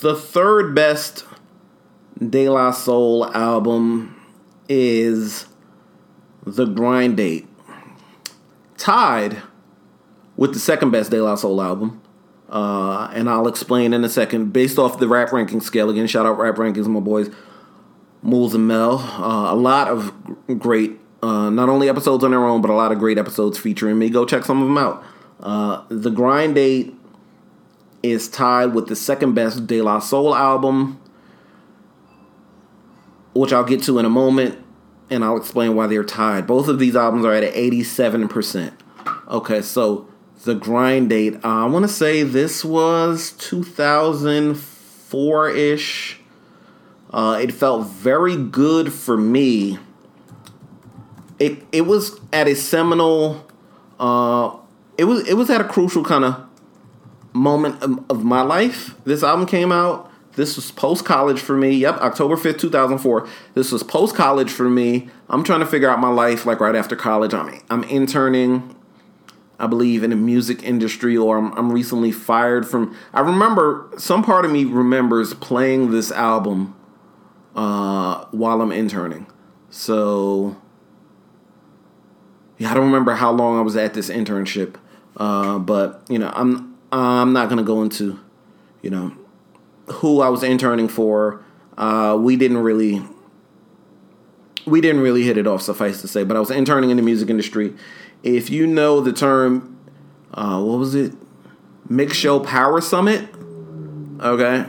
The 0.00 0.14
third 0.14 0.76
best 0.76 1.24
De 2.16 2.48
La 2.48 2.70
Soul 2.70 3.26
album 3.34 4.14
is 4.68 5.46
The 6.46 6.66
Grind 6.66 7.16
Date. 7.16 7.48
Tied 8.76 9.38
with 10.36 10.52
the 10.52 10.60
second 10.60 10.92
best 10.92 11.10
De 11.10 11.20
La 11.20 11.34
Soul 11.34 11.60
album. 11.60 12.00
Uh, 12.48 13.10
and 13.12 13.28
I'll 13.28 13.48
explain 13.48 13.92
in 13.92 14.04
a 14.04 14.08
second. 14.08 14.52
Based 14.52 14.78
off 14.78 15.00
the 15.00 15.08
rap 15.08 15.32
ranking 15.32 15.60
scale, 15.60 15.90
again, 15.90 16.06
shout 16.06 16.26
out 16.26 16.38
rap 16.38 16.54
rankings, 16.54 16.86
my 16.86 17.00
boys, 17.00 17.28
Mools 18.22 18.54
and 18.54 18.68
Mel. 18.68 18.98
Uh, 18.98 19.52
a 19.52 19.56
lot 19.56 19.88
of 19.88 20.12
great, 20.60 20.92
uh, 21.24 21.50
not 21.50 21.68
only 21.68 21.88
episodes 21.88 22.22
on 22.22 22.30
their 22.30 22.44
own, 22.44 22.60
but 22.62 22.70
a 22.70 22.74
lot 22.74 22.92
of 22.92 23.00
great 23.00 23.18
episodes 23.18 23.58
featuring 23.58 23.98
me. 23.98 24.10
Go 24.10 24.24
check 24.24 24.44
some 24.44 24.62
of 24.62 24.68
them 24.68 24.78
out. 24.78 25.04
Uh, 25.40 25.82
the 25.88 26.10
Grind 26.10 26.54
Date 26.54 26.94
is 28.02 28.28
tied 28.28 28.74
with 28.74 28.88
the 28.88 28.96
second 28.96 29.34
best 29.34 29.66
De 29.66 29.82
La 29.82 29.98
Soul 29.98 30.34
album, 30.34 31.00
which 33.34 33.52
I'll 33.52 33.64
get 33.64 33.82
to 33.84 33.98
in 33.98 34.04
a 34.04 34.10
moment, 34.10 34.58
and 35.10 35.24
I'll 35.24 35.36
explain 35.36 35.74
why 35.74 35.86
they're 35.86 36.04
tied. 36.04 36.46
Both 36.46 36.68
of 36.68 36.78
these 36.78 36.94
albums 36.96 37.24
are 37.24 37.32
at 37.32 37.44
an 37.44 37.52
87%. 37.52 38.72
Okay, 39.28 39.62
so 39.62 40.06
the 40.44 40.54
grind 40.54 41.08
date, 41.10 41.34
uh, 41.44 41.64
I 41.64 41.66
want 41.66 41.84
to 41.84 41.88
say 41.88 42.22
this 42.22 42.64
was 42.64 43.32
2004 43.38 45.50
ish. 45.50 46.20
Uh, 47.10 47.38
it 47.42 47.52
felt 47.52 47.88
very 47.88 48.36
good 48.36 48.92
for 48.92 49.16
me. 49.16 49.78
It 51.38 51.64
it 51.72 51.80
was 51.82 52.20
at 52.32 52.48
a 52.48 52.54
seminal. 52.54 53.46
Uh, 53.98 54.56
it 54.98 55.04
was 55.04 55.26
it 55.28 55.34
was 55.34 55.50
at 55.50 55.60
a 55.60 55.64
crucial 55.64 56.04
kind 56.04 56.24
of 56.24 56.47
moment 57.32 57.82
of, 57.82 58.24
my 58.24 58.42
life. 58.42 58.94
This 59.04 59.22
album 59.22 59.46
came 59.46 59.72
out. 59.72 60.10
This 60.32 60.56
was 60.56 60.70
post 60.70 61.04
college 61.04 61.40
for 61.40 61.56
me. 61.56 61.72
Yep, 61.72 61.96
October 61.96 62.36
5th, 62.36 62.58
2004. 62.60 63.28
This 63.54 63.72
was 63.72 63.82
post 63.82 64.14
college 64.14 64.50
for 64.50 64.68
me. 64.68 65.08
I'm 65.28 65.42
trying 65.42 65.60
to 65.60 65.66
figure 65.66 65.90
out 65.90 65.98
my 65.98 66.10
life 66.10 66.46
like 66.46 66.60
right 66.60 66.76
after 66.76 66.94
college. 66.94 67.34
I'm 67.34 67.60
I'm 67.70 67.84
interning 67.84 68.76
I 69.58 69.66
believe 69.66 70.04
in 70.04 70.10
the 70.10 70.16
music 70.16 70.62
industry 70.62 71.16
or 71.16 71.36
I'm, 71.36 71.52
I'm 71.58 71.72
recently 71.72 72.12
fired 72.12 72.66
from 72.66 72.96
I 73.12 73.20
remember 73.20 73.90
some 73.98 74.22
part 74.22 74.44
of 74.44 74.52
me 74.52 74.64
remembers 74.64 75.34
playing 75.34 75.90
this 75.90 76.12
album 76.12 76.76
uh, 77.56 78.24
while 78.30 78.62
I'm 78.62 78.70
interning. 78.70 79.26
So 79.70 80.56
yeah, 82.58 82.70
I 82.70 82.74
don't 82.74 82.86
remember 82.86 83.14
how 83.14 83.32
long 83.32 83.58
I 83.58 83.62
was 83.62 83.76
at 83.76 83.94
this 83.94 84.10
internship. 84.10 84.76
Uh, 85.16 85.58
but 85.58 86.04
you 86.08 86.18
know, 86.18 86.30
I'm 86.34 86.67
I'm 86.90 87.32
not 87.32 87.48
gonna 87.48 87.62
go 87.62 87.82
into, 87.82 88.18
you 88.82 88.90
know, 88.90 89.12
who 89.86 90.20
I 90.20 90.28
was 90.28 90.42
interning 90.42 90.88
for. 90.88 91.44
Uh, 91.76 92.16
we 92.20 92.36
didn't 92.36 92.58
really 92.58 93.02
we 94.68 94.80
didn't 94.80 95.00
really 95.00 95.22
hit 95.22 95.36
it 95.36 95.46
off, 95.46 95.62
suffice 95.62 96.00
to 96.02 96.08
say. 96.08 96.24
But 96.24 96.36
I 96.36 96.40
was 96.40 96.50
interning 96.50 96.90
in 96.90 96.96
the 96.96 97.02
music 97.02 97.30
industry. 97.30 97.74
If 98.22 98.50
you 98.50 98.66
know 98.66 99.00
the 99.00 99.12
term, 99.12 99.78
uh, 100.34 100.60
what 100.62 100.78
was 100.78 100.94
it? 100.94 101.14
Mix 101.88 102.16
Show 102.16 102.40
Power 102.40 102.80
Summit. 102.80 103.28
Okay, 104.20 104.66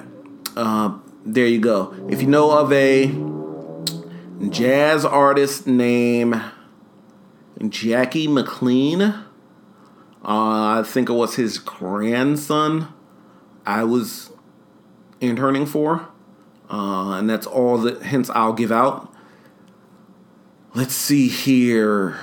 uh, 0.56 0.98
there 1.26 1.48
you 1.48 1.60
go. 1.60 1.94
If 2.10 2.22
you 2.22 2.28
know 2.28 2.52
of 2.58 2.72
a 2.72 3.08
jazz 4.50 5.04
artist 5.04 5.68
named 5.68 6.42
Jackie 7.68 8.28
McLean, 8.28 9.16
uh, 10.24 10.80
I 10.80 10.84
think 10.86 11.10
it 11.10 11.14
was 11.14 11.36
his 11.36 11.58
grandson. 11.58 12.94
I 13.66 13.84
was 13.84 14.32
interning 15.22 15.66
for, 15.66 16.10
uh, 16.70 17.12
and 17.12 17.30
that's 17.30 17.48
all 17.48 17.78
the 17.78 18.04
hints 18.04 18.30
I'll 18.32 18.54
give 18.54 18.72
out. 18.72 19.14
Let's 20.74 20.94
see 20.94 21.28
here. 21.28 22.18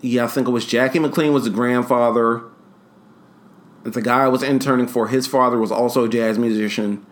Yeah, 0.00 0.24
I 0.24 0.26
think 0.28 0.46
it 0.46 0.50
was 0.50 0.66
Jackie 0.66 0.98
McLean 0.98 1.32
was 1.32 1.44
the 1.44 1.50
grandfather. 1.50 2.44
The 3.82 4.02
guy 4.02 4.24
I 4.24 4.28
was 4.28 4.42
interning 4.42 4.86
for, 4.86 5.08
his 5.08 5.26
father 5.26 5.58
was 5.58 5.72
also 5.72 6.04
a 6.04 6.08
jazz 6.08 6.38
musician, 6.38 7.06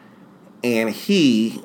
and 0.63 0.91
he, 0.91 1.63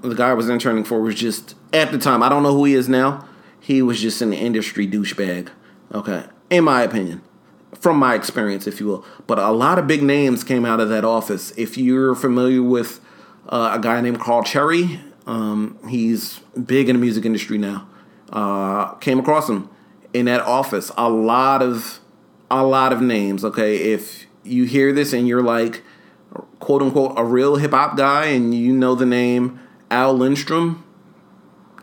the 0.00 0.14
guy 0.14 0.30
I 0.30 0.34
was 0.34 0.48
interning 0.48 0.84
for, 0.84 1.00
was 1.00 1.14
just 1.14 1.54
at 1.72 1.92
the 1.92 1.98
time. 1.98 2.22
I 2.22 2.28
don't 2.28 2.42
know 2.42 2.54
who 2.54 2.64
he 2.64 2.74
is 2.74 2.88
now. 2.88 3.28
He 3.60 3.82
was 3.82 4.00
just 4.00 4.22
an 4.22 4.32
industry 4.32 4.86
douchebag. 4.88 5.50
Okay, 5.92 6.24
in 6.50 6.64
my 6.64 6.82
opinion, 6.82 7.22
from 7.74 7.98
my 7.98 8.14
experience, 8.14 8.66
if 8.66 8.80
you 8.80 8.86
will. 8.86 9.04
But 9.26 9.38
a 9.38 9.50
lot 9.50 9.78
of 9.78 9.86
big 9.86 10.02
names 10.02 10.44
came 10.44 10.64
out 10.64 10.80
of 10.80 10.88
that 10.88 11.04
office. 11.04 11.52
If 11.56 11.76
you're 11.76 12.14
familiar 12.14 12.62
with 12.62 13.00
uh, 13.48 13.72
a 13.74 13.78
guy 13.78 14.00
named 14.00 14.20
Carl 14.20 14.42
Cherry, 14.42 15.00
um, 15.26 15.78
he's 15.88 16.40
big 16.66 16.88
in 16.88 16.96
the 16.96 17.00
music 17.00 17.24
industry 17.24 17.58
now. 17.58 17.88
Uh, 18.30 18.94
came 18.94 19.18
across 19.18 19.48
him 19.48 19.68
in 20.12 20.26
that 20.26 20.40
office. 20.40 20.90
A 20.96 21.08
lot 21.08 21.62
of 21.62 22.00
a 22.50 22.64
lot 22.64 22.92
of 22.92 23.00
names. 23.00 23.44
Okay, 23.44 23.92
if 23.92 24.26
you 24.44 24.64
hear 24.64 24.92
this 24.92 25.12
and 25.12 25.26
you're 25.26 25.42
like 25.42 25.82
quote 26.58 26.82
unquote 26.82 27.14
a 27.16 27.24
real 27.24 27.56
hip 27.56 27.70
hop 27.70 27.96
guy 27.96 28.26
and 28.26 28.54
you 28.54 28.72
know 28.72 28.94
the 28.94 29.06
name 29.06 29.60
Al 29.90 30.14
Lindstrom, 30.14 30.84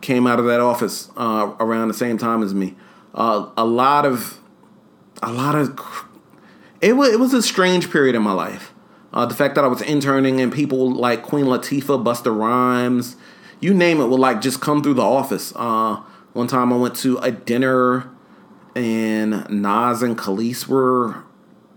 came 0.02 0.28
out 0.28 0.40
of 0.40 0.46
that 0.46 0.60
office 0.60 1.10
uh, 1.16 1.54
around 1.60 1.88
the 1.88 1.94
same 1.94 2.18
time 2.18 2.44
as 2.44 2.54
me. 2.54 2.76
Uh, 3.14 3.50
a 3.56 3.66
lot 3.66 4.06
of 4.06 4.41
a 5.22 5.32
lot 5.32 5.56
of 5.56 5.80
it 6.82 6.94
was 6.94 7.10
it 7.10 7.20
was 7.20 7.34
a 7.34 7.42
strange 7.42 7.92
period 7.92 8.16
in 8.16 8.22
my 8.22 8.34
life. 8.34 8.74
Uh, 9.14 9.26
the 9.26 9.36
fact 9.36 9.56
that 9.56 9.64
I 9.64 9.68
was 9.68 9.82
interning 9.82 10.40
and 10.40 10.54
people 10.54 10.90
like 10.92 11.22
Queen 11.22 11.46
Latifah, 11.46 12.04
Busta 12.04 12.36
Rhymes, 12.36 13.18
you 13.60 13.74
name 13.74 14.00
it, 14.00 14.08
would 14.08 14.20
like 14.20 14.42
just 14.42 14.62
come 14.62 14.82
through 14.82 14.94
the 14.94 15.02
office. 15.02 15.52
Uh, 15.56 16.02
one 16.34 16.48
time 16.48 16.72
I 16.72 16.78
went 16.78 16.96
to 16.98 17.18
a 17.18 17.30
dinner 17.30 18.10
and 18.74 19.50
Nas 19.50 20.02
and 20.02 20.18
Kelis 20.18 20.66
were 20.68 21.24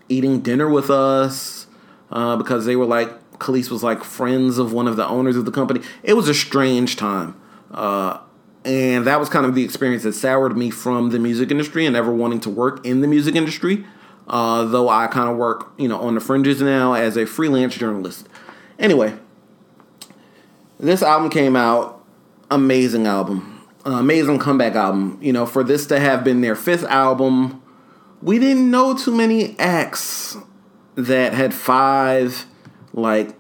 eating 0.09 0.41
dinner 0.41 0.69
with 0.69 0.91
us 0.91 1.67
uh, 2.11 2.37
because 2.37 2.67
they 2.67 2.77
were 2.77 2.87
like 2.87 3.11
Kelis 3.39 3.71
was 3.71 3.83
like 3.83 4.05
friends 4.05 4.59
of 4.59 4.73
one 4.73 4.87
of 4.87 4.97
the 4.97 5.07
owners 5.07 5.37
of 5.37 5.45
the 5.45 5.51
company. 5.51 5.81
It 6.03 6.15
was 6.15 6.29
a 6.29 6.35
strange 6.35 6.97
time, 6.97 7.39
uh, 7.73 8.21
and 8.65 9.07
that 9.07 9.21
was 9.21 9.29
kind 9.29 9.47
of 9.47 9.55
the 9.55 9.65
experience 9.65 10.03
that 10.05 10.15
soured 10.15 10.57
me 10.57 10.71
from 10.71 11.11
the 11.11 11.19
music 11.19 11.51
industry 11.51 11.87
and 11.87 11.97
ever 11.97 12.13
wanting 12.13 12.41
to 12.41 12.51
work 12.51 12.85
in 12.85 13.01
the 13.01 13.07
music 13.07 13.35
industry. 13.35 13.85
Uh, 14.27 14.65
though 14.65 14.89
I 14.89 15.07
kind 15.07 15.29
of 15.29 15.37
work, 15.37 15.73
you 15.77 15.87
know, 15.87 16.01
on 16.01 16.15
the 16.15 16.21
fringes 16.21 16.63
now 16.63 16.95
as 16.95 17.19
a 17.19 17.27
freelance 17.27 17.75
journalist. 17.75 18.27
Anyway, 18.79 19.15
this 20.81 21.03
album 21.03 21.29
came 21.29 21.57
out, 21.57 22.03
amazing 22.51 23.07
album 23.07 23.55
uh, 23.87 23.93
amazing 23.93 24.39
comeback 24.39 24.75
album. 24.75 25.19
You 25.21 25.33
know, 25.33 25.47
for 25.47 25.63
this 25.63 25.87
to 25.87 26.01
have 26.01 26.25
been 26.25 26.41
their 26.41 26.57
fifth 26.57 26.85
album, 26.85 27.63
we 28.23 28.39
didn't 28.39 28.71
know 28.71 28.97
too 28.97 29.15
many 29.15 29.59
acts 29.59 30.37
that 30.95 31.35
had 31.35 31.53
five 31.53 32.47
like 32.93 33.35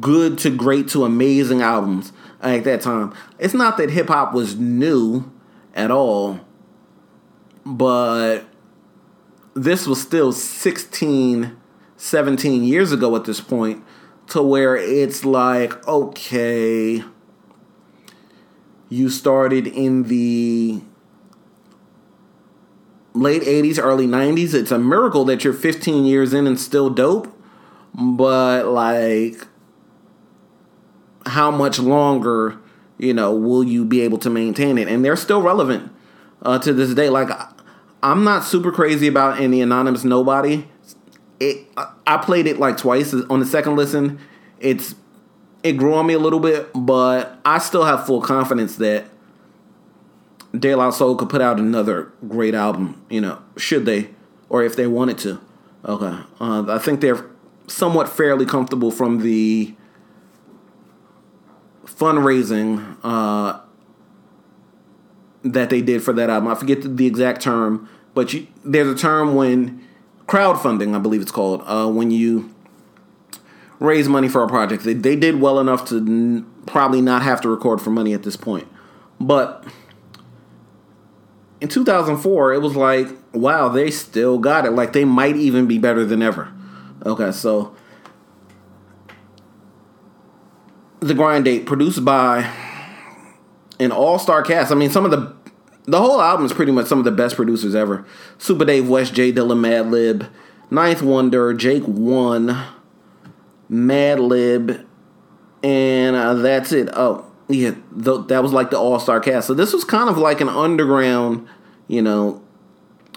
good 0.00 0.38
to 0.38 0.50
great 0.50 0.88
to 0.88 1.04
amazing 1.04 1.62
albums 1.62 2.12
at 2.42 2.64
that 2.64 2.80
time. 2.80 3.14
It's 3.38 3.54
not 3.54 3.76
that 3.78 3.90
hip 3.90 4.08
hop 4.08 4.34
was 4.34 4.56
new 4.56 5.30
at 5.74 5.90
all, 5.90 6.40
but 7.64 8.44
this 9.54 9.86
was 9.86 10.00
still 10.00 10.32
16, 10.32 11.56
17 11.96 12.64
years 12.64 12.92
ago 12.92 13.14
at 13.16 13.24
this 13.24 13.40
point, 13.40 13.84
to 14.28 14.42
where 14.42 14.76
it's 14.76 15.24
like, 15.24 15.86
okay 15.86 17.02
you 18.92 19.08
started 19.08 19.66
in 19.66 20.02
the 20.02 20.82
late 23.14 23.40
80s, 23.40 23.78
early 23.82 24.06
90s. 24.06 24.52
It's 24.52 24.70
a 24.70 24.78
miracle 24.78 25.24
that 25.24 25.44
you're 25.44 25.54
15 25.54 26.04
years 26.04 26.34
in 26.34 26.46
and 26.46 26.60
still 26.60 26.90
dope. 26.90 27.34
But, 27.94 28.66
like, 28.66 29.46
how 31.26 31.50
much 31.50 31.78
longer, 31.78 32.58
you 32.98 33.14
know, 33.14 33.34
will 33.34 33.64
you 33.64 33.84
be 33.84 34.00
able 34.02 34.18
to 34.18 34.30
maintain 34.30 34.78
it? 34.78 34.88
And 34.88 35.04
they're 35.04 35.16
still 35.16 35.42
relevant 35.42 35.92
uh, 36.42 36.58
to 36.60 36.72
this 36.72 36.94
day. 36.94 37.08
Like, 37.08 37.30
I'm 38.02 38.24
not 38.24 38.44
super 38.44 38.72
crazy 38.72 39.06
about 39.06 39.40
any 39.40 39.60
anonymous 39.60 40.04
nobody. 40.04 40.66
It 41.40 41.66
I 42.06 42.18
played 42.18 42.46
it 42.46 42.58
like 42.58 42.76
twice 42.76 43.12
on 43.14 43.40
the 43.40 43.46
second 43.46 43.76
listen. 43.76 44.20
It's 44.60 44.94
it 45.62 45.72
grew 45.72 45.94
on 45.94 46.06
me 46.06 46.14
a 46.14 46.18
little 46.18 46.40
bit, 46.40 46.70
but 46.74 47.38
I 47.44 47.58
still 47.58 47.84
have 47.84 48.06
full 48.06 48.20
confidence 48.20 48.76
that 48.76 49.06
De 50.56 50.74
La 50.74 50.90
Soul 50.90 51.16
could 51.16 51.28
put 51.28 51.40
out 51.40 51.58
another 51.58 52.12
great 52.28 52.54
album. 52.54 53.04
You 53.10 53.20
know, 53.20 53.42
should 53.56 53.86
they 53.86 54.10
or 54.48 54.62
if 54.62 54.76
they 54.76 54.86
wanted 54.86 55.18
to. 55.18 55.40
Okay, 55.84 56.16
uh, 56.40 56.64
I 56.68 56.78
think 56.78 57.00
they're 57.00 57.26
somewhat 57.66 58.08
fairly 58.08 58.46
comfortable 58.46 58.90
from 58.90 59.20
the 59.20 59.74
fundraising 61.98 62.96
uh, 63.02 63.60
that 65.44 65.70
they 65.70 65.82
did 65.82 66.02
for 66.02 66.12
that 66.12 66.30
album. 66.30 66.48
I 66.50 66.54
forget 66.54 66.96
the, 66.96 67.06
exact 67.06 67.42
term, 67.42 67.88
but 68.14 68.32
you, 68.32 68.46
there's 68.64 68.88
a 68.88 68.96
term 68.96 69.34
when 69.34 69.86
crowdfunding, 70.26 70.94
I 70.94 70.98
believe 70.98 71.22
it's 71.22 71.32
called, 71.32 71.62
uh, 71.66 71.88
when 71.88 72.10
you 72.10 72.52
raise 73.80 74.08
money 74.08 74.28
for 74.28 74.42
a 74.42 74.48
project. 74.48 74.84
They, 74.84 74.94
they 74.94 75.16
did 75.16 75.40
well 75.40 75.58
enough 75.58 75.84
to 75.86 75.96
n- 75.96 76.46
probably 76.66 77.00
not 77.00 77.22
have 77.22 77.40
to 77.42 77.48
record 77.48 77.80
for 77.80 77.90
money 77.90 78.14
at 78.14 78.22
this 78.22 78.36
point. 78.36 78.68
But 79.20 79.64
in 81.60 81.68
2004, 81.68 82.54
it 82.54 82.58
was 82.58 82.76
like, 82.76 83.08
wow, 83.32 83.68
they 83.68 83.90
still 83.90 84.38
got 84.38 84.64
it. 84.64 84.70
Like 84.70 84.92
they 84.92 85.04
might 85.04 85.36
even 85.36 85.66
be 85.66 85.78
better 85.78 86.04
than 86.04 86.22
ever. 86.22 86.52
Okay, 87.04 87.32
so 87.32 87.74
the 91.02 91.14
grind 91.14 91.44
date 91.44 91.66
produced 91.66 92.04
by 92.04 92.50
an 93.80 93.90
all-star 93.90 94.42
cast. 94.42 94.70
I 94.70 94.74
mean, 94.74 94.90
some 94.90 95.04
of 95.04 95.10
the 95.10 95.34
the 95.84 95.98
whole 95.98 96.20
album 96.20 96.46
is 96.46 96.52
pretty 96.52 96.70
much 96.70 96.86
some 96.86 97.00
of 97.00 97.04
the 97.04 97.10
best 97.10 97.34
producers 97.34 97.74
ever. 97.74 98.06
Supa 98.38 98.64
Dave 98.64 98.88
West, 98.88 99.14
J 99.14 99.32
Dilla, 99.32 99.56
Madlib, 99.56 100.28
Ninth 100.70 101.02
Wonder, 101.02 101.52
Jake 101.54 101.82
One, 101.82 102.56
Madlib, 103.68 104.84
and 105.64 106.14
uh, 106.14 106.34
that's 106.34 106.70
it. 106.70 106.88
Oh, 106.92 107.26
yeah, 107.48 107.74
th- 108.00 108.28
that 108.28 108.42
was 108.44 108.52
like 108.52 108.70
the 108.70 108.78
all-star 108.78 109.18
cast. 109.18 109.48
So 109.48 109.54
this 109.54 109.72
was 109.72 109.82
kind 109.82 110.08
of 110.08 110.18
like 110.18 110.40
an 110.40 110.48
underground, 110.48 111.48
you 111.88 112.00
know, 112.00 112.42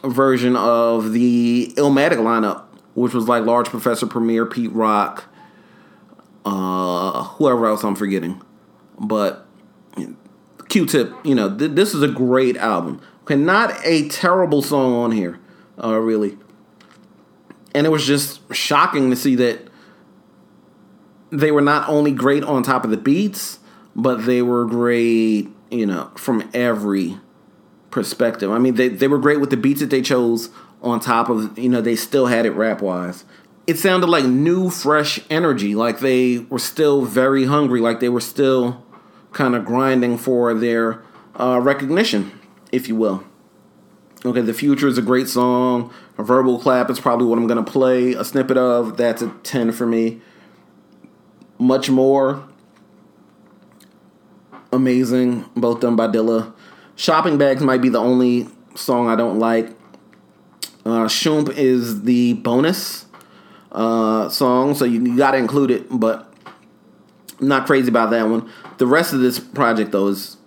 version 0.04 0.56
of 0.56 1.14
the 1.14 1.72
Illmatic 1.78 2.18
lineup, 2.18 2.64
which 2.96 3.14
was 3.14 3.28
like 3.28 3.46
Large 3.46 3.70
Professor 3.70 4.08
Premier, 4.08 4.46
Pete 4.48 4.72
Rock, 4.72 5.26
uh, 6.46 7.24
whoever 7.24 7.66
else 7.66 7.84
I'm 7.84 7.96
forgetting, 7.96 8.42
but 9.00 9.46
Q-Tip. 10.70 11.14
You 11.24 11.36
know, 11.36 11.58
th- 11.58 11.72
this 11.72 11.94
is 11.94 12.02
a 12.02 12.08
great 12.08 12.58
album. 12.58 13.02
Okay, 13.24 13.36
not 13.36 13.76
a 13.84 14.08
terrible 14.10 14.62
song 14.62 14.94
on 14.94 15.12
here, 15.12 15.40
uh, 15.84 15.98
really. 16.00 16.38
And 17.74 17.86
it 17.86 17.90
was 17.90 18.06
just 18.06 18.54
shocking 18.54 19.10
to 19.10 19.16
see 19.16 19.36
that 19.36 19.68
they 21.32 21.52
were 21.52 21.62
not 21.62 21.90
only 21.90 22.12
great 22.12 22.44
on 22.44 22.64
top 22.64 22.84
of 22.86 22.92
the 22.92 22.98
beats, 22.98 23.60
but 23.96 24.26
they 24.26 24.42
were 24.42 24.66
great, 24.66 25.50
you 25.72 25.86
know, 25.86 26.12
from 26.16 26.50
every 26.54 27.18
perspective. 27.90 28.52
I 28.52 28.60
mean, 28.60 28.76
they, 28.76 28.90
they 28.90 29.08
were 29.08 29.18
great 29.18 29.40
with 29.40 29.50
the 29.50 29.58
beats 29.58 29.80
that 29.80 29.90
they 29.90 30.02
chose 30.02 30.50
on 30.82 31.00
top 31.00 31.30
of, 31.30 31.58
you 31.58 31.70
know, 31.70 31.82
they 31.82 31.96
still 31.96 32.28
had 32.28 32.46
it 32.46 32.52
rap 32.52 32.82
wise. 32.82 33.26
It 33.68 33.80
sounded 33.80 34.08
like 34.08 34.26
new, 34.26 34.70
fresh 34.70 35.20
energy, 35.30 35.74
like 35.74 36.00
they 36.00 36.40
were 36.40 36.60
still 36.60 37.04
very 37.04 37.46
hungry, 37.46 37.82
like 37.82 38.00
they 38.00 38.10
were 38.10 38.22
still 38.22 38.84
kind 39.32 39.56
of 39.56 39.66
grinding 39.66 40.18
for 40.18 40.54
their 40.54 41.04
uh, 41.40 41.60
recognition, 41.60 42.40
if 42.72 42.88
you 42.88 42.96
will. 42.96 43.24
Okay, 44.24 44.42
The 44.42 44.54
Future 44.54 44.88
is 44.88 44.98
a 44.98 45.02
great 45.02 45.28
song. 45.28 45.94
A 46.18 46.24
Verbal 46.24 46.60
Clap 46.60 46.90
is 46.90 47.00
probably 47.00 47.28
what 47.28 47.38
I'm 47.38 47.48
going 47.48 47.64
to 47.64 47.72
play 47.72 48.14
a 48.14 48.24
snippet 48.24 48.58
of. 48.58 48.98
That's 48.98 49.22
a 49.22 49.30
10 49.44 49.72
for 49.72 49.86
me. 49.86 50.22
Much 51.60 51.90
More, 51.90 52.44
amazing, 54.72 55.46
both 55.56 55.80
done 55.80 55.96
by 55.96 56.08
Dilla. 56.08 56.54
Shopping 56.96 57.38
Bags 57.38 57.62
might 57.62 57.82
be 57.82 57.90
the 57.90 58.00
only 58.00 58.48
song 58.76 59.08
I 59.08 59.16
don't 59.16 59.40
like. 59.40 59.70
Uh, 60.86 61.06
Shoomp 61.06 61.50
is 61.56 62.04
the 62.04 62.34
bonus 62.34 63.05
uh, 63.76 64.30
song, 64.30 64.74
so 64.74 64.86
you, 64.86 65.04
you 65.06 65.18
got 65.18 65.32
to 65.32 65.38
include 65.38 65.70
it, 65.70 65.86
but 65.92 66.34
I'm 67.40 67.48
not 67.48 67.68
crazy 67.68 67.90
about 67.90 68.10
that 68.12 68.28
one. 68.28 68.50
The 68.78 68.88
rest 68.88 69.14
of 69.14 69.20
this 69.20 69.38
project, 69.40 69.92
though, 69.92 70.08
is 70.08 70.38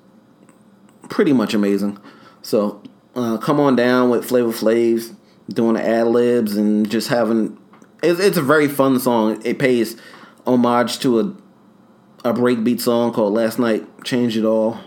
pretty 1.09 1.33
much 1.33 1.55
amazing. 1.55 1.99
So 2.43 2.83
uh, 3.15 3.37
come 3.39 3.61
on 3.61 3.77
down 3.77 4.11
with 4.11 4.25
Flavor 4.25 4.53
Flavs 4.53 5.13
doing 5.49 5.75
the 5.75 5.87
ad 5.87 6.07
libs 6.07 6.57
and 6.57 6.91
just 6.91 7.09
having. 7.09 7.59
It's, 8.03 8.19
it's 8.21 8.37
a 8.37 8.43
very 8.43 8.69
fun 8.69 8.99
song. 8.99 9.41
It 9.45 9.59
pays 9.59 9.97
homage 10.47 10.99
to 11.01 11.21
a 11.21 11.35
a 12.25 12.33
breakbeat 12.33 12.81
song 12.81 13.13
called 13.13 13.35
"Last 13.35 13.59
Night 13.59 13.87
Changed 14.05 14.37
It 14.37 14.45
All." 14.45 14.79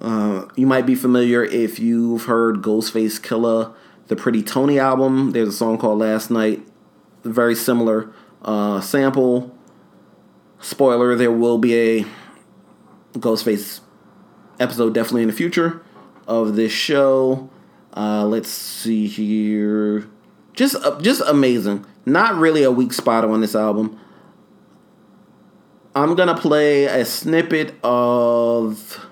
Uh, 0.00 0.46
you 0.56 0.66
might 0.66 0.86
be 0.86 0.94
familiar 0.94 1.42
if 1.42 1.78
you've 1.78 2.24
heard 2.24 2.56
Ghostface 2.56 3.20
Killah, 3.20 3.74
the 4.08 4.16
Pretty 4.16 4.42
Toney 4.42 4.78
album. 4.78 5.30
There's 5.30 5.48
a 5.48 5.52
song 5.52 5.78
called 5.78 5.98
"Last 5.98 6.30
Night," 6.30 6.66
very 7.24 7.54
similar 7.54 8.12
uh, 8.42 8.80
sample. 8.80 9.56
Spoiler: 10.60 11.14
There 11.16 11.32
will 11.32 11.58
be 11.58 11.74
a 11.74 12.06
Ghostface 13.14 13.80
episode 14.58 14.94
definitely 14.94 15.22
in 15.22 15.28
the 15.28 15.34
future 15.34 15.82
of 16.26 16.56
this 16.56 16.72
show. 16.72 17.50
Uh, 17.96 18.24
let's 18.26 18.48
see 18.48 19.06
here, 19.06 20.08
just 20.52 20.74
uh, 20.76 21.00
just 21.00 21.22
amazing. 21.26 21.86
Not 22.06 22.34
really 22.34 22.62
a 22.62 22.70
weak 22.70 22.92
spot 22.92 23.24
on 23.24 23.40
this 23.40 23.54
album. 23.54 23.98
I'm 25.94 26.16
gonna 26.16 26.36
play 26.36 26.86
a 26.86 27.04
snippet 27.04 27.74
of 27.84 29.06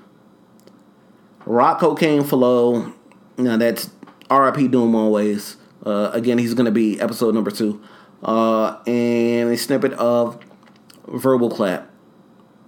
Rock 1.47 1.79
Co.Kane 1.79 2.25
Flow. 2.25 2.93
Now 3.39 3.57
that's 3.57 3.91
R.I.P. 4.29 4.69
Doom 4.69 4.95
always. 4.95 5.57
Uh, 5.87 6.11
again, 6.13 6.39
he's 6.39 6.55
gonna 6.55 6.73
be 6.73 7.01
episode 7.01 7.35
number 7.35 7.53
two, 7.53 7.81
uh, 8.23 8.79
and 8.87 9.51
a 9.51 9.57
snippet 9.57 9.93
of 9.95 10.39
Verbal 11.07 11.51
Clap. 11.51 11.91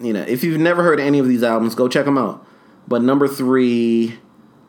You 0.01 0.13
know, 0.13 0.23
if 0.23 0.43
you've 0.43 0.61
never 0.61 0.83
heard 0.83 0.99
any 1.01 1.19
of 1.19 1.29
these 1.29 1.43
albums, 1.43 1.75
go 1.75 1.89
check 1.89 2.05
them 2.05 2.19
out. 2.19 2.45
But 2.89 3.03
number 3.03 3.29
three 3.29 4.19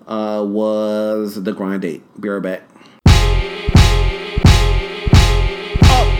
uh, 0.08 0.46
was 0.48 1.44
the 1.44 1.52
Grind 1.52 1.82
Date. 1.82 2.04
Be 2.20 2.30
right 2.30 2.42
back. 2.42 2.70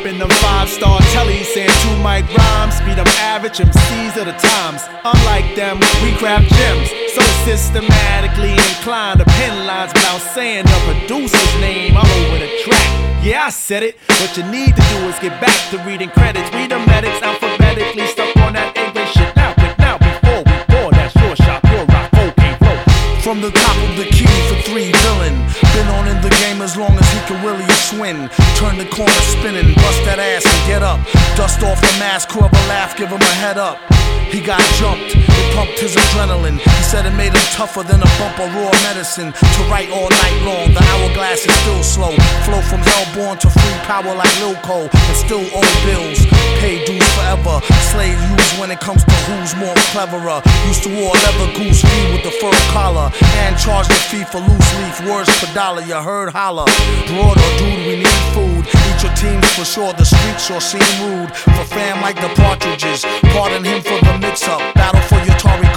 In 0.06 0.20
them 0.20 0.30
five 0.30 0.70
star 0.70 1.00
tellies, 1.18 1.46
saying 1.46 1.68
two 1.82 1.98
mic 1.98 2.30
rhymes, 2.38 2.80
be 2.82 2.94
them 2.94 3.08
average 3.26 3.58
MCs 3.58 4.16
of 4.18 4.28
the 4.28 4.38
times. 4.38 4.84
Unlike 5.04 5.56
them, 5.56 5.80
we 6.04 6.16
craft 6.18 6.48
gems, 6.54 6.90
so 7.12 7.22
systematically 7.44 8.52
inclined 8.52 9.18
to 9.18 9.26
pen 9.26 9.66
lines 9.66 9.92
without 9.94 10.22
saying 10.22 10.66
the 10.66 10.80
producer's 10.86 11.60
name 11.60 11.98
all 11.98 12.06
over 12.06 12.38
the 12.38 12.52
track. 12.64 13.24
Yeah, 13.26 13.46
I 13.46 13.50
said 13.50 13.82
it. 13.82 13.98
What 14.22 14.38
you 14.38 14.44
need 14.44 14.76
to 14.76 14.82
do 14.94 14.98
is 15.10 15.18
get 15.18 15.42
back 15.42 15.72
to 15.72 15.80
reading 15.80 16.10
credits. 16.10 16.54
Read 16.54 16.70
the 16.70 16.78
medics 16.86 17.20
alphabetically, 17.24 18.06
stuck 18.06 18.38
on 18.38 18.54
that 18.54 18.75
From 23.36 23.42
the 23.42 23.52
top 23.52 23.76
of 23.90 23.98
the 23.98 24.06
key 24.06 24.32
for 24.48 24.56
three 24.62 24.94
villain. 24.94 25.36
Been 25.74 25.88
on 25.88 26.08
in 26.08 26.22
the 26.22 26.30
game 26.40 26.62
as 26.62 26.78
long 26.78 26.98
as 26.98 27.12
he 27.12 27.20
can 27.28 27.46
really 27.46 27.68
swing. 27.74 28.30
Turn 28.56 28.78
the 28.78 28.86
corner 28.86 29.12
spinning, 29.12 29.76
bust 29.76 30.06
that 30.06 30.20
ass 30.20 30.46
and 30.46 30.68
get 30.70 30.82
up. 30.82 31.04
Dust 31.36 31.62
off 31.62 31.82
the 31.82 31.92
mask, 32.00 32.32
whoever 32.32 32.56
laugh, 32.72 32.96
give 32.96 33.10
him 33.10 33.20
a 33.20 33.36
head 33.36 33.58
up. 33.58 33.78
He 34.32 34.42
got 34.42 34.62
jumped, 34.76 35.16
it 35.16 35.56
pumped 35.56 35.80
his 35.80 35.96
adrenaline. 35.96 36.60
He 36.60 36.84
said 36.84 37.06
it 37.06 37.16
made 37.16 37.34
him 37.34 37.48
tougher 37.56 37.84
than 37.84 38.02
a 38.02 38.10
bump 38.20 38.40
of 38.40 38.54
raw 38.54 38.72
medicine. 38.84 39.32
To 39.32 39.62
write 39.72 39.90
all 39.92 40.10
night 40.10 40.40
long, 40.44 40.74
the 40.74 40.84
hourglass 40.84 41.46
is 41.46 41.56
still 41.64 41.84
slow. 41.84 42.12
Flow 42.44 42.62
from 42.62 42.82
hellborn 42.82 43.38
to 43.40 43.50
free 43.50 43.80
power 43.88 44.14
like 44.14 44.34
Lil 44.40 44.56
Cole, 44.62 44.90
and 44.92 45.16
still 45.16 45.46
owe 45.56 45.76
bills. 45.86 46.26
Pay 46.60 46.84
dues 46.86 47.08
forever. 47.16 47.62
Slave 47.92 48.20
use 48.32 48.60
when 48.60 48.72
it 48.72 48.80
comes 48.80 49.04
to 49.06 49.16
who's 49.28 49.56
more 49.56 49.76
cleverer. 49.94 50.42
Used 50.68 50.84
to 50.84 50.90
wear 50.90 51.14
leather 51.14 51.50
goose 51.58 51.82
fee 51.82 52.12
with 52.12 52.24
the 52.24 52.32
fur 52.32 52.52
collar, 52.74 53.12
and 53.46 53.58
charge 53.58 53.88
the 53.88 54.00
fee 54.10 54.26
for 54.26 54.40
loose 54.40 54.70
leaf 54.80 54.98
words 55.08 55.30
per 55.40 55.54
dollar. 55.54 55.82
You 55.82 55.96
heard 55.96 56.30
holler. 56.34 56.66
Broad 57.08 57.38
or 57.38 57.52
dude, 57.58 57.88
we 57.88 57.96
need 58.04 58.22
food. 58.34 58.85
Teams 59.14 59.48
for 59.54 59.66
sure. 59.66 59.94
The 59.94 60.04
streets 60.06 60.46
sure 60.48 60.62
seem 60.62 60.82
rude. 61.02 61.32
For 61.36 61.66
fam 61.66 62.02
like 62.02 62.16
the 62.20 62.30
partridges. 62.42 63.06
Pardon 63.32 63.64
him 63.64 63.82
for 63.82 64.00
the 64.04 64.18
mix 64.20 64.48
up. 64.48 64.62
Battle 64.74 65.02
for 65.02 65.24
your 65.26 65.38
Tory 65.38 65.68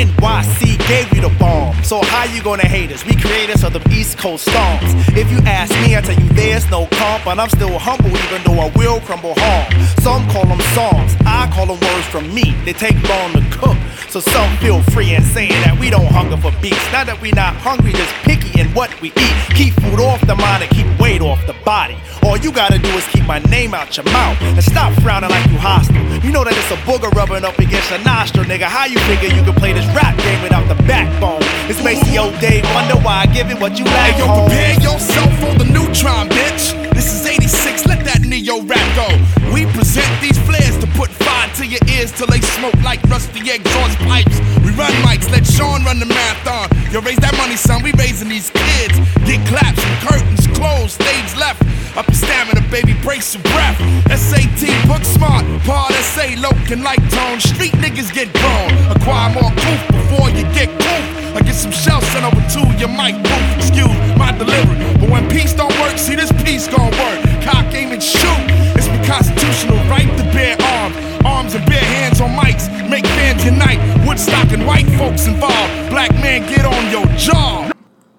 NYC 0.00 0.59
gave 0.90 1.14
you 1.14 1.20
the 1.20 1.34
bomb. 1.38 1.72
So 1.84 2.02
how 2.02 2.24
you 2.24 2.42
gonna 2.42 2.66
hate 2.66 2.90
us? 2.90 3.06
We 3.06 3.14
creators 3.14 3.62
of 3.62 3.72
the 3.72 3.82
East 3.94 4.18
Coast 4.18 4.42
storms. 4.50 4.90
If 5.14 5.30
you 5.30 5.38
ask 5.46 5.70
me, 5.82 5.96
I 5.96 6.00
tell 6.00 6.18
you 6.18 6.28
there's 6.30 6.68
no 6.68 6.88
comp, 6.98 7.24
but 7.24 7.38
I'm 7.38 7.48
still 7.48 7.78
humble 7.78 8.10
even 8.10 8.42
though 8.42 8.58
I 8.58 8.68
will 8.74 8.98
crumble 9.06 9.34
hard. 9.36 9.70
Some 10.02 10.28
call 10.30 10.46
them 10.46 10.60
songs, 10.74 11.14
I 11.24 11.48
call 11.54 11.66
them 11.66 11.78
words 11.78 12.06
from 12.08 12.34
me. 12.34 12.56
They 12.64 12.72
take 12.72 12.98
long 13.08 13.32
to 13.34 13.42
cook, 13.56 13.78
so 14.08 14.18
some 14.18 14.50
feel 14.56 14.82
free 14.90 15.14
in 15.14 15.22
saying 15.22 15.58
that 15.62 15.78
we 15.78 15.90
don't 15.90 16.10
hunger 16.10 16.36
for 16.36 16.50
beats. 16.60 16.84
Not 16.90 17.06
that 17.06 17.20
we 17.22 17.30
not 17.30 17.54
hungry, 17.54 17.92
just 17.92 18.12
picky 18.26 18.58
in 18.60 18.66
what 18.74 18.90
we 19.00 19.08
eat. 19.14 19.36
Keep 19.54 19.74
food 19.74 20.00
off 20.00 20.20
the 20.26 20.34
mind 20.34 20.64
and 20.64 20.70
keep 20.72 20.88
weight 20.98 21.22
off 21.22 21.38
the 21.46 21.54
body. 21.64 21.96
All 22.24 22.36
you 22.36 22.50
gotta 22.50 22.78
do 22.78 22.90
is 22.98 23.06
keep 23.14 23.26
my 23.26 23.38
name 23.54 23.74
out 23.74 23.96
your 23.96 24.06
mouth 24.10 24.36
and 24.42 24.64
stop 24.64 24.92
frowning 25.02 25.30
like 25.30 25.46
you 25.50 25.58
hostile. 25.58 26.02
You 26.24 26.32
know 26.32 26.42
that 26.42 26.52
it's 26.52 26.70
a 26.70 26.78
booger 26.82 27.10
rubbing 27.14 27.44
up 27.44 27.58
against 27.58 27.90
your 27.90 28.02
nostril, 28.02 28.44
nigga. 28.44 28.64
How 28.64 28.86
you 28.86 28.98
figure 29.06 29.28
you 29.28 29.42
can 29.42 29.54
play 29.54 29.72
this 29.72 29.86
rap 29.94 30.16
game 30.18 30.42
without 30.42 30.66
the 30.68 30.79
backbone? 30.82 31.42
It's 31.70 31.82
Macy 31.82 32.18
old 32.18 32.38
Dave, 32.40 32.64
wonder 32.74 32.96
why 33.00 33.22
I 33.22 33.26
give 33.26 33.50
it 33.50 33.60
what 33.60 33.78
you 33.78 33.84
like. 33.84 34.14
Hey, 34.14 34.24
yo, 34.24 34.26
prepare 34.26 34.74
yourself 34.80 35.30
for 35.38 35.52
the 35.58 35.64
neutron, 35.64 36.28
bitch. 36.28 36.74
This 36.94 37.14
is 37.14 37.26
86, 37.26 37.86
let 37.86 38.04
that 38.04 38.22
neo 38.22 38.62
rap 38.62 38.84
go. 38.96 39.08
We 39.54 39.66
present 39.72 40.10
these 40.20 40.38
flares 40.46 40.76
to 40.78 40.86
put 40.98 41.10
fire 41.10 41.48
to 41.56 41.66
your 41.66 41.80
ears 41.88 42.12
till 42.12 42.26
they 42.26 42.40
smoke 42.58 42.76
like 42.82 43.02
rusty 43.08 43.40
exhaust 43.50 43.98
pipes. 44.04 44.38
We 44.64 44.70
run 44.76 44.92
mics, 45.06 45.30
let 45.30 45.46
Sean 45.46 45.84
run 45.84 45.98
the 45.98 46.06
marathon. 46.06 46.68
Yo, 46.92 47.00
raise 47.00 47.18
that 47.24 47.36
money, 47.36 47.56
son, 47.56 47.82
we 47.82 47.92
raising 47.96 48.28
these 48.28 48.50
kids. 48.50 48.98
Get 49.24 49.40
claps 49.46 49.80
curtains 50.04 50.46
closed, 50.56 51.00
stage 51.00 51.36
left. 51.36 51.62
Up 51.96 52.06
your 52.06 52.14
stamina, 52.14 52.62
baby, 52.70 52.94
brace 53.02 53.34
your 53.34 53.42
breath. 53.42 53.78
SAT, 54.08 54.62
book 54.86 55.04
smart, 55.04 55.44
part 55.64 55.92
SA, 55.92 56.38
Loken 56.38 56.82
like 56.82 57.00
tone. 57.10 57.40
Street 57.40 57.72
niggas 57.82 58.12
get 58.14 58.32
grown. 58.32 58.70
Acquire 58.94 59.34
more 59.34 59.50
proof 59.50 59.80
before 59.88 60.30
you 60.30 60.44
get 60.54 60.68
cool. 60.68 61.36
I 61.36 61.40
get 61.44 61.54
some 61.54 61.72
shells 61.72 62.06
sent 62.06 62.24
over 62.24 62.40
to 62.40 62.60
your 62.78 62.88
mic 62.88 63.16
booth. 63.22 63.56
Excuse 63.56 63.98
my 64.16 64.30
delivery. 64.32 64.78
But 65.00 65.10
when 65.10 65.28
peace 65.28 65.52
don't 65.52 65.74
work, 65.80 65.98
see 65.98 66.14
this 66.14 66.30
piece 66.42 66.68
gon' 66.68 66.90
work. 66.90 67.18
Cock 67.42 67.74
aim 67.74 67.90
and 67.92 68.02
shoot. 68.02 68.42
It's 68.78 68.86
constitutional 69.10 69.78
right 69.90 70.06
to 70.18 70.24
bear 70.30 70.56
arms. 70.62 70.96
Arms 71.24 71.54
and 71.54 71.66
bare 71.66 71.82
hands 71.82 72.20
on 72.20 72.30
mics. 72.30 72.70
Make 72.88 73.04
fans 73.04 73.44
unite. 73.44 73.80
Woodstock 74.06 74.52
and 74.52 74.64
white 74.64 74.86
folks 74.96 75.26
involved. 75.26 75.90
Black 75.90 76.12
man, 76.14 76.46
get 76.48 76.64
on 76.64 76.90
your 76.90 77.06
job. 77.16 77.72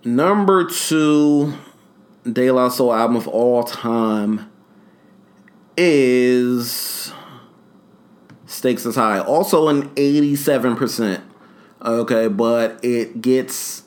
Number 0.04 0.66
two 0.66 1.54
De 2.30 2.52
La 2.52 2.70
Soul 2.70 2.94
album 2.94 3.16
of 3.16 3.28
all 3.28 3.64
time 3.64 4.52
is 5.78 7.12
Stakes 8.46 8.86
is 8.86 8.96
High. 8.96 9.20
Also 9.20 9.68
an 9.70 9.90
87%. 9.96 11.22
Okay, 11.84 12.28
but 12.28 12.80
it 12.84 13.22
gets 13.22 13.84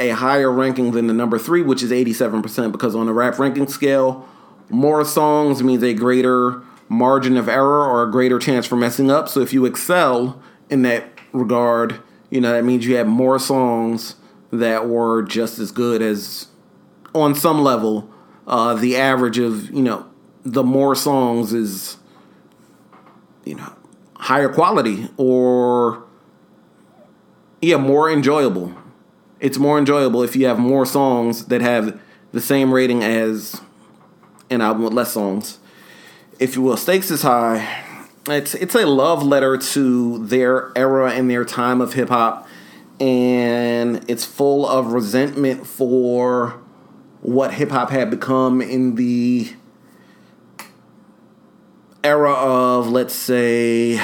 a 0.00 0.08
higher 0.10 0.50
ranking 0.50 0.90
than 0.90 1.06
the 1.06 1.12
number 1.12 1.38
three, 1.38 1.62
which 1.62 1.82
is 1.82 1.92
87%, 1.92 2.72
because 2.72 2.96
on 2.96 3.06
the 3.06 3.12
rap 3.12 3.38
ranking 3.38 3.68
scale, 3.68 4.28
more 4.68 5.04
songs 5.04 5.62
means 5.62 5.84
a 5.84 5.94
greater 5.94 6.62
margin 6.88 7.36
of 7.36 7.48
error 7.48 7.86
or 7.86 8.02
a 8.02 8.10
greater 8.10 8.38
chance 8.38 8.66
for 8.66 8.76
messing 8.76 9.10
up. 9.10 9.28
So 9.28 9.40
if 9.40 9.52
you 9.52 9.64
excel 9.66 10.42
in 10.68 10.82
that 10.82 11.04
regard, 11.32 12.00
you 12.30 12.40
know, 12.40 12.52
that 12.52 12.64
means 12.64 12.86
you 12.86 12.96
have 12.96 13.06
more 13.06 13.38
songs 13.38 14.16
that 14.58 14.88
were 14.88 15.22
just 15.22 15.58
as 15.58 15.70
good 15.70 16.02
as, 16.02 16.48
on 17.14 17.34
some 17.34 17.62
level, 17.62 18.10
uh, 18.46 18.74
the 18.74 18.96
average 18.96 19.38
of, 19.38 19.70
you 19.70 19.82
know, 19.82 20.06
the 20.44 20.62
more 20.62 20.94
songs 20.94 21.52
is, 21.52 21.96
you 23.44 23.54
know, 23.54 23.72
higher 24.16 24.48
quality 24.48 25.08
or, 25.16 26.04
yeah, 27.62 27.76
more 27.76 28.10
enjoyable. 28.10 28.74
It's 29.40 29.58
more 29.58 29.78
enjoyable 29.78 30.22
if 30.22 30.36
you 30.36 30.46
have 30.46 30.58
more 30.58 30.86
songs 30.86 31.46
that 31.46 31.60
have 31.60 32.00
the 32.32 32.40
same 32.40 32.72
rating 32.72 33.02
as 33.02 33.60
an 34.50 34.60
album 34.60 34.84
with 34.84 34.92
less 34.92 35.12
songs. 35.12 35.58
If 36.38 36.56
you 36.56 36.62
will, 36.62 36.76
Stakes 36.76 37.10
is 37.10 37.22
High. 37.22 37.84
It's 38.26 38.54
it's 38.54 38.74
a 38.74 38.86
love 38.86 39.22
letter 39.22 39.58
to 39.58 40.26
their 40.26 40.72
era 40.74 41.12
and 41.12 41.30
their 41.30 41.44
time 41.44 41.80
of 41.80 41.92
hip 41.92 42.08
hop, 42.08 42.48
and 43.00 44.04
it's 44.08 44.24
full 44.24 44.66
of 44.66 44.92
resentment 44.92 45.66
for 45.66 46.60
what 47.20 47.54
hip 47.54 47.70
hop 47.70 47.90
had 47.90 48.10
become 48.10 48.60
in 48.60 48.94
the 48.94 49.52
era 52.02 52.32
of, 52.32 52.88
let's 52.88 53.14
say, 53.14 53.94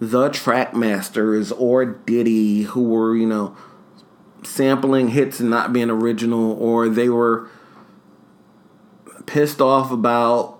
the 0.00 0.30
Trackmasters 0.30 1.52
or 1.56 1.84
Diddy, 1.84 2.62
who 2.62 2.82
were, 2.82 3.16
you 3.16 3.26
know, 3.26 3.56
sampling 4.42 5.08
hits 5.08 5.40
and 5.40 5.50
not 5.50 5.72
being 5.72 5.90
original, 5.90 6.52
or 6.52 6.88
they 6.88 7.08
were 7.08 7.48
pissed 9.26 9.60
off 9.60 9.92
about 9.92 10.58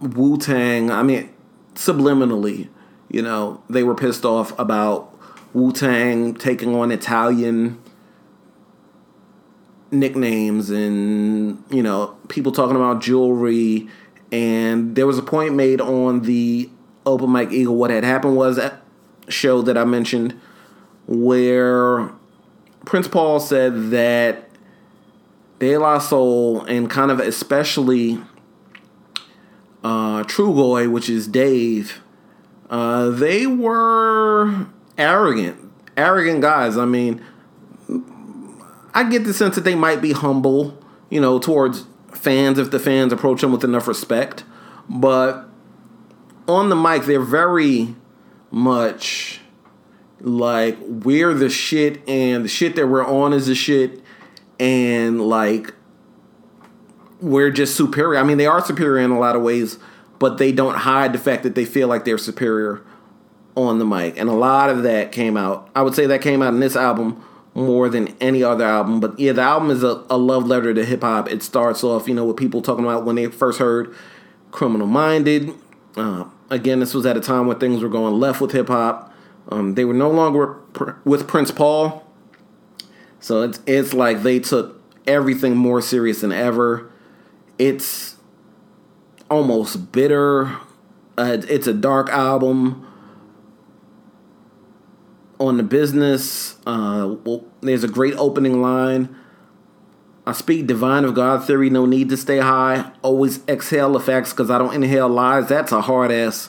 Wu 0.00 0.38
Tang. 0.38 0.90
I 0.90 1.02
mean, 1.02 1.28
subliminally, 1.74 2.68
you 3.10 3.20
know, 3.22 3.62
they 3.68 3.82
were 3.82 3.94
pissed 3.94 4.24
off 4.24 4.58
about 4.58 5.15
Wu 5.56 5.72
Tang 5.72 6.34
taking 6.34 6.74
on 6.74 6.92
Italian 6.92 7.80
nicknames 9.90 10.68
and, 10.68 11.64
you 11.70 11.82
know, 11.82 12.14
people 12.28 12.52
talking 12.52 12.76
about 12.76 13.00
jewelry. 13.00 13.88
And 14.30 14.94
there 14.94 15.06
was 15.06 15.16
a 15.16 15.22
point 15.22 15.54
made 15.54 15.80
on 15.80 16.20
the 16.20 16.68
Open 17.06 17.30
Mike 17.30 17.52
Eagle. 17.52 17.74
What 17.74 17.88
had 17.88 18.04
happened 18.04 18.36
was 18.36 18.56
that 18.56 18.82
show 19.28 19.62
that 19.62 19.78
I 19.78 19.86
mentioned 19.86 20.38
where 21.06 22.10
Prince 22.84 23.08
Paul 23.08 23.40
said 23.40 23.90
that 23.92 24.50
De 25.58 25.78
La 25.78 26.00
Soul 26.00 26.66
and 26.66 26.90
kind 26.90 27.10
of 27.10 27.18
especially 27.18 28.20
uh, 29.82 30.22
Trugoy, 30.24 30.92
which 30.92 31.08
is 31.08 31.26
Dave, 31.26 32.02
uh, 32.68 33.08
they 33.08 33.46
were 33.46 34.66
arrogant, 34.98 35.58
arrogant 35.96 36.40
guys. 36.40 36.76
I 36.76 36.84
mean, 36.84 37.22
I 38.94 39.08
get 39.08 39.24
the 39.24 39.34
sense 39.34 39.54
that 39.56 39.64
they 39.64 39.74
might 39.74 40.00
be 40.00 40.12
humble, 40.12 40.82
you 41.10 41.20
know, 41.20 41.38
towards 41.38 41.84
fans 42.12 42.58
if 42.58 42.70
the 42.70 42.78
fans 42.78 43.12
approach 43.12 43.42
them 43.42 43.52
with 43.52 43.64
enough 43.64 43.86
respect. 43.86 44.44
But 44.88 45.48
on 46.48 46.68
the 46.68 46.76
mic, 46.76 47.04
they're 47.04 47.20
very 47.20 47.94
much 48.50 49.40
like 50.20 50.78
we're 50.80 51.34
the 51.34 51.50
shit, 51.50 52.06
and 52.08 52.44
the 52.44 52.48
shit 52.48 52.76
that 52.76 52.86
we're 52.86 53.04
on 53.04 53.32
is 53.32 53.46
the 53.46 53.54
shit, 53.54 54.02
and 54.58 55.20
like 55.20 55.74
we're 57.20 57.50
just 57.50 57.76
superior. 57.76 58.18
I 58.18 58.22
mean, 58.22 58.38
they 58.38 58.46
are 58.46 58.64
superior 58.64 59.04
in 59.04 59.10
a 59.10 59.18
lot 59.18 59.36
of 59.36 59.42
ways, 59.42 59.78
but 60.18 60.38
they 60.38 60.52
don't 60.52 60.76
hide 60.76 61.12
the 61.12 61.18
fact 61.18 61.42
that 61.42 61.54
they 61.54 61.64
feel 61.64 61.88
like 61.88 62.04
they're 62.04 62.18
superior 62.18 62.82
on 63.56 63.78
the 63.78 63.84
mic. 63.84 64.18
And 64.18 64.28
a 64.28 64.34
lot 64.34 64.70
of 64.70 64.82
that 64.82 65.12
came 65.12 65.36
out. 65.36 65.70
I 65.74 65.82
would 65.82 65.94
say 65.94 66.06
that 66.06 66.20
came 66.20 66.42
out 66.42 66.54
in 66.54 66.60
this 66.60 66.76
album 66.76 67.22
more 67.54 67.88
than 67.88 68.14
any 68.20 68.42
other 68.42 68.64
album. 68.64 69.00
But 69.00 69.18
yeah, 69.18 69.32
the 69.32 69.42
album 69.42 69.70
is 69.70 69.82
a, 69.82 70.04
a 70.10 70.18
love 70.18 70.46
letter 70.46 70.74
to 70.74 70.84
hip 70.84 71.00
hop. 71.00 71.28
It 71.30 71.42
starts 71.42 71.82
off, 71.82 72.06
you 72.06 72.14
know, 72.14 72.26
with 72.26 72.36
people 72.36 72.60
talking 72.60 72.84
about 72.84 73.04
when 73.04 73.16
they 73.16 73.26
first 73.26 73.58
heard 73.58 73.94
Criminal 74.50 74.86
Minded. 74.86 75.52
Uh, 75.96 76.26
again, 76.50 76.80
this 76.80 76.92
was 76.92 77.06
at 77.06 77.16
a 77.16 77.20
time 77.20 77.46
when 77.46 77.58
things 77.58 77.82
were 77.82 77.88
going 77.88 78.20
left 78.20 78.40
with 78.40 78.52
hip 78.52 78.68
hop. 78.68 79.12
Um, 79.48 79.74
they 79.74 79.84
were 79.84 79.94
no 79.94 80.10
longer 80.10 80.58
with 81.04 81.26
Prince 81.26 81.50
Paul. 81.50 82.04
So 83.20 83.42
it's 83.42 83.60
it's 83.66 83.94
like 83.94 84.22
they 84.22 84.38
took 84.38 84.80
everything 85.06 85.56
more 85.56 85.80
serious 85.80 86.20
than 86.20 86.32
ever. 86.32 86.90
It's 87.58 88.16
almost 89.30 89.92
bitter. 89.92 90.58
Uh, 91.16 91.38
it's 91.48 91.66
a 91.66 91.72
dark 91.72 92.10
album. 92.10 92.85
On 95.38 95.58
the 95.58 95.62
business, 95.62 96.56
uh, 96.66 97.16
well, 97.24 97.44
there's 97.60 97.84
a 97.84 97.88
great 97.88 98.14
opening 98.14 98.62
line. 98.62 99.14
I 100.26 100.32
speak 100.32 100.66
divine 100.66 101.04
of 101.04 101.14
God 101.14 101.44
theory, 101.44 101.70
no 101.70 101.86
need 101.86 102.08
to 102.08 102.16
stay 102.16 102.38
high. 102.38 102.90
Always 103.02 103.46
exhale 103.46 103.92
the 103.92 104.00
facts 104.00 104.30
because 104.32 104.50
I 104.50 104.58
don't 104.58 104.74
inhale 104.74 105.08
lies. 105.08 105.48
That's 105.48 105.72
a 105.72 105.82
hard 105.82 106.10
ass 106.10 106.48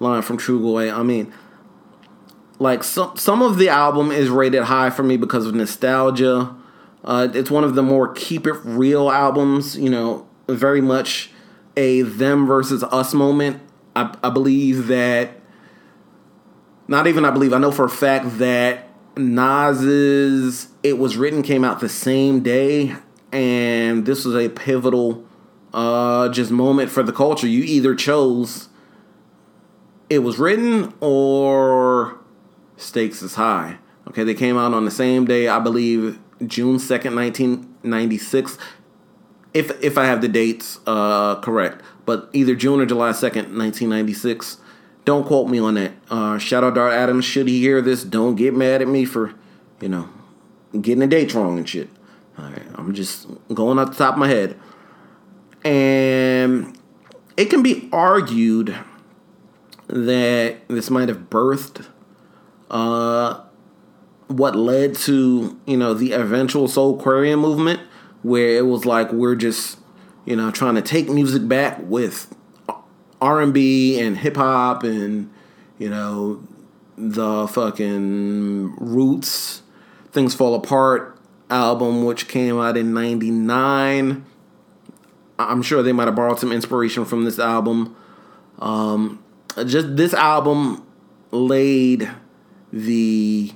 line 0.00 0.22
from 0.22 0.38
Trugoy. 0.38 0.92
I 0.92 1.02
mean, 1.02 1.32
like 2.58 2.82
some 2.82 3.16
some 3.16 3.42
of 3.42 3.58
the 3.58 3.68
album 3.68 4.10
is 4.10 4.28
rated 4.28 4.64
high 4.64 4.90
for 4.90 5.02
me 5.02 5.16
because 5.16 5.46
of 5.46 5.54
nostalgia. 5.54 6.54
Uh, 7.04 7.28
it's 7.32 7.50
one 7.50 7.64
of 7.64 7.74
the 7.74 7.82
more 7.82 8.12
keep 8.12 8.46
it 8.46 8.56
real 8.64 9.10
albums. 9.10 9.76
You 9.76 9.90
know, 9.90 10.26
very 10.48 10.80
much 10.80 11.30
a 11.76 12.02
them 12.02 12.46
versus 12.46 12.82
us 12.84 13.14
moment. 13.14 13.60
I, 13.94 14.16
I 14.22 14.30
believe 14.30 14.88
that. 14.88 15.41
Not 16.92 17.06
even 17.06 17.24
I 17.24 17.30
believe. 17.30 17.54
I 17.54 17.58
know 17.58 17.72
for 17.72 17.86
a 17.86 17.88
fact 17.88 18.36
that 18.36 18.86
Nas's 19.16 20.68
"It 20.82 20.98
Was 20.98 21.16
Written" 21.16 21.42
came 21.42 21.64
out 21.64 21.80
the 21.80 21.88
same 21.88 22.40
day, 22.40 22.94
and 23.32 24.04
this 24.04 24.26
was 24.26 24.36
a 24.36 24.50
pivotal, 24.50 25.24
uh, 25.72 26.28
just 26.28 26.50
moment 26.50 26.90
for 26.90 27.02
the 27.02 27.10
culture. 27.10 27.46
You 27.46 27.62
either 27.62 27.94
chose 27.94 28.68
It 30.10 30.18
Was 30.18 30.38
Written 30.38 30.92
or 31.00 32.18
Stakes 32.76 33.22
is 33.22 33.36
High. 33.36 33.78
Okay, 34.08 34.22
they 34.22 34.34
came 34.34 34.58
out 34.58 34.74
on 34.74 34.84
the 34.84 34.90
same 34.90 35.24
day, 35.24 35.48
I 35.48 35.60
believe, 35.60 36.18
June 36.46 36.76
2nd, 36.76 37.16
1996. 37.16 38.58
If 39.54 39.82
if 39.82 39.96
I 39.96 40.04
have 40.04 40.20
the 40.20 40.28
dates 40.28 40.78
uh, 40.86 41.36
correct, 41.36 41.80
but 42.04 42.28
either 42.34 42.54
June 42.54 42.80
or 42.80 42.84
July 42.84 43.12
2nd, 43.12 43.56
1996. 43.56 44.58
Don't 45.04 45.26
quote 45.26 45.48
me 45.48 45.58
on 45.58 45.74
that. 45.74 45.92
Uh, 46.08 46.38
shout 46.38 46.62
out 46.62 46.74
Dart 46.74 46.92
Adams. 46.92 47.24
Should 47.24 47.48
he 47.48 47.60
hear 47.60 47.80
this, 47.80 48.04
don't 48.04 48.36
get 48.36 48.54
mad 48.54 48.82
at 48.82 48.88
me 48.88 49.04
for, 49.04 49.34
you 49.80 49.88
know, 49.88 50.08
getting 50.80 51.00
the 51.00 51.06
dates 51.06 51.34
wrong 51.34 51.58
and 51.58 51.68
shit. 51.68 51.88
All 52.38 52.44
right, 52.44 52.62
I'm 52.76 52.94
just 52.94 53.26
going 53.52 53.78
off 53.78 53.90
the 53.90 53.96
top 53.96 54.14
of 54.14 54.20
my 54.20 54.28
head. 54.28 54.58
And 55.64 56.78
it 57.36 57.46
can 57.46 57.62
be 57.62 57.88
argued 57.92 58.76
that 59.88 60.68
this 60.68 60.90
might 60.90 61.08
have 61.08 61.28
birthed 61.28 61.86
uh, 62.70 63.42
what 64.28 64.56
led 64.56 64.94
to 64.94 65.60
you 65.66 65.76
know 65.76 65.94
the 65.94 66.12
eventual 66.12 66.66
Soulquarian 66.66 67.38
movement, 67.38 67.80
where 68.22 68.56
it 68.56 68.66
was 68.66 68.86
like 68.86 69.12
we're 69.12 69.36
just 69.36 69.78
you 70.24 70.34
know 70.34 70.50
trying 70.50 70.74
to 70.74 70.82
take 70.82 71.08
music 71.08 71.46
back 71.46 71.78
with 71.82 72.34
R 73.22 73.40
and 73.40 73.54
B 73.54 74.00
and 74.00 74.18
hip 74.18 74.36
hop 74.36 74.82
and 74.82 75.30
you 75.78 75.88
know 75.88 76.42
the 76.98 77.46
fucking 77.46 78.74
Roots, 78.76 79.62
Things 80.10 80.34
Fall 80.34 80.54
Apart 80.54 81.18
album, 81.48 82.04
which 82.04 82.26
came 82.28 82.58
out 82.58 82.76
in 82.76 82.92
'99. 82.92 84.26
I'm 85.38 85.62
sure 85.62 85.82
they 85.82 85.92
might 85.92 86.06
have 86.06 86.16
borrowed 86.16 86.40
some 86.40 86.52
inspiration 86.52 87.04
from 87.04 87.24
this 87.24 87.38
album. 87.38 87.96
Um, 88.58 89.22
just 89.66 89.96
this 89.96 90.12
album 90.14 90.84
laid 91.30 92.10
the 92.72 93.52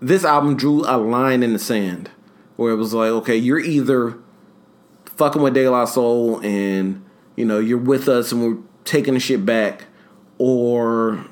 this 0.00 0.24
album 0.24 0.56
drew 0.56 0.84
a 0.86 0.96
line 0.96 1.42
in 1.42 1.52
the 1.52 1.58
sand 1.58 2.10
where 2.56 2.72
it 2.72 2.76
was 2.76 2.94
like, 2.94 3.10
okay, 3.10 3.36
you're 3.36 3.58
either 3.58 4.16
fucking 5.06 5.42
with 5.42 5.54
De 5.54 5.68
La 5.68 5.84
Soul 5.86 6.40
and 6.44 7.04
you 7.36 7.44
know 7.44 7.58
you're 7.58 7.78
with 7.78 8.08
us 8.08 8.32
and 8.32 8.42
we're 8.42 8.62
taking 8.84 9.14
the 9.14 9.20
shit 9.20 9.44
back, 9.44 9.84
or 10.38 11.24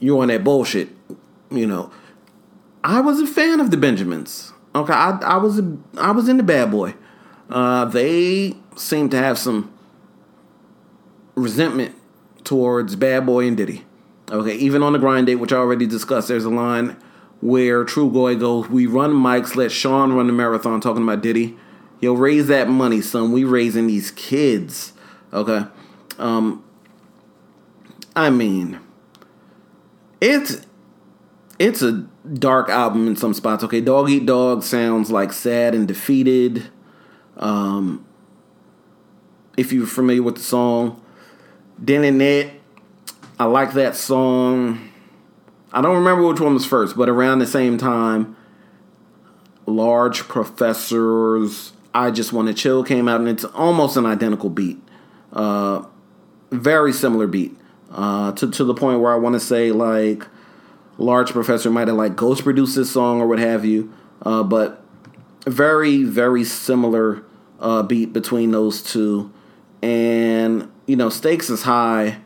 you're 0.00 0.22
on 0.22 0.28
that 0.28 0.44
bullshit. 0.44 0.88
You 1.50 1.66
know, 1.66 1.90
I 2.82 3.00
was 3.00 3.20
a 3.20 3.26
fan 3.26 3.60
of 3.60 3.70
the 3.70 3.76
Benjamins. 3.76 4.52
Okay, 4.74 4.92
I 4.92 5.18
I 5.22 5.36
was 5.36 5.58
a, 5.58 5.76
I 5.96 6.10
was 6.10 6.28
into 6.28 6.42
Bad 6.42 6.70
Boy. 6.70 6.94
Uh, 7.48 7.84
they 7.84 8.54
seem 8.76 9.08
to 9.10 9.16
have 9.16 9.38
some 9.38 9.72
resentment 11.34 11.94
towards 12.44 12.96
Bad 12.96 13.24
Boy 13.24 13.46
and 13.46 13.56
Diddy. 13.56 13.84
Okay, 14.30 14.54
even 14.56 14.82
on 14.82 14.92
the 14.92 14.98
grind 14.98 15.28
date, 15.28 15.36
which 15.36 15.52
I 15.52 15.56
already 15.56 15.86
discussed, 15.86 16.28
there's 16.28 16.44
a 16.44 16.50
line 16.50 16.96
where 17.40 17.84
Trugoy 17.84 18.38
goes, 18.38 18.68
"We 18.68 18.86
run 18.86 19.12
mics, 19.12 19.54
let 19.54 19.70
Sean 19.70 20.12
run 20.12 20.26
the 20.26 20.32
marathon." 20.32 20.80
Talking 20.80 21.04
about 21.04 21.22
Diddy, 21.22 21.56
yo, 22.00 22.12
raise 22.14 22.48
that 22.48 22.68
money, 22.68 23.00
son. 23.00 23.32
We 23.32 23.44
raising 23.44 23.86
these 23.86 24.10
kids. 24.10 24.92
Okay, 25.32 25.64
um, 26.18 26.64
I 28.14 28.30
mean, 28.30 28.80
it's 30.20 30.66
it's 31.58 31.82
a 31.82 32.06
dark 32.34 32.68
album 32.68 33.06
in 33.06 33.16
some 33.16 33.34
spots. 33.34 33.64
Okay, 33.64 33.80
Dog 33.80 34.10
Eat 34.10 34.26
Dog 34.26 34.62
sounds 34.62 35.10
like 35.10 35.32
sad 35.32 35.74
and 35.74 35.86
defeated. 35.86 36.64
Um, 37.36 38.06
if 39.56 39.72
you're 39.72 39.86
familiar 39.86 40.22
with 40.22 40.36
the 40.36 40.42
song, 40.42 41.02
Dinninit, 41.82 42.52
I 43.38 43.44
like 43.44 43.72
that 43.74 43.96
song. 43.96 44.90
I 45.72 45.82
don't 45.82 45.96
remember 45.96 46.26
which 46.26 46.40
one 46.40 46.54
was 46.54 46.64
first, 46.64 46.96
but 46.96 47.08
around 47.08 47.40
the 47.40 47.46
same 47.46 47.76
time, 47.76 48.36
Large 49.66 50.20
Professors, 50.28 51.72
I 51.92 52.10
Just 52.10 52.32
Want 52.32 52.48
to 52.48 52.54
Chill 52.54 52.84
came 52.84 53.08
out, 53.08 53.20
and 53.20 53.28
it's 53.28 53.44
almost 53.44 53.96
an 53.96 54.06
identical 54.06 54.48
beat. 54.48 54.78
Uh, 55.36 55.84
very 56.50 56.92
similar 56.92 57.28
beat. 57.28 57.56
Uh, 57.92 58.32
to, 58.32 58.50
to 58.50 58.64
the 58.64 58.74
point 58.74 59.00
where 59.00 59.12
I 59.12 59.16
want 59.16 59.34
to 59.34 59.40
say, 59.40 59.70
like, 59.70 60.26
Large 60.98 61.30
Professor 61.30 61.70
might 61.70 61.86
have, 61.86 61.96
like, 61.96 62.16
ghost 62.16 62.42
produced 62.42 62.74
this 62.74 62.90
song 62.90 63.20
or 63.20 63.28
what 63.28 63.38
have 63.38 63.64
you. 63.64 63.92
Uh, 64.22 64.42
but 64.42 64.82
very, 65.46 66.02
very 66.02 66.42
similar 66.42 67.24
uh, 67.60 67.84
beat 67.84 68.12
between 68.12 68.50
those 68.50 68.82
two. 68.82 69.32
And, 69.82 70.70
you 70.86 70.96
know, 70.96 71.08
Stakes 71.08 71.48
is 71.48 71.62
High 71.62 72.18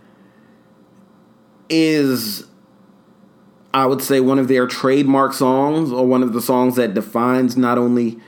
is 1.69 2.47
I 3.73 3.87
would 3.87 4.03
say 4.03 4.21
one 4.21 4.39
of 4.39 4.49
their 4.49 4.67
trademark 4.67 5.33
songs 5.33 5.93
or 5.93 6.05
one 6.07 6.23
of 6.23 6.33
the 6.33 6.43
songs 6.43 6.77
that 6.77 6.95
defines 6.95 7.57
not 7.57 7.79
only 7.79 8.19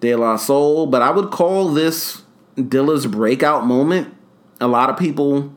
De 0.00 0.14
La 0.16 0.36
Soul, 0.36 0.86
but 0.86 1.00
I 1.00 1.10
would 1.12 1.30
call 1.30 1.68
this 1.68 2.21
Dilla's 2.56 3.06
breakout 3.06 3.66
moment. 3.66 4.14
A 4.60 4.66
lot 4.66 4.90
of 4.90 4.96
people, 4.96 5.54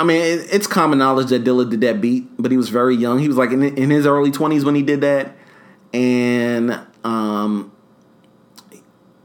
I 0.00 0.04
mean, 0.04 0.20
it, 0.20 0.48
it's 0.52 0.66
common 0.66 0.98
knowledge 0.98 1.28
that 1.28 1.44
Dilla 1.44 1.68
did 1.68 1.80
that 1.82 2.00
beat, 2.00 2.28
but 2.38 2.50
he 2.50 2.56
was 2.56 2.68
very 2.68 2.96
young. 2.96 3.18
He 3.18 3.28
was 3.28 3.36
like 3.36 3.50
in, 3.50 3.62
in 3.62 3.90
his 3.90 4.06
early 4.06 4.30
20s 4.30 4.64
when 4.64 4.74
he 4.74 4.82
did 4.82 5.02
that. 5.02 5.36
And, 5.92 6.80
um, 7.04 7.72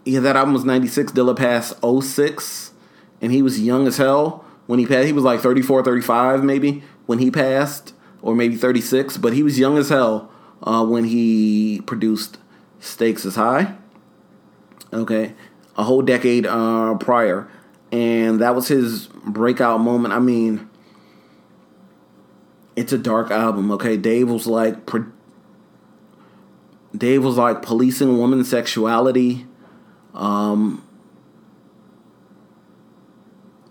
yeah, 0.06 0.20
that 0.20 0.36
album 0.36 0.54
was 0.54 0.64
96. 0.64 1.12
Dilla 1.14 1.36
passed 1.36 1.74
06, 1.84 2.72
and 3.22 3.32
he 3.32 3.42
was 3.42 3.60
young 3.60 3.88
as 3.88 3.98
hell 3.98 4.46
when 4.68 4.80
he 4.80 4.86
passed. 4.86 5.08
He 5.08 5.14
was 5.14 5.24
like 5.24 5.42
34, 5.42 5.84
35 5.84 6.44
maybe 6.44 6.84
when 7.06 7.20
he 7.20 7.32
passed, 7.32 7.94
or 8.22 8.36
maybe 8.36 8.56
36, 8.56 9.18
but 9.18 9.34
he 9.34 9.44
was 9.44 9.58
young 9.60 9.78
as 9.78 9.90
hell 9.90 10.32
uh, 10.64 10.86
when 10.86 11.06
he 11.06 11.82
produced 11.86 12.38
Stakes 12.80 13.26
is 13.26 13.36
High. 13.36 13.76
Okay, 14.94 15.34
a 15.78 15.84
whole 15.84 16.02
decade 16.02 16.46
uh, 16.46 16.96
prior. 16.96 17.48
And 17.92 18.40
that 18.40 18.56
was 18.56 18.68
his 18.68 19.08
breakout 19.08 19.82
moment. 19.82 20.14
I 20.14 20.20
mean, 20.20 20.70
it's 22.76 22.94
a 22.94 22.98
dark 22.98 23.32
album, 23.32 23.72
okay? 23.72 23.98
Dave 23.98 24.30
was 24.30 24.48
like, 24.48 24.78
Dave 26.96 27.24
was 27.24 27.38
like 27.38 27.62
policing 27.62 28.20
women's 28.20 28.50
sexuality. 28.50 29.46
Um, 30.14 30.86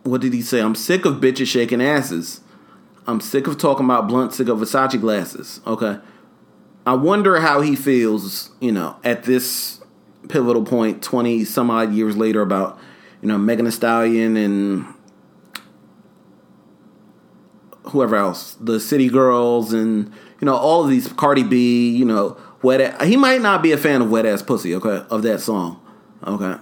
what 0.03 0.21
did 0.21 0.33
he 0.33 0.43
say? 0.43 0.61
I'm 0.61 0.75
sick 0.75 1.05
of 1.05 1.17
bitches 1.17 1.47
shaking 1.47 1.83
asses. 1.83 2.41
I'm 3.07 3.21
sick 3.21 3.47
of 3.47 3.59
talking 3.59 3.85
about 3.87 4.09
blunt, 4.09 4.35
sick 4.35 4.49
of 4.49 4.59
Versace 4.59 5.01
glasses. 5.01 5.61
Okay. 5.67 5.99
I 6.87 6.95
wonder 6.95 7.41
how 7.41 7.61
he 7.61 7.77
feels, 7.77 8.51
you 8.61 8.73
know, 8.73 8.97
at 9.05 9.25
this 9.25 9.80
pivotal 10.29 10.64
point, 10.64 11.03
20 11.03 11.45
some 11.45 11.71
odd 11.71 11.93
years 11.93 12.16
later, 12.16 12.43
about, 12.43 12.79
you 13.21 13.29
know, 13.29 13.39
Megan 13.39 13.64
Thee 13.64 13.71
Stallion 13.71 14.37
and 14.37 14.87
whoever 17.85 18.16
else, 18.16 18.57
the 18.61 18.79
City 18.79 19.09
Girls 19.09 19.73
and, 19.73 20.12
you 20.41 20.47
know, 20.47 20.55
all 20.55 20.85
of 20.85 20.91
these, 20.91 21.12
Cardi 21.12 21.43
B, 21.43 21.91
you 21.91 22.05
know, 22.05 22.37
wet. 22.62 22.81
Ass, 22.81 23.05
he 23.05 23.16
might 23.16 23.41
not 23.41 23.62
be 23.62 23.73
a 23.73 23.79
fan 23.79 24.03
of 24.03 24.11
Wet 24.11 24.27
Ass 24.27 24.43
Pussy, 24.43 24.75
okay, 24.75 25.05
of 25.11 25.23
that 25.23 25.41
song. 25.41 25.81
Okay. 26.27 26.57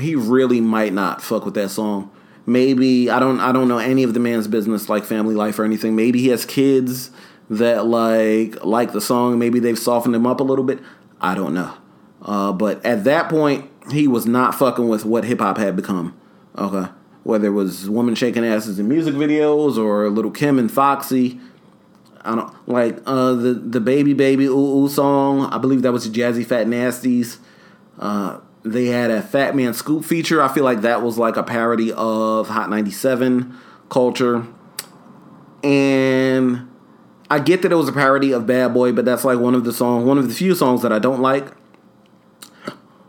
He 0.00 0.14
really 0.14 0.60
might 0.60 0.92
not 0.92 1.22
fuck 1.22 1.44
with 1.44 1.54
that 1.54 1.70
song 1.70 2.10
maybe 2.48 3.10
I 3.10 3.20
don't 3.20 3.40
I 3.40 3.52
don't 3.52 3.68
know 3.68 3.78
any 3.78 4.02
of 4.02 4.14
the 4.14 4.20
man's 4.20 4.48
business 4.48 4.88
like 4.88 5.04
family 5.04 5.34
life 5.34 5.58
or 5.58 5.64
anything. 5.64 5.94
Maybe 5.94 6.20
he 6.20 6.28
has 6.28 6.44
kids 6.44 7.10
that 7.50 7.86
like 7.86 8.64
like 8.64 8.92
the 8.92 9.00
song. 9.00 9.38
Maybe 9.38 9.60
they've 9.60 9.78
softened 9.78 10.16
him 10.16 10.26
up 10.26 10.40
a 10.40 10.44
little 10.44 10.64
bit. 10.64 10.80
I 11.20 11.34
don't 11.34 11.54
know. 11.54 11.74
Uh, 12.28 12.52
but 12.52 12.84
at 12.84 13.04
that 13.04 13.30
point, 13.30 13.70
he 13.90 14.06
was 14.06 14.26
not 14.26 14.54
fucking 14.54 14.86
with 14.86 15.06
what 15.06 15.24
hip 15.24 15.40
hop 15.40 15.56
had 15.56 15.74
become. 15.74 16.14
Okay, 16.58 16.90
whether 17.22 17.46
it 17.46 17.52
was 17.52 17.88
women 17.88 18.14
shaking 18.14 18.44
asses 18.44 18.78
in 18.78 18.86
music 18.86 19.14
videos 19.14 19.78
or 19.78 20.10
Little 20.10 20.30
Kim 20.30 20.58
and 20.58 20.70
Foxy. 20.70 21.40
I 22.20 22.34
don't 22.34 22.68
like 22.68 22.98
uh, 23.06 23.32
the 23.32 23.54
the 23.54 23.80
baby 23.80 24.12
baby 24.12 24.44
ooh 24.44 24.84
ooh 24.84 24.88
song. 24.90 25.46
I 25.46 25.56
believe 25.56 25.80
that 25.82 25.92
was 25.92 26.06
Jazzy 26.06 26.44
Fat 26.44 26.66
Nasties. 26.66 27.38
Uh, 27.98 28.40
they 28.62 28.86
had 28.86 29.10
a 29.10 29.22
Fat 29.22 29.56
Man 29.56 29.72
Scoop 29.72 30.04
feature. 30.04 30.42
I 30.42 30.48
feel 30.48 30.64
like 30.64 30.82
that 30.82 31.00
was 31.00 31.16
like 31.16 31.38
a 31.38 31.42
parody 31.42 31.94
of 31.94 32.48
Hot 32.48 32.68
97 32.68 33.56
culture. 33.88 34.46
And 35.64 36.68
I 37.30 37.38
get 37.38 37.62
that 37.62 37.72
it 37.72 37.76
was 37.76 37.88
a 37.88 37.92
parody 37.92 38.32
of 38.32 38.46
Bad 38.46 38.74
Boy, 38.74 38.92
but 38.92 39.06
that's 39.06 39.24
like 39.24 39.38
one 39.38 39.54
of 39.54 39.64
the 39.64 39.72
songs, 39.72 40.04
one 40.04 40.18
of 40.18 40.28
the 40.28 40.34
few 40.34 40.54
songs 40.54 40.82
that 40.82 40.92
I 40.92 40.98
don't 40.98 41.22
like 41.22 41.54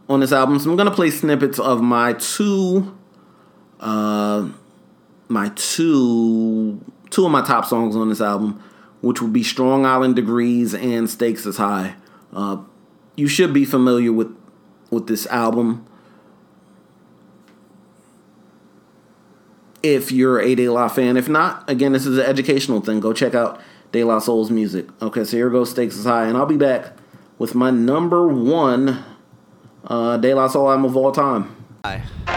on 0.10 0.20
this 0.20 0.32
album. 0.32 0.60
So 0.60 0.70
I'm 0.72 0.76
gonna 0.76 0.92
play 0.92 1.12
snippets 1.12 1.60
of 1.60 1.82
my 1.82 2.14
two 2.14 2.98
uh 3.80 4.50
my 5.28 5.50
two 5.56 6.84
two 7.10 7.26
of 7.26 7.32
my 7.32 7.46
top 7.46 7.66
songs 7.66 7.96
on 7.96 8.10
this 8.10 8.20
album, 8.20 8.62
which 9.02 9.22
would 9.22 9.32
be 9.32 9.44
Strong 9.44 9.86
Island 9.86 10.16
Degrees 10.16 10.74
and 10.74 11.10
Stakes 11.10 11.46
is 11.46 11.58
High. 11.58 11.96
Uh 12.34 12.58
you 13.16 13.28
should 13.28 13.54
be 13.54 13.64
familiar 13.66 14.12
with 14.12 14.36
with 14.90 15.08
this 15.08 15.28
album. 15.28 15.86
if 19.84 20.12
you're 20.12 20.40
a 20.40 20.56
De 20.56 20.70
La 20.70 20.88
fan. 20.88 21.18
If 21.18 21.30
not, 21.30 21.70
again, 21.70 21.94
this 21.94 22.06
is 22.06 22.18
an 22.18 22.26
educational 22.26 22.82
thing. 22.82 23.00
Go 23.00 23.14
check 23.14 23.34
out 23.34 23.62
De 23.92 24.04
La 24.04 24.20
Soul's 24.20 24.52
music. 24.52 24.88
Okay, 25.02 25.24
so 25.24 25.38
here 25.38 25.50
goes 25.50 25.70
Stakes 25.70 25.96
is 25.96 26.06
High, 26.06 26.28
and 26.28 26.38
I'll 26.38 26.46
be 26.46 26.58
back 26.58 26.94
with 27.38 27.56
my 27.56 27.72
number 27.72 28.28
one 28.28 29.04
uh, 29.88 30.18
De 30.18 30.34
La 30.34 30.48
Soul 30.48 30.72
album 30.72 30.86
of 30.86 30.98
all 30.98 31.12
time. 31.12 31.56
Bank 31.84 32.29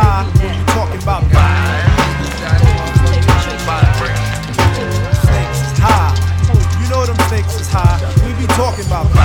high 0.00 0.24
talking 0.74 1.02
about 1.02 1.22
stakes 5.22 5.60
is 5.60 5.78
high. 5.78 6.14
You 6.80 6.88
know 6.90 7.04
them 7.06 7.18
stakes 7.28 7.60
is 7.60 7.68
high. 7.68 7.98
We 8.24 8.32
be 8.40 8.46
talking 8.54 8.86
about 8.86 9.19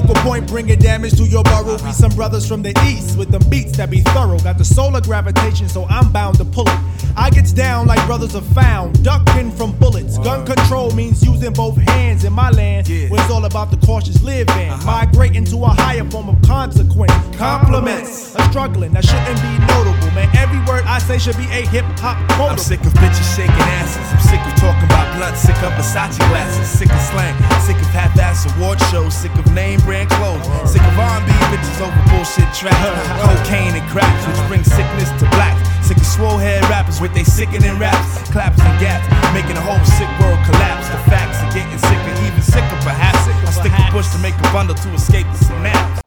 focal 0.00 0.14
point 0.22 0.48
bringing 0.48 0.78
damage 0.78 1.16
to 1.16 1.24
your 1.24 1.44
burrow. 1.44 1.78
Be 1.78 1.92
some 1.92 2.10
brothers 2.12 2.48
from 2.48 2.62
the 2.62 2.74
east 2.86 3.16
with 3.16 3.30
them 3.30 3.42
beats 3.48 3.76
that 3.76 3.90
be 3.90 4.00
thorough. 4.00 4.38
Got 4.40 4.58
the 4.58 4.64
solar 4.64 5.00
gravitation, 5.00 5.68
so 5.68 5.84
I'm 5.88 6.10
bound 6.10 6.38
to 6.38 6.44
pull 6.44 6.68
it. 6.68 6.78
I 7.16 7.30
gets 7.30 7.52
down 7.52 7.86
like 7.86 8.04
brothers 8.06 8.34
are 8.34 8.48
found, 8.58 9.04
ducking 9.04 9.52
from 9.52 9.70
bullets. 9.78 10.18
Gun 10.18 10.44
control 10.44 10.90
means 10.92 11.24
using 11.24 11.52
both 11.52 11.76
hands 11.76 12.24
in 12.24 12.32
my 12.32 12.50
land, 12.50 12.88
where 12.88 13.20
it's 13.20 13.30
all 13.30 13.44
about 13.44 13.70
the 13.70 13.76
cautious 13.86 14.20
living. 14.22 14.70
Uh-huh. 14.70 14.84
Migrating 14.84 15.44
to 15.44 15.56
a 15.62 15.68
higher 15.68 16.04
form 16.10 16.28
of 16.28 16.42
consequence. 16.42 17.12
Compliments, 17.36 18.34
a 18.34 18.42
struggling 18.50 18.92
that 18.94 19.04
shouldn't 19.04 19.40
be 19.46 19.52
notable, 19.70 20.10
man. 20.10 20.28
Every 20.36 20.58
word 20.66 20.82
I 20.86 20.98
say 20.98 21.18
should 21.18 21.36
be 21.36 21.46
a 21.54 21.62
hip 21.70 21.84
hop 22.02 22.18
quote. 22.32 22.50
I'm 22.50 22.58
sick 22.58 22.80
of 22.80 22.92
bitches 22.94 23.36
shaking 23.36 23.68
asses. 23.78 24.02
I'm 24.10 24.18
sick 24.18 24.42
of 24.42 24.54
talking 24.58 24.90
about 24.90 25.06
blunt. 25.16 25.36
Sick 25.36 25.56
of 25.62 25.72
Versace 25.78 26.18
glasses. 26.30 26.66
Sick 26.66 26.90
of 26.90 27.00
slang. 27.14 27.34
Sick 27.62 27.76
of 27.76 27.86
half-ass 27.94 28.50
award 28.56 28.80
shows. 28.90 29.14
Sick 29.14 29.34
of 29.36 29.46
name 29.54 29.78
brand 29.84 30.08
clothes. 30.10 30.44
Sick 30.64 30.82
of 30.82 30.98
R&B 30.98 31.30
bitches 31.52 31.78
over 31.84 31.94
bullshit 32.10 32.48
tracks. 32.56 32.74
Cocaine 33.24 33.76
and 33.76 33.86
cracks, 33.92 34.26
which 34.26 34.40
brings 34.48 34.66
sickness 34.66 35.12
to 35.20 35.28
blacks. 35.36 35.60
Sick 35.86 35.96
of 35.96 36.06
swole 36.06 36.40
head 36.40 36.64
rappers 36.72 37.00
with 37.00 37.12
they 37.14 37.24
sickening 37.24 37.78
raps, 37.78 38.24
claps 38.32 38.58
and 38.60 38.80
gaps, 38.80 39.04
making 39.36 39.54
the 39.54 39.60
whole 39.60 39.78
sick 39.84 40.08
world 40.18 40.40
collapse. 40.48 40.88
The 40.88 40.98
facts 41.12 41.38
are 41.44 41.52
getting 41.52 41.78
sicker, 41.78 42.12
even 42.24 42.42
sicker 42.42 42.78
perhaps. 42.80 43.28
I 43.28 43.52
stick 43.52 43.72
a 43.72 43.92
bush 43.92 44.08
to 44.12 44.18
make 44.18 44.34
a 44.34 44.48
bundle 44.50 44.74
to 44.74 44.88
escape 44.96 45.26
the 45.28 45.44
synapse. 45.44 46.00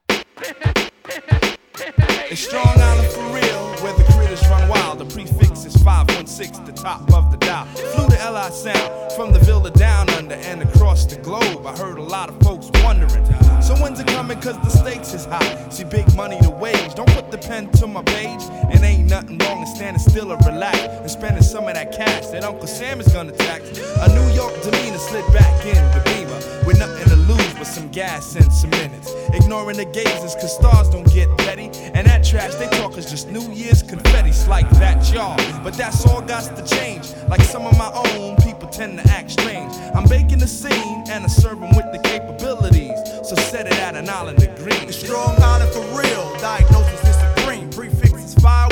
It's 2.29 2.41
Strong 2.41 2.67
Island 2.67 3.07
for 3.13 3.23
real, 3.31 3.63
where 3.81 3.93
the 3.93 4.03
critters 4.11 4.41
run 4.49 4.67
wild. 4.67 4.99
The 4.99 5.05
prefix 5.05 5.46
516, 5.87 6.65
the 6.65 6.73
top 6.73 6.99
of 7.13 7.31
the 7.31 7.37
dial. 7.37 7.65
Flew 7.95 8.09
to 8.09 8.29
LI 8.29 8.51
Sound 8.51 9.13
from 9.13 9.31
the 9.31 9.39
Villa 9.39 9.71
down 9.71 10.09
under 10.09 10.35
and 10.35 10.61
across 10.61 11.05
the 11.05 11.15
globe. 11.21 11.65
I 11.65 11.71
heard 11.77 11.97
a 11.97 12.03
lot 12.03 12.27
of 12.27 12.37
folks 12.41 12.69
wondering. 12.83 13.23
So 13.61 13.73
when's 13.75 13.97
it 13.97 14.07
coming? 14.07 14.37
Cause 14.41 14.59
the 14.59 14.69
stakes 14.69 15.13
is 15.13 15.23
high. 15.23 15.69
See, 15.69 15.85
big 15.85 16.13
money 16.13 16.37
to 16.41 16.49
wage. 16.49 16.93
Don't 16.93 17.09
put 17.15 17.31
the 17.31 17.37
pen 17.37 17.71
to 17.79 17.87
my 17.87 18.03
page. 18.03 18.41
And 18.69 18.83
ain't 18.83 19.09
nothing 19.09 19.37
wrong 19.37 19.61
in 19.61 19.67
standing 19.67 20.01
still 20.01 20.33
or 20.33 20.37
relax 20.45 20.77
and 20.77 21.09
spending 21.09 21.41
some 21.41 21.65
of 21.69 21.73
that 21.75 21.93
cash 21.93 22.27
that 22.27 22.43
Uncle 22.43 22.67
Sam 22.67 22.99
is 22.99 23.07
gonna 23.07 23.31
tax. 23.31 23.63
A 23.79 24.09
New 24.13 24.27
York 24.35 24.61
demeanor 24.63 24.97
slid 24.97 25.25
back 25.31 25.65
in 25.65 25.81
the 25.95 26.03
beamer 26.03 26.65
with 26.67 26.79
nothing 26.79 27.07
to 27.07 27.15
lose 27.15 27.53
but 27.53 27.65
some 27.65 27.87
gas 27.91 28.35
and 28.35 28.51
some 28.51 28.71
minutes. 28.71 29.13
Ignoring 29.33 29.77
the 29.77 29.85
gazes, 29.85 30.35
cause 30.35 30.53
stars 30.53 30.89
don't 30.89 31.09
get 31.13 31.29
petty. 31.37 31.69
And 31.95 32.05
that 32.07 32.25
trash 32.25 32.55
they 32.55 32.67
talk 32.77 32.97
is 32.97 33.09
just 33.09 33.29
New 33.29 33.53
Year's 33.53 33.81
confetti. 33.81 34.17
Like 34.47 34.69
that, 34.79 35.11
y'all. 35.11 35.35
But 35.61 35.73
that's 35.77 36.05
all 36.07 36.21
got 36.21 36.55
to 36.57 36.75
change. 36.75 37.13
Like 37.29 37.41
some 37.41 37.65
of 37.65 37.77
my 37.77 37.91
own 37.93 38.35
people 38.37 38.67
tend 38.67 38.99
to 38.99 39.07
act 39.09 39.31
strange. 39.31 39.71
I'm 39.93 40.05
baking 40.05 40.39
the 40.39 40.47
scene 40.47 41.03
and 41.09 41.23
I 41.23 41.27
serve 41.27 41.61
'em 41.61 41.75
with 41.75 41.91
the 41.93 41.99
capabilities. 41.99 42.97
So 43.23 43.35
set 43.35 43.67
it 43.67 43.79
at 43.79 43.95
an 43.95 44.09
island 44.09 44.39
green. 44.57 44.89
It's 44.89 44.97
Strong 44.97 45.41
Island 45.41 45.71
for 45.71 45.85
real. 46.01 46.25
Diagnosis 46.39 47.06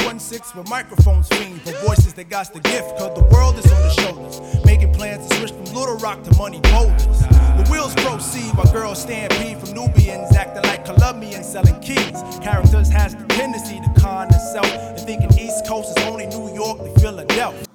1-6 0.05 0.55
with 0.55 0.69
microphones 0.69 1.27
fiend, 1.29 1.59
for 1.61 1.71
voices 1.87 2.13
that 2.13 2.29
got 2.29 2.53
the 2.53 2.59
gift, 2.59 2.95
cause 2.95 3.17
the 3.17 3.23
world 3.33 3.57
is 3.57 3.65
on 3.71 3.81
the 3.81 3.89
shoulders. 3.89 4.63
Making 4.63 4.93
plans 4.93 5.27
to 5.27 5.35
switch 5.37 5.51
from 5.51 5.65
Little 5.73 5.97
Rock 5.97 6.21
to 6.23 6.37
money 6.37 6.61
boulders. 6.61 7.21
The 7.57 7.67
wheels 7.71 7.95
proceed 7.95 8.55
while 8.55 8.71
girls 8.71 9.01
stampede 9.01 9.57
from 9.57 9.73
Nubians, 9.73 10.35
acting 10.35 10.61
like 10.69 10.85
Colombians 10.85 11.51
selling 11.51 11.79
keys. 11.79 12.21
Characters 12.39 12.87
has 12.89 13.15
the 13.15 13.25
tendency 13.29 13.79
to 13.79 13.99
con 13.99 14.27
themselves 14.29 14.69
and 14.69 14.99
thinking 14.99 15.39
East 15.39 15.65
Coast 15.65 15.97
is 15.97 16.05
only 16.05 16.27
New 16.27 16.53
York 16.53 16.77
to 16.77 16.99
Philadelphia. 16.99 17.65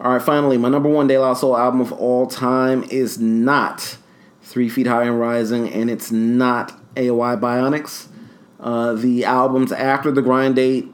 All 0.00 0.12
right, 0.12 0.22
finally, 0.22 0.58
my 0.58 0.68
number 0.68 0.88
one 0.88 1.06
De 1.06 1.18
La 1.18 1.34
Soul 1.34 1.56
album 1.56 1.80
of 1.80 1.92
all 1.92 2.26
time 2.26 2.82
is 2.90 3.20
not 3.20 3.96
Three 4.42 4.68
Feet 4.68 4.88
High 4.88 5.04
and 5.04 5.20
Rising, 5.20 5.68
and 5.72 5.88
it's 5.88 6.10
not 6.10 6.72
AOI 6.96 7.36
Bionix. 7.36 8.08
Uh, 8.58 8.94
the 8.94 9.24
albums 9.24 9.70
after 9.70 10.10
the 10.10 10.20
grind 10.20 10.56
date 10.56 10.92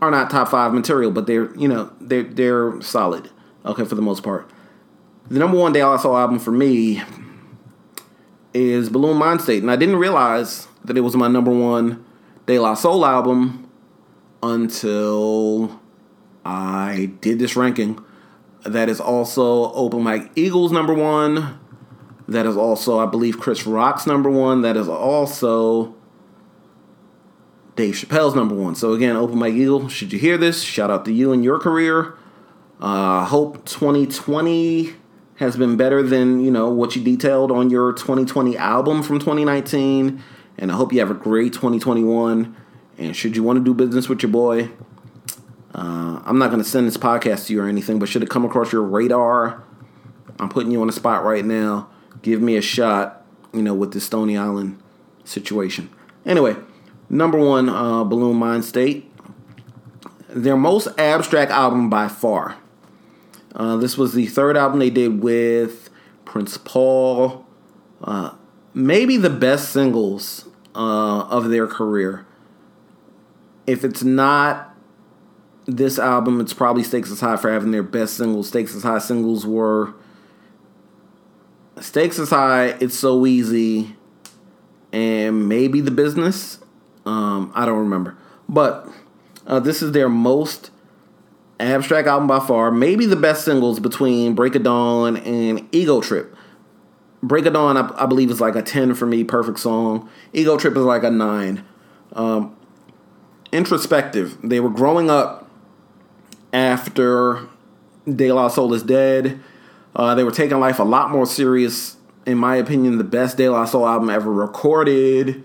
are 0.00 0.10
not 0.10 0.30
top 0.30 0.48
five 0.48 0.72
material, 0.72 1.10
but 1.10 1.26
they're 1.26 1.54
you 1.56 1.68
know 1.68 1.92
they're 2.00 2.24
they're 2.24 2.80
solid. 2.80 3.30
Okay, 3.64 3.84
for 3.84 3.94
the 3.94 4.02
most 4.02 4.22
part. 4.22 4.50
The 5.28 5.38
number 5.38 5.58
one 5.58 5.72
De 5.72 5.84
La 5.84 5.96
Soul 5.98 6.16
album 6.16 6.38
for 6.38 6.52
me 6.52 7.02
is 8.54 8.88
Buhloone 8.88 9.20
Mindstate, 9.20 9.58
and 9.58 9.70
I 9.70 9.76
didn't 9.76 9.96
realize 9.96 10.66
that 10.84 10.96
it 10.96 11.02
was 11.02 11.14
my 11.16 11.28
number 11.28 11.50
one 11.50 12.04
De 12.46 12.58
La 12.58 12.74
Soul 12.74 13.04
album 13.04 13.70
until 14.42 15.80
I 16.44 17.12
did 17.20 17.38
this 17.38 17.56
ranking. 17.56 18.02
That 18.64 18.88
is 18.88 19.00
also 19.00 19.72
Open 19.72 20.02
Mike 20.02 20.30
Eagles 20.34 20.72
number 20.72 20.94
one. 20.94 21.60
That 22.26 22.46
is 22.46 22.56
also, 22.56 22.98
I 22.98 23.06
believe, 23.06 23.38
Chris 23.38 23.66
Rock's 23.66 24.06
number 24.06 24.30
one. 24.30 24.62
That 24.62 24.76
is 24.76 24.88
also 24.88 25.94
Dave 27.78 27.94
Chappelle's 27.94 28.34
number 28.34 28.56
one. 28.56 28.74
So 28.74 28.92
again, 28.92 29.14
Open 29.14 29.38
Mike 29.38 29.54
Eagle, 29.54 29.88
should 29.88 30.12
you 30.12 30.18
hear 30.18 30.36
this, 30.36 30.62
shout 30.62 30.90
out 30.90 31.04
to 31.04 31.12
you 31.12 31.32
and 31.32 31.44
your 31.44 31.60
career. 31.60 32.18
Uh, 32.80 33.24
hope 33.24 33.64
2020 33.66 34.94
has 35.36 35.56
been 35.56 35.76
better 35.76 36.02
than 36.02 36.40
you 36.40 36.50
know 36.50 36.68
what 36.68 36.96
you 36.96 37.04
detailed 37.04 37.52
on 37.52 37.70
your 37.70 37.92
2020 37.92 38.56
album 38.56 39.04
from 39.04 39.20
2019, 39.20 40.20
and 40.58 40.72
I 40.72 40.74
hope 40.74 40.92
you 40.92 40.98
have 40.98 41.12
a 41.12 41.14
great 41.14 41.52
2021. 41.52 42.56
And 42.98 43.14
should 43.14 43.36
you 43.36 43.44
want 43.44 43.60
to 43.60 43.64
do 43.64 43.72
business 43.72 44.08
with 44.08 44.24
your 44.24 44.32
boy, 44.32 44.70
uh, 45.72 46.20
I'm 46.24 46.38
not 46.38 46.50
going 46.50 46.60
to 46.60 46.68
send 46.68 46.88
this 46.88 46.96
podcast 46.96 47.46
to 47.46 47.52
you 47.52 47.62
or 47.62 47.68
anything, 47.68 48.00
but 48.00 48.08
should 48.08 48.24
it 48.24 48.28
come 48.28 48.44
across 48.44 48.72
your 48.72 48.82
radar, 48.82 49.62
I'm 50.40 50.48
putting 50.48 50.72
you 50.72 50.80
on 50.80 50.88
the 50.88 50.92
spot 50.92 51.22
right 51.22 51.44
now. 51.44 51.88
Give 52.22 52.42
me 52.42 52.56
a 52.56 52.60
shot, 52.60 53.24
you 53.52 53.62
know, 53.62 53.74
with 53.74 53.92
the 53.92 54.00
Stony 54.00 54.36
Island 54.36 54.82
situation. 55.22 55.90
Anyway, 56.26 56.56
number 57.08 57.38
one, 57.38 57.68
uh, 57.68 58.04
Buhloone 58.04 58.36
Mindstate. 58.36 59.04
Their 60.28 60.56
most 60.56 60.88
abstract 60.98 61.50
album 61.50 61.88
by 61.88 62.08
far. 62.08 62.56
Uh, 63.54 63.76
this 63.76 63.96
was 63.96 64.12
the 64.12 64.26
third 64.26 64.56
album 64.56 64.78
they 64.78 64.90
did 64.90 65.22
with 65.22 65.90
Prince 66.24 66.58
Paul. 66.58 67.46
Uh, 68.02 68.32
maybe 68.74 69.16
the 69.16 69.30
best 69.30 69.70
singles 69.70 70.48
uh, 70.74 71.22
of 71.22 71.48
their 71.48 71.66
career. 71.66 72.26
If 73.66 73.84
it's 73.84 74.02
not 74.02 74.74
this 75.66 75.98
album, 75.98 76.40
it's 76.40 76.54
probably 76.54 76.82
Stakes 76.82 77.10
is 77.10 77.20
High 77.20 77.36
for 77.36 77.50
having 77.50 77.70
their 77.70 77.82
best 77.82 78.16
singles. 78.16 78.48
Stakes 78.48 78.74
is 78.74 78.82
High 78.82 78.98
singles 78.98 79.46
were 79.46 79.94
Stakes 81.80 82.18
is 82.18 82.30
High, 82.30 82.76
It's 82.80 82.96
So 82.96 83.26
Easy, 83.26 83.96
and 84.92 85.48
maybe 85.48 85.80
The 85.80 85.90
Business. 85.90 86.58
Um, 87.08 87.52
I 87.54 87.64
don't 87.64 87.78
remember. 87.78 88.16
But 88.48 88.86
uh, 89.46 89.60
this 89.60 89.80
is 89.80 89.92
their 89.92 90.10
most 90.10 90.70
abstract 91.58 92.06
album 92.06 92.28
by 92.28 92.38
far. 92.38 92.70
Maybe 92.70 93.06
the 93.06 93.16
best 93.16 93.46
singles 93.46 93.80
between 93.80 94.34
Break 94.34 94.54
of 94.54 94.62
Dawn 94.62 95.16
and 95.16 95.66
Ego 95.72 96.02
Trip. 96.02 96.36
Break 97.22 97.46
of 97.46 97.54
Dawn, 97.54 97.78
I, 97.78 98.02
I 98.02 98.06
believe, 98.06 98.30
is 98.30 98.42
like 98.42 98.54
a 98.56 98.62
10 98.62 98.94
for 98.94 99.06
me, 99.06 99.24
perfect 99.24 99.58
song. 99.58 100.08
Ego 100.34 100.58
Trip 100.58 100.76
is 100.76 100.84
like 100.84 101.02
a 101.02 101.10
9. 101.10 101.64
Um, 102.12 102.54
introspective. 103.52 104.36
They 104.42 104.60
were 104.60 104.68
growing 104.68 105.08
up 105.08 105.48
after 106.52 107.48
De 108.06 108.30
La 108.30 108.48
Soul 108.48 108.74
is 108.74 108.82
dead. 108.82 109.40
Uh, 109.96 110.14
they 110.14 110.24
were 110.24 110.30
taking 110.30 110.60
life 110.60 110.78
a 110.78 110.84
lot 110.84 111.10
more 111.10 111.24
serious 111.24 111.96
in 112.26 112.36
my 112.36 112.56
opinion, 112.56 112.98
the 112.98 113.04
best 113.04 113.38
De 113.38 113.48
La 113.48 113.64
Soul 113.64 113.88
album 113.88 114.10
ever 114.10 114.30
recorded 114.30 115.42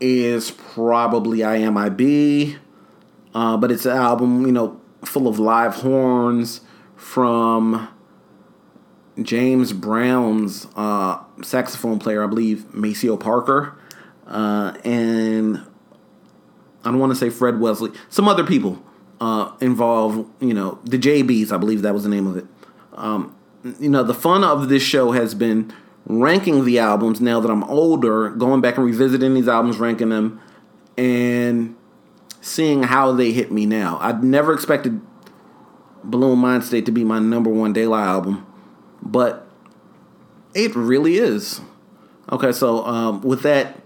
is 0.00 0.50
probably 0.50 1.42
I 1.42 1.56
Am 1.56 1.76
I 1.76 1.88
Be. 1.88 2.56
Uh, 3.34 3.56
but 3.56 3.70
it's 3.70 3.84
an 3.84 3.96
album, 3.96 4.46
you 4.46 4.52
know, 4.52 4.80
full 5.04 5.28
of 5.28 5.38
live 5.38 5.76
horns 5.76 6.62
from 6.96 7.88
James 9.20 9.72
Brown's 9.72 10.66
uh, 10.76 11.22
saxophone 11.42 11.98
player, 11.98 12.24
I 12.24 12.26
believe, 12.26 12.72
Maceo 12.74 13.16
Parker. 13.16 13.78
Uh, 14.26 14.76
and 14.84 15.58
I 16.84 16.90
don't 16.90 16.98
want 16.98 17.12
to 17.12 17.16
say 17.16 17.30
Fred 17.30 17.60
Wesley, 17.60 17.92
some 18.08 18.28
other 18.28 18.44
people 18.44 18.82
uh, 19.20 19.52
involved, 19.60 20.28
you 20.40 20.54
know, 20.54 20.78
the 20.84 20.98
JBs, 20.98 21.52
I 21.52 21.56
believe 21.56 21.82
that 21.82 21.94
was 21.94 22.02
the 22.02 22.08
name 22.08 22.26
of 22.26 22.36
it. 22.36 22.46
Um, 22.94 23.36
you 23.78 23.88
know, 23.88 24.02
the 24.02 24.14
fun 24.14 24.44
of 24.44 24.68
this 24.68 24.82
show 24.82 25.12
has 25.12 25.34
been 25.34 25.72
ranking 26.06 26.64
the 26.64 26.78
albums 26.78 27.20
now 27.20 27.40
that 27.40 27.50
I'm 27.50 27.64
older, 27.64 28.30
going 28.30 28.60
back 28.60 28.76
and 28.76 28.86
revisiting 28.86 29.34
these 29.34 29.48
albums, 29.48 29.78
ranking 29.78 30.08
them, 30.08 30.40
and 30.96 31.76
seeing 32.40 32.84
how 32.84 33.12
they 33.12 33.32
hit 33.32 33.50
me 33.50 33.66
now. 33.66 33.98
I'd 34.00 34.22
never 34.22 34.54
expected 34.54 35.00
Buhloone 36.06 36.36
Mindstate 36.36 36.86
to 36.86 36.92
be 36.92 37.04
my 37.04 37.18
number 37.18 37.50
one 37.50 37.72
La 37.74 38.04
album, 38.04 38.46
but 39.02 39.46
it 40.54 40.74
really 40.76 41.16
is. 41.16 41.60
Okay, 42.30 42.52
so 42.52 42.84
um, 42.86 43.20
with 43.22 43.42
that, 43.42 43.80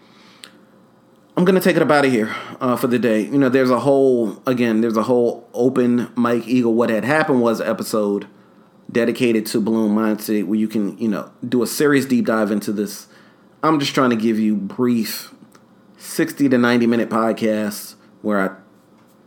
I'm 1.36 1.44
gonna 1.44 1.60
take 1.60 1.76
it 1.76 1.82
up 1.82 1.90
out 1.90 2.04
of 2.04 2.12
here 2.12 2.34
uh, 2.60 2.76
for 2.76 2.86
the 2.86 2.98
day. 2.98 3.22
You 3.22 3.38
know, 3.38 3.48
there's 3.48 3.70
a 3.70 3.80
whole 3.80 4.42
again, 4.46 4.82
there's 4.82 4.96
a 4.96 5.04
whole 5.04 5.48
open 5.54 6.10
Mike 6.14 6.46
Eagle. 6.46 6.74
What 6.74 6.90
had 6.90 7.04
happened 7.04 7.40
was 7.40 7.60
episode 7.62 8.26
dedicated 8.90 9.46
to 9.46 9.60
Buhloone 9.60 9.90
Mindstate 9.90 10.46
where 10.46 10.58
you 10.58 10.68
can 10.68 10.96
you 10.98 11.08
know 11.08 11.30
do 11.46 11.62
a 11.62 11.66
serious 11.66 12.06
deep 12.06 12.26
dive 12.26 12.50
into 12.50 12.72
this. 12.72 13.06
I'm 13.62 13.78
just 13.78 13.94
trying 13.94 14.10
to 14.10 14.16
give 14.16 14.38
you 14.38 14.56
brief, 14.56 15.34
60 15.98 16.48
to 16.48 16.58
90 16.58 16.86
minute 16.86 17.10
podcasts 17.10 17.94
where 18.22 18.40
I 18.40 18.56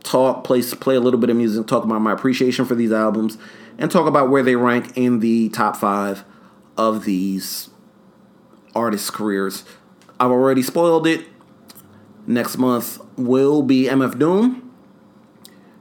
talk, 0.02 0.44
play 0.44 0.62
play 0.62 0.96
a 0.96 1.00
little 1.00 1.20
bit 1.20 1.30
of 1.30 1.36
music, 1.36 1.66
talk 1.66 1.84
about 1.84 2.00
my 2.00 2.12
appreciation 2.12 2.64
for 2.64 2.74
these 2.74 2.92
albums, 2.92 3.38
and 3.78 3.90
talk 3.90 4.06
about 4.06 4.30
where 4.30 4.42
they 4.42 4.56
rank 4.56 4.96
in 4.96 5.20
the 5.20 5.48
top 5.50 5.76
five 5.76 6.24
of 6.76 7.04
these 7.04 7.70
artists' 8.74 9.10
careers. 9.10 9.64
I've 10.18 10.30
already 10.30 10.62
spoiled 10.62 11.06
it. 11.06 11.26
Next 12.26 12.56
month 12.56 12.98
will 13.16 13.62
be 13.62 13.84
MF 13.84 14.18
Doom. 14.18 14.72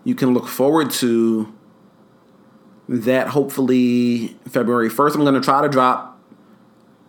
You 0.04 0.16
can 0.16 0.34
look 0.34 0.48
forward 0.48 0.92
to 0.92 1.54
that 2.88 3.30
hopefully 3.30 4.36
February 4.48 4.90
1st. 4.90 5.16
I'm 5.16 5.22
going 5.22 5.34
to 5.36 5.42
try 5.42 5.62
to 5.62 5.70
drop 5.70 6.20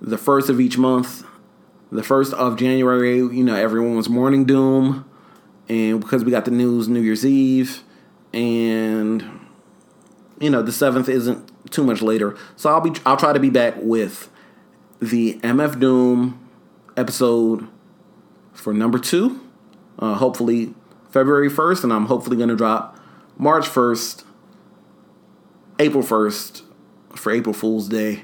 the 0.01 0.19
first 0.19 0.49
of 0.49 0.61
each 0.61 0.79
month. 0.79 1.25
The 1.91 2.03
first 2.03 2.33
of 2.35 2.57
January, 2.57 3.17
you 3.17 3.45
know, 3.45 3.55
everyone's 3.55 4.09
Mourning 4.09 4.45
Doom. 4.45 5.09
And 5.69 6.01
because 6.01 6.25
we 6.25 6.31
got 6.31 6.45
the 6.45 6.51
news 6.51 6.89
New 6.89 7.01
Year's 7.01 7.25
Eve. 7.25 7.83
And, 8.33 9.23
you 10.41 10.51
know, 10.51 10.63
the 10.63 10.73
7th 10.73 11.09
isn't 11.09 11.51
too 11.71 11.85
much 11.85 12.03
later. 12.03 12.37
So 12.57 12.71
I'll 12.71 12.81
be 12.81 12.93
I'll 13.07 13.17
try 13.17 13.33
to 13.33 13.41
be 13.41 13.51
back 13.51 13.75
with 13.79 14.31
the 15.01 15.39
MF 15.41 15.81
Doom 15.81 16.49
episode 16.97 17.69
for 18.53 18.73
number 18.73 18.99
two. 18.99 19.41
Uh, 19.99 20.15
hopefully 20.15 20.75
February 21.11 21.49
1st. 21.49 21.85
And 21.85 21.93
I'm 21.93 22.07
hopefully 22.07 22.37
going 22.37 22.49
to 22.49 22.57
drop 22.57 22.99
March 23.39 23.67
1st 23.67 24.25
April 25.79 26.03
1st 26.05 26.63
for 27.17 27.33
April 27.33 27.53
Fool's 27.53 27.89
Day, 27.89 28.23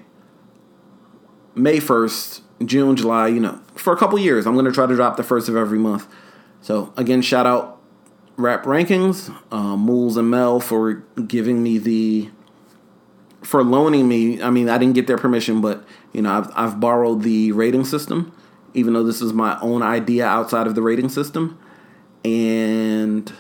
May 1.55 1.79
1st, 1.79 2.43
June, 2.65 2.97
July, 2.97 3.29
you 3.29 3.41
know, 3.41 3.61
for 3.75 3.93
a 3.93 3.97
couple 3.97 4.19
years. 4.19 4.47
I'm 4.47 4.55
going 4.55 4.67
to 4.67 4.73
try 4.73 4.87
to 4.87 4.95
drop 4.95 5.17
the 5.17 5.23
first 5.23 5.49
of 5.49 5.57
every 5.57 5.79
month. 5.79 6.07
So, 6.61 6.93
again, 6.97 7.23
shout 7.23 7.47
out 7.47 7.81
Rap 8.37 8.65
Rankings, 8.65 9.35
uh, 9.51 9.77
Mools 9.77 10.17
and 10.17 10.31
Mel 10.31 10.61
for 10.61 11.05
giving 11.27 11.63
me 11.63 11.79
the, 11.79 12.31
for 13.43 13.65
loaning 13.65 14.09
me. 14.09 14.41
I 14.43 14.51
mean, 14.51 14.69
I 14.69 14.79
didn't 14.79 14.95
get 14.95 15.07
their 15.07 15.19
permission, 15.19 15.61
but, 15.61 15.85
you 16.13 16.23
know, 16.23 16.33
I've, 16.33 16.51
I've 16.55 16.81
borrowed 16.81 17.23
the 17.23 17.53
rating 17.53 17.85
system, 17.85 18.33
even 18.75 18.93
though 18.93 19.05
this 19.05 19.21
is 19.21 19.33
my 19.33 19.59
own 19.61 19.83
idea 19.83 20.27
outside 20.27 20.67
of 20.67 20.75
the 20.75 20.83
rating 20.83 21.09
system. 21.09 21.59
And 22.25 23.33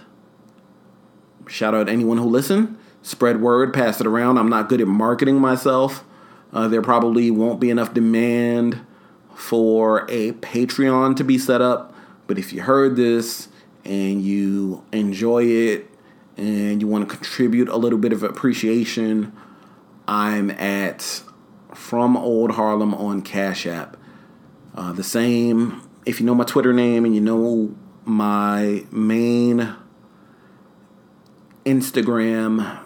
shout 1.46 1.74
out 1.74 1.88
anyone 1.88 2.16
who 2.16 2.24
listened 2.24 2.78
spread 3.02 3.40
word, 3.40 3.72
pass 3.72 4.00
it 4.00 4.06
around. 4.06 4.38
I'm 4.38 4.48
not 4.48 4.68
good 4.68 4.80
at 4.80 4.86
marketing 4.86 5.36
myself. 5.36 6.04
Uh, 6.52 6.68
there 6.68 6.82
probably 6.82 7.30
won't 7.30 7.60
be 7.60 7.70
enough 7.70 7.94
demand 7.94 8.84
for 9.34 10.06
a 10.10 10.32
Patreon 10.32 11.16
to 11.16 11.24
be 11.24 11.38
set 11.38 11.60
up. 11.60 11.94
But 12.26 12.38
if 12.38 12.52
you 12.52 12.62
heard 12.62 12.96
this 12.96 13.48
and 13.84 14.22
you 14.22 14.84
enjoy 14.92 15.44
it 15.44 15.90
and 16.36 16.80
you 16.80 16.86
want 16.86 17.08
to 17.08 17.16
contribute 17.16 17.68
a 17.68 17.76
little 17.76 17.98
bit 17.98 18.12
of 18.12 18.22
appreciation, 18.22 19.32
I'm 20.06 20.50
at 20.50 21.22
From 21.74 22.16
Old 22.16 22.52
Harlem 22.52 22.94
on 22.94 23.22
Cash 23.22 23.66
App. 23.66 23.96
Uh, 24.74 24.92
the 24.92 25.02
same, 25.02 25.82
if 26.06 26.20
you 26.20 26.26
know 26.26 26.34
my 26.34 26.44
Twitter 26.44 26.72
name 26.72 27.04
and 27.04 27.14
you 27.14 27.20
know 27.20 27.74
my 28.04 28.84
main 28.90 29.74
Instagram 31.64 32.80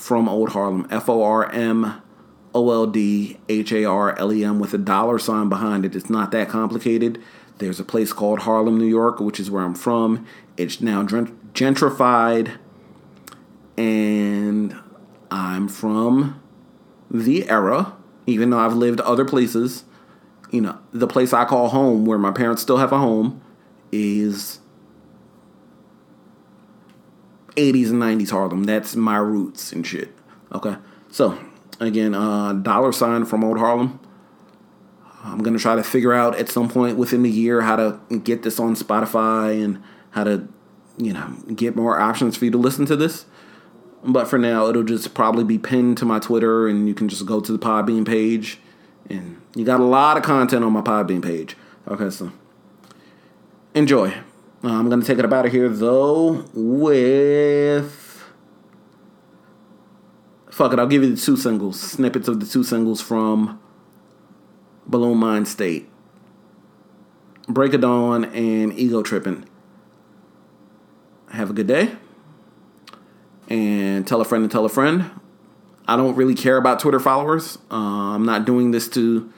from 0.00 0.28
Old 0.28 0.50
Harlem. 0.50 0.86
F 0.90 1.08
O 1.08 1.22
R 1.22 1.50
M 1.52 2.00
O 2.54 2.70
L 2.70 2.86
D 2.86 3.38
H 3.48 3.72
A 3.72 3.84
R 3.84 4.18
L 4.18 4.32
E 4.32 4.42
M 4.42 4.58
with 4.58 4.72
a 4.72 4.78
dollar 4.78 5.18
sign 5.18 5.48
behind 5.48 5.84
it. 5.84 5.94
It's 5.94 6.10
not 6.10 6.30
that 6.32 6.48
complicated. 6.48 7.22
There's 7.58 7.78
a 7.78 7.84
place 7.84 8.12
called 8.14 8.40
Harlem, 8.40 8.78
New 8.78 8.86
York, 8.86 9.20
which 9.20 9.38
is 9.38 9.50
where 9.50 9.62
I'm 9.62 9.74
from. 9.74 10.26
It's 10.56 10.80
now 10.80 11.02
gentrified, 11.02 12.56
and 13.76 14.74
I'm 15.30 15.68
from 15.68 16.40
the 17.10 17.48
era, 17.50 17.94
even 18.26 18.48
though 18.48 18.58
I've 18.58 18.74
lived 18.74 19.00
other 19.02 19.26
places. 19.26 19.84
You 20.50 20.62
know, 20.62 20.78
the 20.92 21.06
place 21.06 21.34
I 21.34 21.44
call 21.44 21.68
home, 21.68 22.06
where 22.06 22.18
my 22.18 22.32
parents 22.32 22.62
still 22.62 22.78
have 22.78 22.92
a 22.92 22.98
home, 22.98 23.42
is 23.92 24.59
80s 27.60 27.90
and 27.90 28.02
90s 28.02 28.30
Harlem. 28.30 28.64
That's 28.64 28.96
my 28.96 29.16
roots 29.16 29.72
and 29.72 29.86
shit. 29.86 30.14
Okay. 30.52 30.76
So, 31.10 31.38
again, 31.78 32.14
uh, 32.14 32.54
dollar 32.54 32.92
sign 32.92 33.24
from 33.24 33.44
Old 33.44 33.58
Harlem. 33.58 34.00
I'm 35.22 35.42
going 35.42 35.54
to 35.54 35.62
try 35.62 35.76
to 35.76 35.82
figure 35.82 36.14
out 36.14 36.36
at 36.38 36.48
some 36.48 36.68
point 36.68 36.96
within 36.96 37.22
the 37.22 37.30
year 37.30 37.60
how 37.60 37.76
to 37.76 38.00
get 38.22 38.42
this 38.42 38.58
on 38.58 38.74
Spotify 38.74 39.62
and 39.62 39.82
how 40.10 40.24
to, 40.24 40.48
you 40.96 41.12
know, 41.12 41.36
get 41.54 41.76
more 41.76 42.00
options 42.00 42.36
for 42.36 42.46
you 42.46 42.50
to 42.52 42.58
listen 42.58 42.86
to 42.86 42.96
this. 42.96 43.26
But 44.02 44.28
for 44.28 44.38
now, 44.38 44.66
it'll 44.68 44.82
just 44.82 45.12
probably 45.12 45.44
be 45.44 45.58
pinned 45.58 45.98
to 45.98 46.06
my 46.06 46.20
Twitter 46.20 46.68
and 46.68 46.88
you 46.88 46.94
can 46.94 47.08
just 47.08 47.26
go 47.26 47.40
to 47.40 47.52
the 47.52 47.58
Podbean 47.58 48.06
page. 48.06 48.58
And 49.10 49.42
you 49.54 49.64
got 49.64 49.80
a 49.80 49.84
lot 49.84 50.16
of 50.16 50.22
content 50.22 50.64
on 50.64 50.72
my 50.72 50.80
Podbean 50.80 51.22
page. 51.22 51.56
Okay, 51.86 52.08
so 52.08 52.32
enjoy. 53.74 54.14
Uh, 54.62 54.68
I'm 54.68 54.88
going 54.88 55.00
to 55.00 55.06
take 55.06 55.18
it 55.18 55.24
up 55.24 55.32
out 55.32 55.46
of 55.46 55.52
here, 55.52 55.68
though, 55.68 56.44
with. 56.52 58.24
Fuck 60.50 60.72
it, 60.74 60.78
I'll 60.78 60.86
give 60.86 61.02
you 61.02 61.14
the 61.14 61.20
two 61.20 61.36
singles, 61.36 61.80
snippets 61.80 62.28
of 62.28 62.40
the 62.40 62.46
two 62.46 62.62
singles 62.62 63.00
from 63.00 63.58
Buhloone 64.88 65.16
Mindstate 65.16 65.86
Break 67.48 67.72
of 67.74 67.80
Dawn 67.80 68.26
and 68.26 68.72
Ego 68.78 69.02
Tripping. 69.02 69.44
Have 71.30 71.50
a 71.50 71.52
good 71.52 71.66
day. 71.66 71.92
And 73.48 74.06
tell 74.06 74.20
a 74.20 74.24
friend 74.24 74.44
to 74.44 74.52
tell 74.52 74.64
a 74.64 74.68
friend. 74.68 75.10
I 75.88 75.96
don't 75.96 76.14
really 76.14 76.34
care 76.34 76.56
about 76.56 76.78
Twitter 76.78 77.00
followers. 77.00 77.58
Uh, 77.70 78.14
I'm 78.14 78.24
not 78.24 78.44
doing 78.44 78.70
this 78.70 78.88
to 78.90 79.32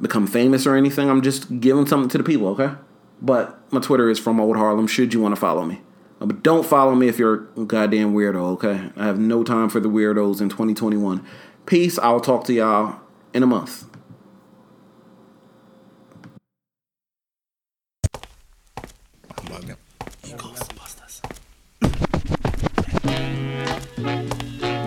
become 0.00 0.26
famous 0.26 0.66
or 0.66 0.74
anything. 0.74 1.08
I'm 1.08 1.22
just 1.22 1.60
giving 1.60 1.86
something 1.86 2.08
to 2.08 2.18
the 2.18 2.24
people, 2.24 2.48
okay? 2.48 2.74
But 3.22 3.58
my 3.72 3.80
Twitter 3.80 4.08
is 4.08 4.18
from 4.18 4.40
Old 4.40 4.56
Harlem. 4.56 4.86
Should 4.86 5.12
you 5.14 5.20
want 5.20 5.34
to 5.34 5.40
follow 5.40 5.64
me, 5.64 5.80
Uh, 6.20 6.26
but 6.26 6.42
don't 6.42 6.66
follow 6.66 6.94
me 6.94 7.08
if 7.08 7.18
you're 7.18 7.48
a 7.56 7.64
goddamn 7.64 8.14
weirdo. 8.14 8.36
Okay, 8.54 8.90
I 8.96 9.06
have 9.06 9.18
no 9.18 9.42
time 9.44 9.68
for 9.68 9.80
the 9.80 9.88
weirdos 9.88 10.40
in 10.40 10.48
2021. 10.48 11.24
Peace. 11.66 11.98
I'll 11.98 12.20
talk 12.20 12.44
to 12.44 12.52
y'all 12.52 13.00
in 13.32 13.42
a 13.42 13.46
month. 13.46 13.84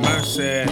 Mercy. 0.02 0.66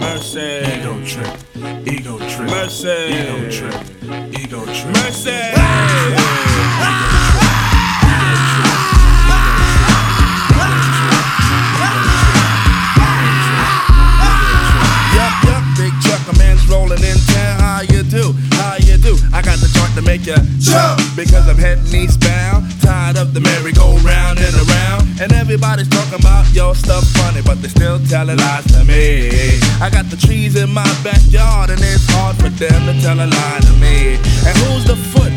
Mercy. 0.00 0.40
Ego 0.40 1.04
trip. 1.04 1.86
Ego 1.86 2.18
trip. 2.18 2.50
Mercy. 2.50 2.88
Ego 2.88 3.50
trip. 3.50 4.33
Ego 4.54 4.66
trip. 4.66 4.96
Mercy. 4.96 7.13
to 19.94 20.02
make 20.02 20.26
you 20.26 20.34
jump 20.58 21.00
because 21.14 21.48
I'm 21.48 21.56
heading 21.56 21.86
eastbound, 21.94 22.66
tired 22.80 23.16
of 23.16 23.32
the 23.32 23.40
merry-go-round 23.40 24.38
and 24.38 24.54
around. 24.66 25.20
And 25.20 25.32
everybody's 25.32 25.88
talking 25.88 26.18
about 26.18 26.52
your 26.52 26.74
stuff 26.74 27.04
funny, 27.14 27.42
but 27.42 27.62
they 27.62 27.68
still 27.68 27.98
telling 28.06 28.38
lies 28.38 28.66
to 28.74 28.84
me. 28.84 29.30
I 29.80 29.90
got 29.90 30.10
the 30.10 30.16
trees 30.16 30.56
in 30.56 30.70
my 30.70 30.88
backyard, 31.04 31.70
and 31.70 31.80
it's 31.80 32.06
hard 32.10 32.36
for 32.36 32.48
them 32.48 32.80
to 32.86 32.94
tell 33.02 33.18
a 33.18 33.26
lie 33.26 33.60
to 33.62 33.72
me. 33.78 34.14
And 34.46 34.54
who's 34.66 34.84
the 34.84 34.96
foot? 35.14 35.32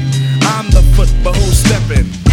I'm 0.58 0.70
the 0.72 0.82
foot, 0.96 1.14
but 1.24 1.36
who's 1.36 1.58
stepping? 1.60 2.27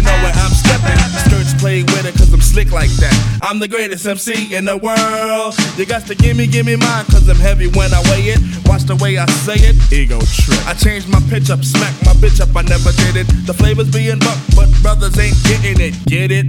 You 0.00 0.06
know 0.06 0.16
where 0.24 0.32
I'm 0.32 0.56
stepping. 0.56 0.96
Skirts 1.28 1.52
play 1.60 1.82
with 1.82 2.06
it 2.08 2.16
cause 2.16 2.32
I'm 2.32 2.40
slick 2.40 2.72
like 2.72 2.88
that. 3.04 3.12
I'm 3.42 3.58
the 3.58 3.68
greatest 3.68 4.06
MC 4.06 4.56
in 4.56 4.64
the 4.64 4.78
world. 4.80 5.52
You 5.76 5.84
got 5.84 6.08
to 6.08 6.14
gimme, 6.14 6.46
gimme 6.46 6.76
mine 6.76 7.04
cause 7.12 7.28
I'm 7.28 7.36
heavy 7.36 7.68
when 7.76 7.92
I 7.92 8.00
weigh 8.08 8.32
it. 8.32 8.40
Watch 8.64 8.88
the 8.88 8.96
way 8.96 9.18
I 9.18 9.28
say 9.44 9.60
it. 9.60 9.76
Ego 9.92 10.16
trip. 10.24 10.56
I 10.64 10.72
changed 10.72 11.12
my 11.12 11.20
pitch 11.28 11.52
up, 11.52 11.60
smack 11.60 11.92
my 12.08 12.16
bitch 12.16 12.40
up, 12.40 12.48
I 12.56 12.64
never 12.64 12.96
did 12.96 13.20
it. 13.20 13.28
The 13.44 13.52
flavor's 13.52 13.92
being 13.92 14.18
buck, 14.24 14.40
but 14.56 14.72
brothers 14.80 15.20
ain't 15.20 15.36
getting 15.44 15.76
it. 15.84 15.92
Get 16.08 16.32
it? 16.32 16.48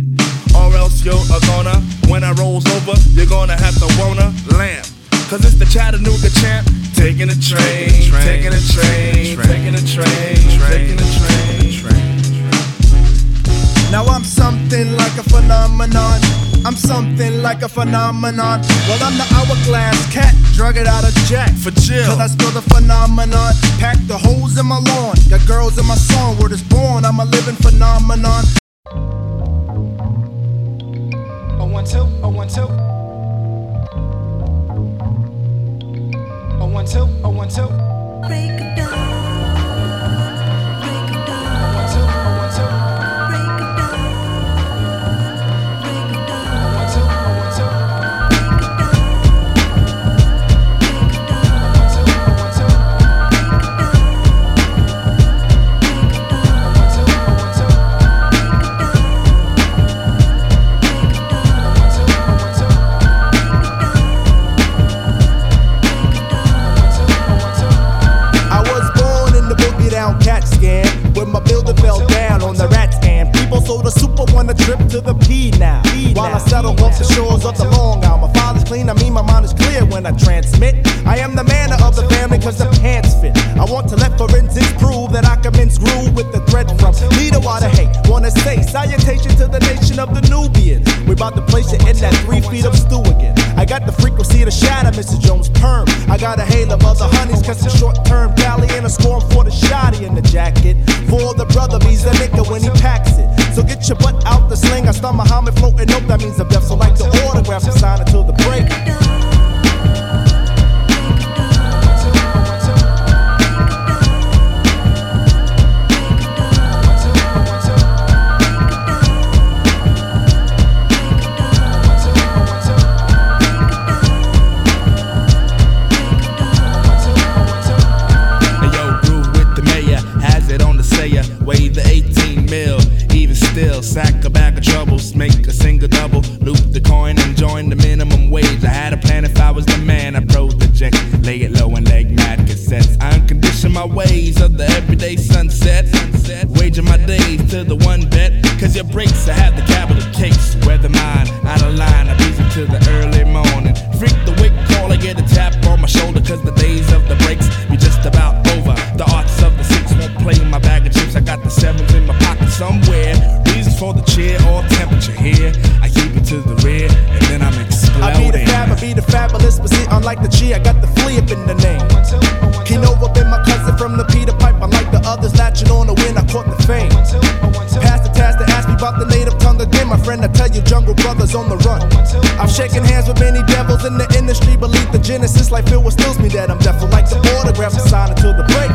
Or 0.56 0.72
else 0.72 1.04
you're 1.04 1.20
a 1.20 1.40
goner. 1.52 1.76
When 2.08 2.24
I 2.24 2.32
rolls 2.40 2.64
over, 2.80 2.96
you're 3.12 3.28
gonna 3.28 3.60
have 3.60 3.76
to 3.84 3.88
wanna 4.00 4.32
lamb. 4.56 4.88
Cause 5.28 5.44
it's 5.44 5.60
the 5.60 5.68
Chattanooga 5.68 6.32
champ. 6.40 6.72
Taking 6.96 7.28
a 7.28 7.36
train, 7.36 8.16
taking 8.24 8.56
a 8.56 8.64
train, 8.72 9.36
taking 9.44 9.76
a 9.76 9.84
train, 9.84 10.40
taking 10.72 10.96
a 10.96 11.08
train. 11.20 11.61
Now 13.92 14.06
I'm 14.06 14.24
something 14.24 14.96
like 14.96 15.18
a 15.18 15.24
phenomenon. 15.24 16.22
I'm 16.64 16.78
something 16.78 17.42
like 17.42 17.62
a 17.62 17.68
phenomenon. 17.68 18.62
Well, 18.88 19.04
I'm 19.04 19.18
the 19.18 19.28
hourglass 19.36 20.14
cat, 20.14 20.34
drug 20.54 20.78
it 20.78 20.88
out 20.88 21.04
of 21.04 21.14
jack 21.28 21.52
for 21.58 21.72
chill. 21.72 22.06
Cause 22.06 22.20
I 22.20 22.28
spill 22.28 22.52
the 22.52 22.62
phenomenon. 22.62 23.54
Pack 23.80 23.98
the 24.08 24.18
holes 24.18 24.58
in 24.58 24.66
my 24.66 24.80
lawn. 24.80 25.16
Got 25.30 25.46
girls 25.46 25.78
in 25.78 25.86
my 25.86 25.96
song, 25.96 26.38
word 26.40 26.54
is 26.54 26.64
born. 26.64 27.04
I'm 27.04 27.20
a 27.20 27.26
living 27.26 27.56
phenomenon. 27.56 28.46
Oh, 31.60 31.66
one, 31.66 31.84
two, 31.84 32.08
oh, 32.24 32.30
one, 32.30 32.48
two. 32.48 32.68
Oh, 36.62 36.66
one, 36.66 36.86
two, 36.86 37.08
oh, 37.26 37.30
one, 37.30 37.50
two. 37.50 37.68
Break 38.26 38.52
it 38.52 38.78
down. 38.78 39.31